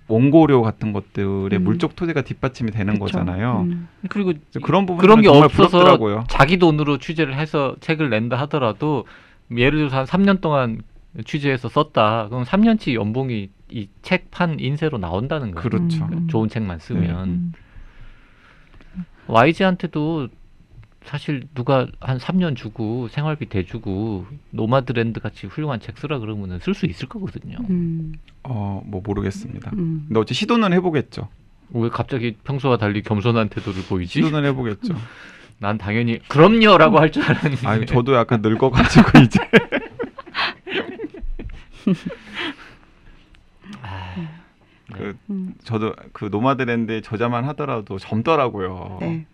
원고료 0.10 0.62
같은 0.64 0.92
것들의 0.92 1.52
음. 1.58 1.64
물적 1.64 1.96
토대가 1.96 2.22
뒷받침이 2.24 2.72
되는 2.72 2.94
그쵸. 2.96 3.06
거잖아요. 3.06 3.62
음. 3.70 3.88
그리고 4.10 4.34
그런 4.64 4.86
부분 4.86 5.02
그런 5.02 5.22
게 5.22 5.28
정말 5.28 5.46
없어서 5.46 5.70
부럽더라고요. 5.70 6.24
자기 6.28 6.58
돈으로 6.58 6.98
취재를 6.98 7.36
해서 7.36 7.76
책을 7.80 8.10
낸다 8.10 8.36
하더라도 8.42 9.06
예를 9.56 9.78
들어서 9.90 9.98
한 9.98 10.06
3년 10.06 10.42
동안 10.42 10.82
취재해서 11.26 11.70
썼다. 11.70 12.28
그럼 12.30 12.44
3년치 12.44 12.94
연봉이 12.96 13.50
이 13.72 13.88
책 14.02 14.30
판 14.32 14.60
인쇄로 14.60 14.98
나온다는 14.98 15.52
거예요. 15.52 15.62
그렇죠. 15.70 16.06
음. 16.12 16.28
좋은 16.28 16.50
책만 16.50 16.80
쓰면 16.80 17.28
음. 17.30 17.54
YG한테도 19.28 20.28
사실 21.10 21.48
누가 21.56 21.88
한 22.00 22.20
3년 22.20 22.56
주고 22.56 23.08
생활비 23.08 23.48
대주고 23.48 24.28
노마드랜드 24.52 25.20
같이 25.20 25.48
훌륭한 25.48 25.80
책 25.80 25.98
쓰라 25.98 26.20
그러면은 26.20 26.60
쓸 26.60 26.76
수 26.76 26.86
있을 26.86 27.08
거거든요. 27.10 27.58
음. 27.68 28.14
어, 28.44 28.84
뭐 28.86 29.02
모르겠습니다. 29.04 29.72
음. 29.74 30.06
근데 30.08 30.20
어째 30.20 30.36
시도는 30.36 30.72
해보겠죠. 30.74 31.28
왜 31.72 31.90
갑자기 31.90 32.36
평소와 32.44 32.78
달리 32.78 33.02
겸손한 33.02 33.50
태도를 33.50 33.82
보이지? 33.90 34.22
시도는 34.22 34.48
해보겠죠. 34.50 34.94
난 35.58 35.80
당연히 35.80 36.20
그럼요라고 36.28 37.00
할 37.00 37.12
줄 37.12 37.24
알았는데. 37.24 37.68
아, 37.68 37.84
저도 37.86 38.14
약간 38.14 38.44
늙어가지고 38.44 39.18
이제 39.24 39.40
아, 43.82 44.14
네. 44.16 44.28
그 44.94 45.18
음. 45.32 45.56
저도 45.64 45.96
그 46.14 46.26
노마드랜드의 46.26 47.02
저자만 47.02 47.46
하더라도 47.46 47.98
젊더라고요. 47.98 49.00
네. 49.02 49.26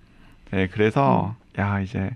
네, 0.52 0.68
그래서 0.68 1.36
야 1.58 1.80
이제 1.80 2.12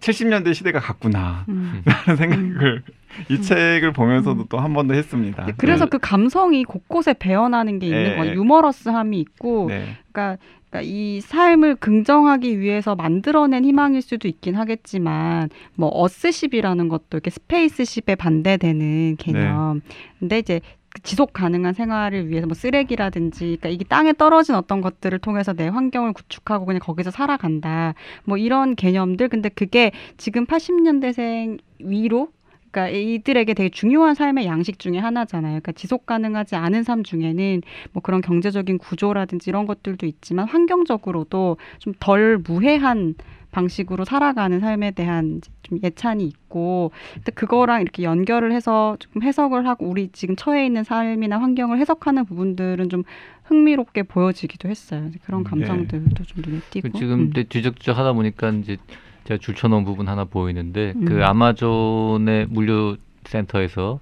70년대 0.00 0.54
시대가 0.54 0.78
갔구나 0.80 1.44
음. 1.48 1.82
하는 1.86 2.16
생각을 2.16 2.82
이 3.30 3.40
책을 3.40 3.92
보면서도 3.92 4.42
음. 4.42 4.46
또한 4.48 4.74
번 4.74 4.86
더 4.86 4.94
했습니다. 4.94 5.46
네, 5.46 5.52
그래서 5.56 5.86
네. 5.86 5.90
그 5.90 5.98
감성이 5.98 6.64
곳곳에 6.64 7.14
배어나는 7.18 7.78
게 7.78 7.86
있는 7.86 8.04
네. 8.04 8.16
거예요. 8.16 8.34
유머러스함이 8.34 9.18
있고, 9.20 9.66
네, 9.68 9.96
그러니까, 10.12 10.42
그러니까 10.68 10.82
이 10.82 11.20
삶을 11.22 11.76
긍정하기 11.76 12.60
위해서 12.60 12.94
만들어낸 12.94 13.64
희망일 13.64 14.02
수도 14.02 14.28
있긴 14.28 14.54
하겠지만, 14.54 15.48
뭐 15.74 15.90
어스십이라는 15.92 16.88
것도 16.88 17.04
이렇게 17.12 17.30
스페이스십에 17.30 18.14
반대되는 18.16 19.16
개념. 19.16 19.80
근데 20.18 20.38
이제 20.38 20.60
그 20.60 20.85
지속 21.02 21.32
가능한 21.32 21.74
생활을 21.74 22.28
위해서 22.28 22.46
뭐 22.46 22.54
쓰레기라든지, 22.54 23.44
그러니까 23.44 23.68
이게 23.68 23.84
땅에 23.84 24.12
떨어진 24.12 24.54
어떤 24.54 24.80
것들을 24.80 25.18
통해서 25.20 25.52
내 25.52 25.68
환경을 25.68 26.12
구축하고 26.12 26.66
그냥 26.66 26.80
거기서 26.80 27.10
살아간다. 27.10 27.94
뭐 28.24 28.36
이런 28.38 28.74
개념들. 28.76 29.28
근데 29.28 29.48
그게 29.48 29.92
지금 30.16 30.46
80년대생 30.46 31.58
위로 31.80 32.28
그러니까 32.70 32.96
이들에게 32.96 33.54
되게 33.54 33.70
중요한 33.70 34.14
삶의 34.14 34.46
양식 34.46 34.78
중에 34.78 34.98
하나잖아요. 34.98 35.52
그러니까 35.52 35.72
지속 35.72 36.04
가능하지 36.04 36.56
않은 36.56 36.82
삶 36.82 37.02
중에는 37.04 37.62
뭐 37.92 38.02
그런 38.02 38.20
경제적인 38.20 38.78
구조라든지 38.78 39.48
이런 39.48 39.66
것들도 39.66 40.04
있지만 40.04 40.46
환경적으로도 40.48 41.56
좀 41.78 41.94
덜 42.00 42.38
무해한 42.38 43.14
방식으로 43.56 44.04
살아가는 44.04 44.60
삶에 44.60 44.90
대한 44.90 45.40
좀 45.62 45.78
예찬이 45.82 46.24
있고 46.26 46.90
근데 47.14 47.32
그거랑 47.32 47.80
이렇게 47.80 48.02
연결을 48.02 48.52
해서 48.52 48.96
조금 49.00 49.22
해석을 49.22 49.66
하고 49.66 49.86
우리 49.86 50.10
지금 50.12 50.36
처해 50.36 50.66
있는 50.66 50.84
삶이나 50.84 51.38
환경을 51.40 51.78
해석하는 51.78 52.26
부분들은 52.26 52.90
좀 52.90 53.04
흥미롭게 53.44 54.02
보여지기도 54.02 54.68
했어요. 54.68 55.10
그런 55.24 55.42
네. 55.42 55.50
감정들도 55.50 56.24
좀 56.24 56.42
눈에 56.44 56.60
띄고 56.70 56.90
그 56.90 56.98
지금 56.98 57.18
음. 57.18 57.32
내 57.32 57.44
뒤적뒤적 57.44 57.96
하다 57.96 58.12
보니까 58.12 58.50
이제 58.50 58.76
제가 59.24 59.38
줄쳐놓은 59.38 59.84
부분 59.86 60.08
하나 60.08 60.24
보이는데 60.24 60.92
음. 60.94 61.04
그 61.06 61.24
아마존의 61.24 62.48
물류 62.50 62.98
센터에서 63.24 64.00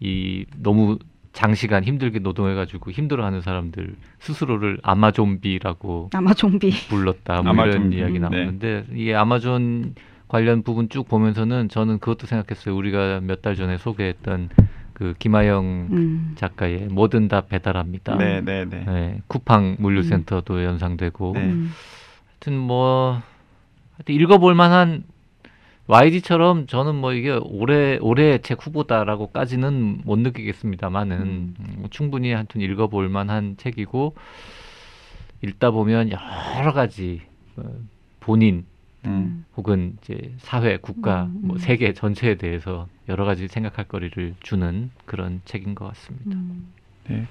이 0.00 0.46
너무 0.56 0.98
장시간 1.36 1.84
힘들게 1.84 2.18
노동해가지고 2.20 2.90
힘들어하는 2.92 3.42
사람들 3.42 3.94
스스로를 4.20 4.78
아마존비라고 4.82 6.08
아마 6.14 6.32
좀비 6.32 6.88
불렀다 6.88 7.42
뭐 7.42 7.50
아마존비. 7.52 7.94
이런 7.96 8.10
이야기 8.10 8.18
음, 8.18 8.30
네. 8.30 8.36
나오는데 8.38 8.86
이게 8.94 9.14
아마존 9.14 9.94
관련 10.28 10.62
부분 10.62 10.88
쭉 10.88 11.06
보면서는 11.06 11.68
저는 11.68 11.98
그것도 11.98 12.26
생각했어요. 12.26 12.74
우리가 12.74 13.20
몇 13.20 13.42
달 13.42 13.54
전에 13.54 13.76
소개했던 13.76 14.48
그 14.94 15.12
김하영 15.18 15.88
음. 15.92 16.32
작가의 16.36 16.88
뭐든 16.90 17.28
다 17.28 17.42
배달합니다. 17.42 18.16
네, 18.16 18.40
네, 18.40 18.64
네. 18.64 18.82
네, 18.86 19.20
쿠팡 19.26 19.76
물류센터도 19.78 20.64
연상되고 20.64 21.32
네. 21.34 21.40
음. 21.44 21.70
하여튼 22.30 22.58
뭐 22.58 23.20
하여튼 23.98 24.14
읽어볼 24.14 24.54
만한 24.54 25.04
YG처럼 25.88 26.66
저는 26.66 26.96
뭐 26.96 27.12
이게 27.12 27.30
올해 27.30 27.98
올해 28.00 28.38
책 28.38 28.64
후보다라고까지는 28.66 30.02
못 30.04 30.18
느끼겠습니다만은 30.18 31.16
음. 31.16 31.54
음, 31.60 31.86
충분히 31.90 32.32
하여튼 32.32 32.60
읽어볼 32.60 33.08
만한 33.08 33.56
책이고 33.56 34.14
읽다 35.42 35.70
보면 35.70 36.10
여러 36.10 36.72
가지 36.72 37.22
어, 37.56 37.62
본인 38.18 38.64
음. 39.04 39.44
혹은 39.56 39.96
이제 40.02 40.34
사회, 40.38 40.76
국가, 40.76 41.24
음, 41.24 41.40
뭐 41.42 41.56
음. 41.56 41.58
세계 41.58 41.92
전체에 41.92 42.34
대해서 42.34 42.88
여러 43.08 43.24
가지 43.24 43.46
생각할 43.46 43.86
거리를 43.86 44.34
주는 44.40 44.90
그런 45.04 45.40
책인 45.44 45.76
것 45.76 45.86
같습니다. 45.86 46.30
음. 47.10 47.28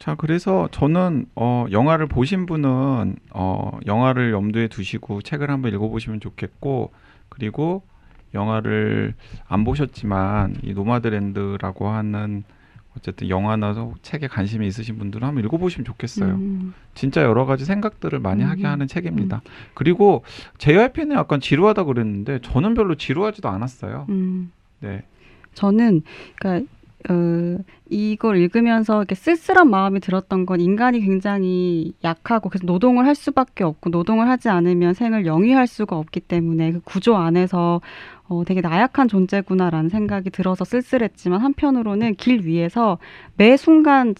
자, 0.00 0.16
그래서 0.16 0.68
저는 0.72 1.26
어, 1.36 1.66
영화를 1.70 2.08
보신 2.08 2.46
분은 2.46 3.16
어, 3.30 3.78
영화를 3.86 4.32
염두에 4.32 4.66
두시고 4.68 5.22
책을 5.22 5.50
한번 5.50 5.72
읽어보시면 5.72 6.20
좋겠고, 6.20 6.92
그리고 7.34 7.82
영화를 8.32 9.14
안 9.46 9.64
보셨지만 9.64 10.56
이 10.62 10.72
노마드랜드라고 10.72 11.88
하는 11.88 12.44
어쨌든 12.96 13.28
영화나 13.28 13.74
책에 14.02 14.28
관심이 14.28 14.66
있으신 14.68 14.98
분들은 14.98 15.26
한번 15.26 15.44
읽어보시면 15.44 15.84
좋겠어요. 15.84 16.34
음. 16.34 16.74
진짜 16.94 17.22
여러 17.22 17.44
가지 17.44 17.64
생각들을 17.64 18.20
많이 18.20 18.44
음. 18.44 18.48
하게 18.48 18.66
하는 18.66 18.86
책입니다. 18.86 19.42
그리고 19.74 20.22
JYP는 20.58 21.16
약간 21.16 21.40
지루하다 21.40 21.84
그랬는데 21.84 22.40
저는 22.40 22.74
별로 22.74 22.94
지루하지도 22.94 23.48
않았어요. 23.48 24.06
음. 24.10 24.52
네, 24.80 25.02
저는 25.54 26.02
그러니까 26.36 26.70
어, 27.10 27.58
이걸 27.90 28.38
읽으면서 28.38 28.98
이렇게 28.98 29.14
쓸쓸한 29.14 29.68
마음이 29.68 30.00
들었던 30.00 30.46
건 30.46 30.60
인간이 30.60 31.00
굉장히 31.00 31.92
약하고 32.02 32.48
그래서 32.48 32.64
노동을 32.64 33.06
할 33.06 33.14
수밖에 33.14 33.62
없고 33.62 33.90
노동을 33.90 34.28
하지 34.28 34.48
않으면 34.48 34.94
생을 34.94 35.26
영위할 35.26 35.66
수가 35.66 35.96
없기 35.96 36.20
때문에 36.20 36.72
그 36.72 36.80
구조 36.80 37.16
안에서 37.16 37.82
어, 38.28 38.42
되게 38.46 38.62
나약한 38.62 39.08
존재구나라는 39.08 39.90
생각이 39.90 40.30
들어서 40.30 40.64
쓸쓸했지만 40.64 41.40
한편으로는 41.40 42.14
길 42.14 42.46
위에서 42.46 42.98
매 43.36 43.58
순간 43.58 44.14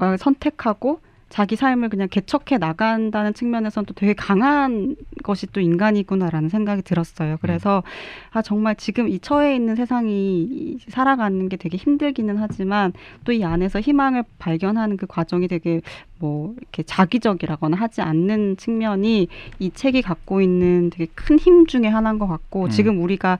어, 0.00 0.16
선택하고 0.16 1.00
자기 1.32 1.56
삶을 1.56 1.88
그냥 1.88 2.08
개척해 2.10 2.58
나간다는 2.58 3.32
측면에서는 3.32 3.86
또 3.86 3.94
되게 3.94 4.12
강한 4.12 4.96
것이 5.24 5.46
또 5.46 5.60
인간이구나라는 5.60 6.50
생각이 6.50 6.82
들었어요. 6.82 7.38
그래서 7.40 7.82
아 8.32 8.42
정말 8.42 8.76
지금 8.76 9.08
이 9.08 9.18
처해 9.18 9.56
있는 9.56 9.74
세상이 9.74 10.42
이- 10.42 10.78
살아가는 10.88 11.48
게 11.48 11.56
되게 11.56 11.78
힘들기는 11.78 12.36
하지만 12.36 12.92
또 13.24 13.32
이 13.32 13.44
안에서 13.44 13.80
희망을 13.80 14.24
발견하는 14.38 14.98
그 14.98 15.06
과정이 15.06 15.48
되게 15.48 15.80
뭐 16.18 16.54
이렇게 16.58 16.82
자기적이라거나 16.82 17.78
하지 17.78 18.02
않는 18.02 18.58
측면이 18.58 19.28
이 19.58 19.70
책이 19.70 20.02
갖고 20.02 20.42
있는 20.42 20.90
되게 20.90 21.06
큰 21.14 21.38
힘 21.38 21.66
중에 21.66 21.86
하나인 21.88 22.18
것 22.18 22.26
같고 22.28 22.64
음. 22.64 22.70
지금 22.70 23.02
우리가 23.02 23.38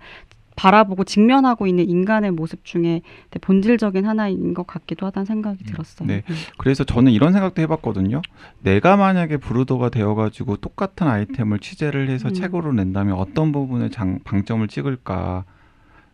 바라보고 0.56 1.04
직면하고 1.04 1.66
있는 1.66 1.88
인간의 1.88 2.30
모습 2.32 2.64
중에 2.64 3.02
본질적인 3.40 4.04
하나인 4.06 4.54
것 4.54 4.66
같기도 4.66 5.06
하다는 5.06 5.24
생각이 5.26 5.64
들었어요. 5.64 6.06
네. 6.06 6.22
그래서 6.58 6.84
저는 6.84 7.12
이런 7.12 7.32
생각도 7.32 7.62
해봤거든요. 7.62 8.22
내가 8.60 8.96
만약에 8.96 9.38
브루더가 9.38 9.88
되어가지고 9.88 10.56
똑같은 10.56 11.08
아이템을 11.08 11.58
취재를 11.58 12.08
해서 12.08 12.28
음. 12.28 12.34
책으로 12.34 12.72
낸다면 12.72 13.14
어떤 13.16 13.52
부분에 13.52 13.88
장, 13.90 14.18
방점을 14.24 14.66
찍을까? 14.68 15.44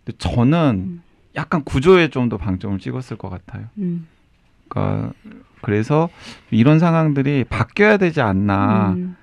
근데 0.04 0.16
저는 0.18 0.74
음. 0.86 1.02
약간 1.36 1.62
구조에 1.64 2.08
좀 2.08 2.28
더 2.28 2.36
방점을 2.36 2.78
찍었을 2.78 3.16
것 3.16 3.28
같아요. 3.30 3.66
음. 3.78 4.06
그러니까 4.68 5.12
그래서 5.62 6.08
이런 6.50 6.78
상황들이 6.78 7.44
바뀌어야 7.44 7.96
되지 7.96 8.20
않나 8.20 8.90
음. 8.96 9.16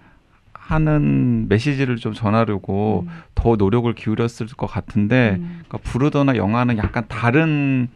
하는 0.67 1.45
메시지를 1.47 1.97
좀 1.97 2.13
전하려고 2.13 3.05
음. 3.05 3.11
더 3.35 3.55
노력을 3.55 3.93
기울였을 3.93 4.47
것 4.47 4.65
같은데 4.65 5.37
음. 5.37 5.61
그러니까 5.67 5.77
부르더나 5.89 6.37
영화는 6.37 6.77
약간 6.77 7.05
다른 7.07 7.87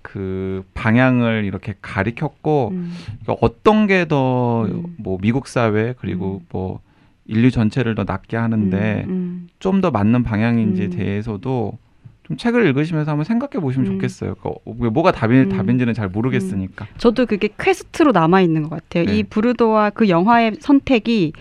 그 0.00 0.64
방향을 0.72 1.44
이렇게 1.44 1.74
가리켰고 1.82 2.70
음. 2.72 2.92
그러니까 3.22 3.36
어떤 3.46 3.86
게 3.86 4.08
더뭐 4.08 4.64
음. 4.64 5.18
미국 5.20 5.46
사회 5.46 5.94
그리고 5.98 6.40
음. 6.42 6.46
뭐 6.50 6.80
인류 7.26 7.50
전체를 7.50 7.94
더 7.94 8.04
낫게 8.04 8.38
하는데 8.38 9.04
음. 9.06 9.10
음. 9.10 9.48
좀더 9.58 9.90
맞는 9.90 10.22
방향인지에 10.22 10.86
음. 10.86 10.90
대해서도 10.90 11.76
좀 12.22 12.38
책을 12.38 12.66
읽으시면서 12.66 13.10
한번 13.10 13.24
생각해 13.24 13.60
보시면 13.60 13.86
음. 13.86 13.92
좋겠어요. 13.92 14.36
그러니까 14.36 14.90
뭐가 14.90 15.12
답이, 15.12 15.34
음. 15.34 15.48
답인지는 15.50 15.92
잘 15.92 16.08
모르겠으니까. 16.08 16.86
저도 16.96 17.26
그게 17.26 17.50
퀘스트로 17.58 18.12
남아 18.12 18.40
있는 18.40 18.62
것 18.62 18.70
같아요. 18.70 19.04
네. 19.04 19.18
이 19.18 19.22
브루도와 19.22 19.90
그 19.90 20.08
영화의 20.08 20.56
선택이 20.60 21.34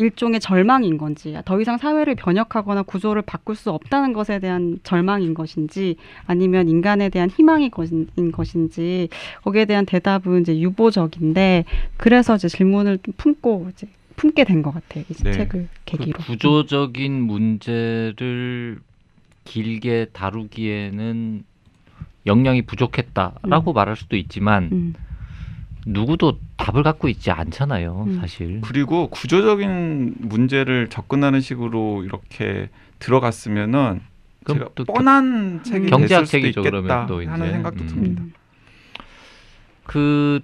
일종의 0.00 0.40
절망인 0.40 0.96
건지, 0.96 1.36
더 1.44 1.60
이상 1.60 1.76
사회를 1.76 2.14
변혁하거나 2.14 2.82
구조를 2.82 3.22
바꿀 3.22 3.54
수 3.54 3.70
없다는 3.70 4.12
것에 4.14 4.38
대한 4.38 4.78
절망인 4.82 5.34
것인지, 5.34 5.96
아니면 6.26 6.68
인간에 6.68 7.10
대한 7.10 7.28
희망인 7.28 7.70
것인, 7.70 8.08
것인지, 8.32 9.08
거기에 9.42 9.66
대한 9.66 9.84
대답은 9.86 10.40
이제 10.40 10.58
유보적인데, 10.58 11.64
그래서 11.98 12.36
이제 12.36 12.48
질문을 12.48 12.98
좀 13.02 13.14
품고 13.16 13.68
이제 13.72 13.86
품게 14.16 14.44
된 14.44 14.62
것 14.62 14.72
같아요. 14.72 15.04
이 15.08 15.14
네. 15.14 15.32
책을 15.32 15.48
그 15.48 15.68
계기로. 15.84 16.18
구조적인 16.20 17.12
문제를 17.22 18.78
길게 19.44 20.06
다루기에는 20.12 21.44
역량이 22.26 22.62
부족했다라고 22.62 23.72
말할 23.72 23.96
수도 23.96 24.16
있지만 24.16 24.68
음, 24.72 24.94
누구도 25.86 26.38
답을 26.56 26.82
갖고 26.82 27.08
있지 27.08 27.30
않잖아요, 27.30 28.04
음. 28.06 28.20
사실. 28.20 28.60
그리고 28.62 29.08
구조적인 29.08 30.14
문제를 30.18 30.88
접근하는 30.88 31.40
식으로 31.40 32.04
이렇게 32.04 32.68
들어갔으면은 32.98 34.00
제가 34.46 34.68
또 34.74 34.84
뻔한 34.84 35.62
책이 35.62 35.88
경제학 35.88 36.22
됐을 36.22 36.26
수도 36.26 36.30
책이죠, 36.30 36.60
있겠다 36.60 36.70
그러면 36.82 37.06
또 37.06 37.22
이제. 37.22 37.30
하는 37.30 37.50
생각도 37.52 37.84
음. 37.84 37.86
듭니다. 37.86 38.22
음, 38.22 38.32
그 39.84 40.40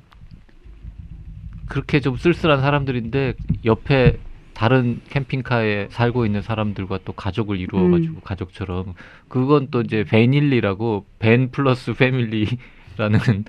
그렇게 1.68 2.00
좀 2.00 2.16
쓸쓸한 2.16 2.60
사람들인데 2.60 3.34
옆에 3.64 4.18
다른 4.54 5.00
캠핑카에 5.10 5.88
살고 5.90 6.24
있는 6.24 6.40
사람들과 6.40 7.00
또 7.04 7.12
가족을 7.12 7.58
이루어가지고 7.60 8.14
음. 8.14 8.20
가족처럼 8.24 8.94
그건 9.28 9.68
또 9.70 9.82
이제 9.82 10.04
베닐리라고 10.04 11.04
벤 11.18 11.50
플러스 11.50 11.92
패밀리라는 11.92 13.44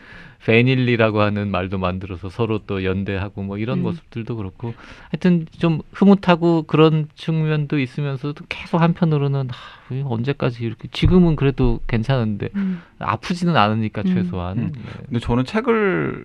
베닐리라고 0.46 1.22
하는 1.22 1.50
말도 1.50 1.78
만들어서 1.78 2.30
서로 2.30 2.60
또 2.60 2.84
연대하고 2.84 3.44
뭐 3.44 3.58
이런 3.58 3.80
음. 3.80 3.84
모습들도 3.84 4.36
그렇고 4.38 4.74
하여튼 5.10 5.46
좀 5.58 5.82
흐뭇하고 5.92 6.64
그런 6.64 7.08
측면도 7.16 7.80
있으면서도 7.80 8.46
계속 8.48 8.82
한편으로는 8.82 9.50
아, 9.52 10.04
언제까지 10.06 10.64
이렇게 10.64 10.88
지금은 10.92 11.36
그래도 11.36 11.80
괜찮은데 11.88 12.50
음. 12.56 12.82
아프지는 13.00 13.58
않으니까 13.58 14.04
음. 14.06 14.14
최소한 14.14 14.58
음. 14.58 14.72
네. 14.74 14.82
근데 15.06 15.20
저는 15.20 15.46
책을 15.46 16.24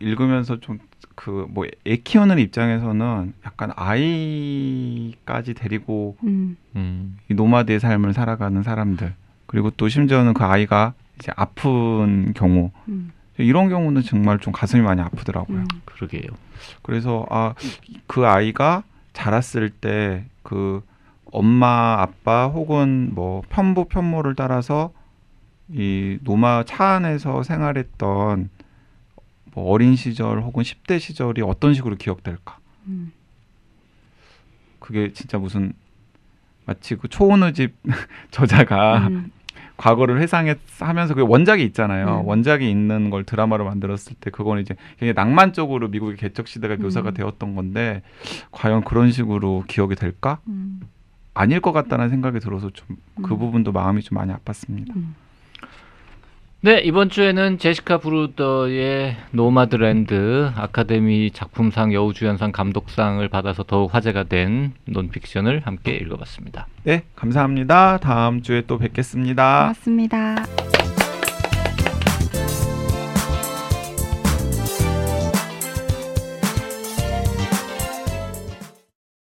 읽으면서 0.00 0.60
좀 0.60 0.78
그 1.14 1.46
뭐 1.48 1.66
애 1.86 1.96
키우는 1.96 2.38
입장에서는 2.38 3.34
약간 3.46 3.70
아이까지 3.76 5.54
데리고 5.54 6.16
음, 6.24 6.56
음. 6.76 7.16
이 7.30 7.34
노마드의 7.34 7.80
삶을 7.80 8.12
살아가는 8.12 8.62
사람들 8.62 9.14
그리고 9.46 9.70
또 9.70 9.88
심지어는 9.88 10.34
그 10.34 10.44
아이가 10.44 10.94
이제 11.18 11.32
아픈 11.36 12.32
경우 12.34 12.70
음, 12.88 13.12
이런 13.38 13.68
경우는 13.68 14.02
정말 14.02 14.38
좀 14.38 14.52
가슴이 14.52 14.82
많이 14.82 15.00
아프더라고요. 15.00 15.58
음. 15.58 15.66
그러게요. 15.84 16.30
그래서 16.82 17.26
아 17.30 17.54
그 18.06 18.26
아이가 18.26 18.82
자랐을 19.12 19.70
때 19.70 20.24
그 20.44 20.82
엄마 21.32 22.00
아빠 22.00 22.46
혹은 22.46 23.10
뭐 23.14 23.42
편부 23.48 23.86
편모를 23.86 24.34
따라서 24.36 24.92
이 25.68 26.18
노마 26.22 26.64
차 26.64 26.90
안에서 26.90 27.42
생활했던 27.42 28.50
뭐 29.54 29.70
어린 29.72 29.96
시절 29.96 30.42
혹은 30.42 30.62
10대 30.62 31.00
시절이 31.00 31.42
어떤 31.42 31.74
식으로 31.74 31.96
기억될까? 31.96 32.58
음. 32.86 33.12
그게 34.78 35.12
진짜 35.12 35.38
무슨 35.38 35.72
마치 36.66 36.94
그 36.96 37.08
초원의 37.08 37.52
집 37.52 37.74
저자가 38.30 39.08
음. 39.08 39.32
과거를 39.76 40.20
회상하면서 40.20 41.14
그 41.14 41.26
원작이 41.26 41.64
있잖아요. 41.64 42.20
음. 42.22 42.28
원작이 42.28 42.70
있는 42.70 43.10
걸 43.10 43.24
드라마로 43.24 43.64
만들었을 43.64 44.14
때 44.20 44.30
그거는 44.30 44.62
이제 44.62 44.76
굉장히 44.98 45.14
낭만적으로 45.14 45.88
미국의 45.88 46.16
개척 46.16 46.46
시대가 46.46 46.76
묘사가 46.76 47.10
음. 47.10 47.14
되었던 47.14 47.54
건데 47.56 48.02
과연 48.52 48.84
그런 48.84 49.10
식으로 49.10 49.64
기억이 49.66 49.96
될까? 49.96 50.38
음. 50.46 50.80
아닐 51.34 51.60
것 51.60 51.72
같다는 51.72 52.08
생각이 52.08 52.38
들어서 52.38 52.70
좀그 52.70 53.34
음. 53.34 53.38
부분도 53.38 53.72
마음이 53.72 54.02
좀 54.02 54.16
많이 54.16 54.32
아팠습니다. 54.32 54.94
음. 56.64 56.66
네, 56.66 56.80
이번 56.80 57.10
주에는 57.10 57.58
제시카 57.58 57.98
브루더의 57.98 59.16
노마드랜드 59.32 60.50
아카데미 60.56 61.30
작품상 61.30 61.92
여우주연상 61.92 62.52
감독상을 62.52 63.26
받아서 63.28 63.64
더욱 63.64 63.94
화제가 63.94 64.24
된 64.24 64.72
논픽션을 64.86 65.60
함께 65.66 65.92
읽어봤습니다. 65.92 66.66
네, 66.84 67.04
감사합니다. 67.16 67.98
다음 67.98 68.40
주에 68.40 68.62
또 68.66 68.78
뵙겠습니다. 68.78 69.60
고맙습니다. 69.60 70.93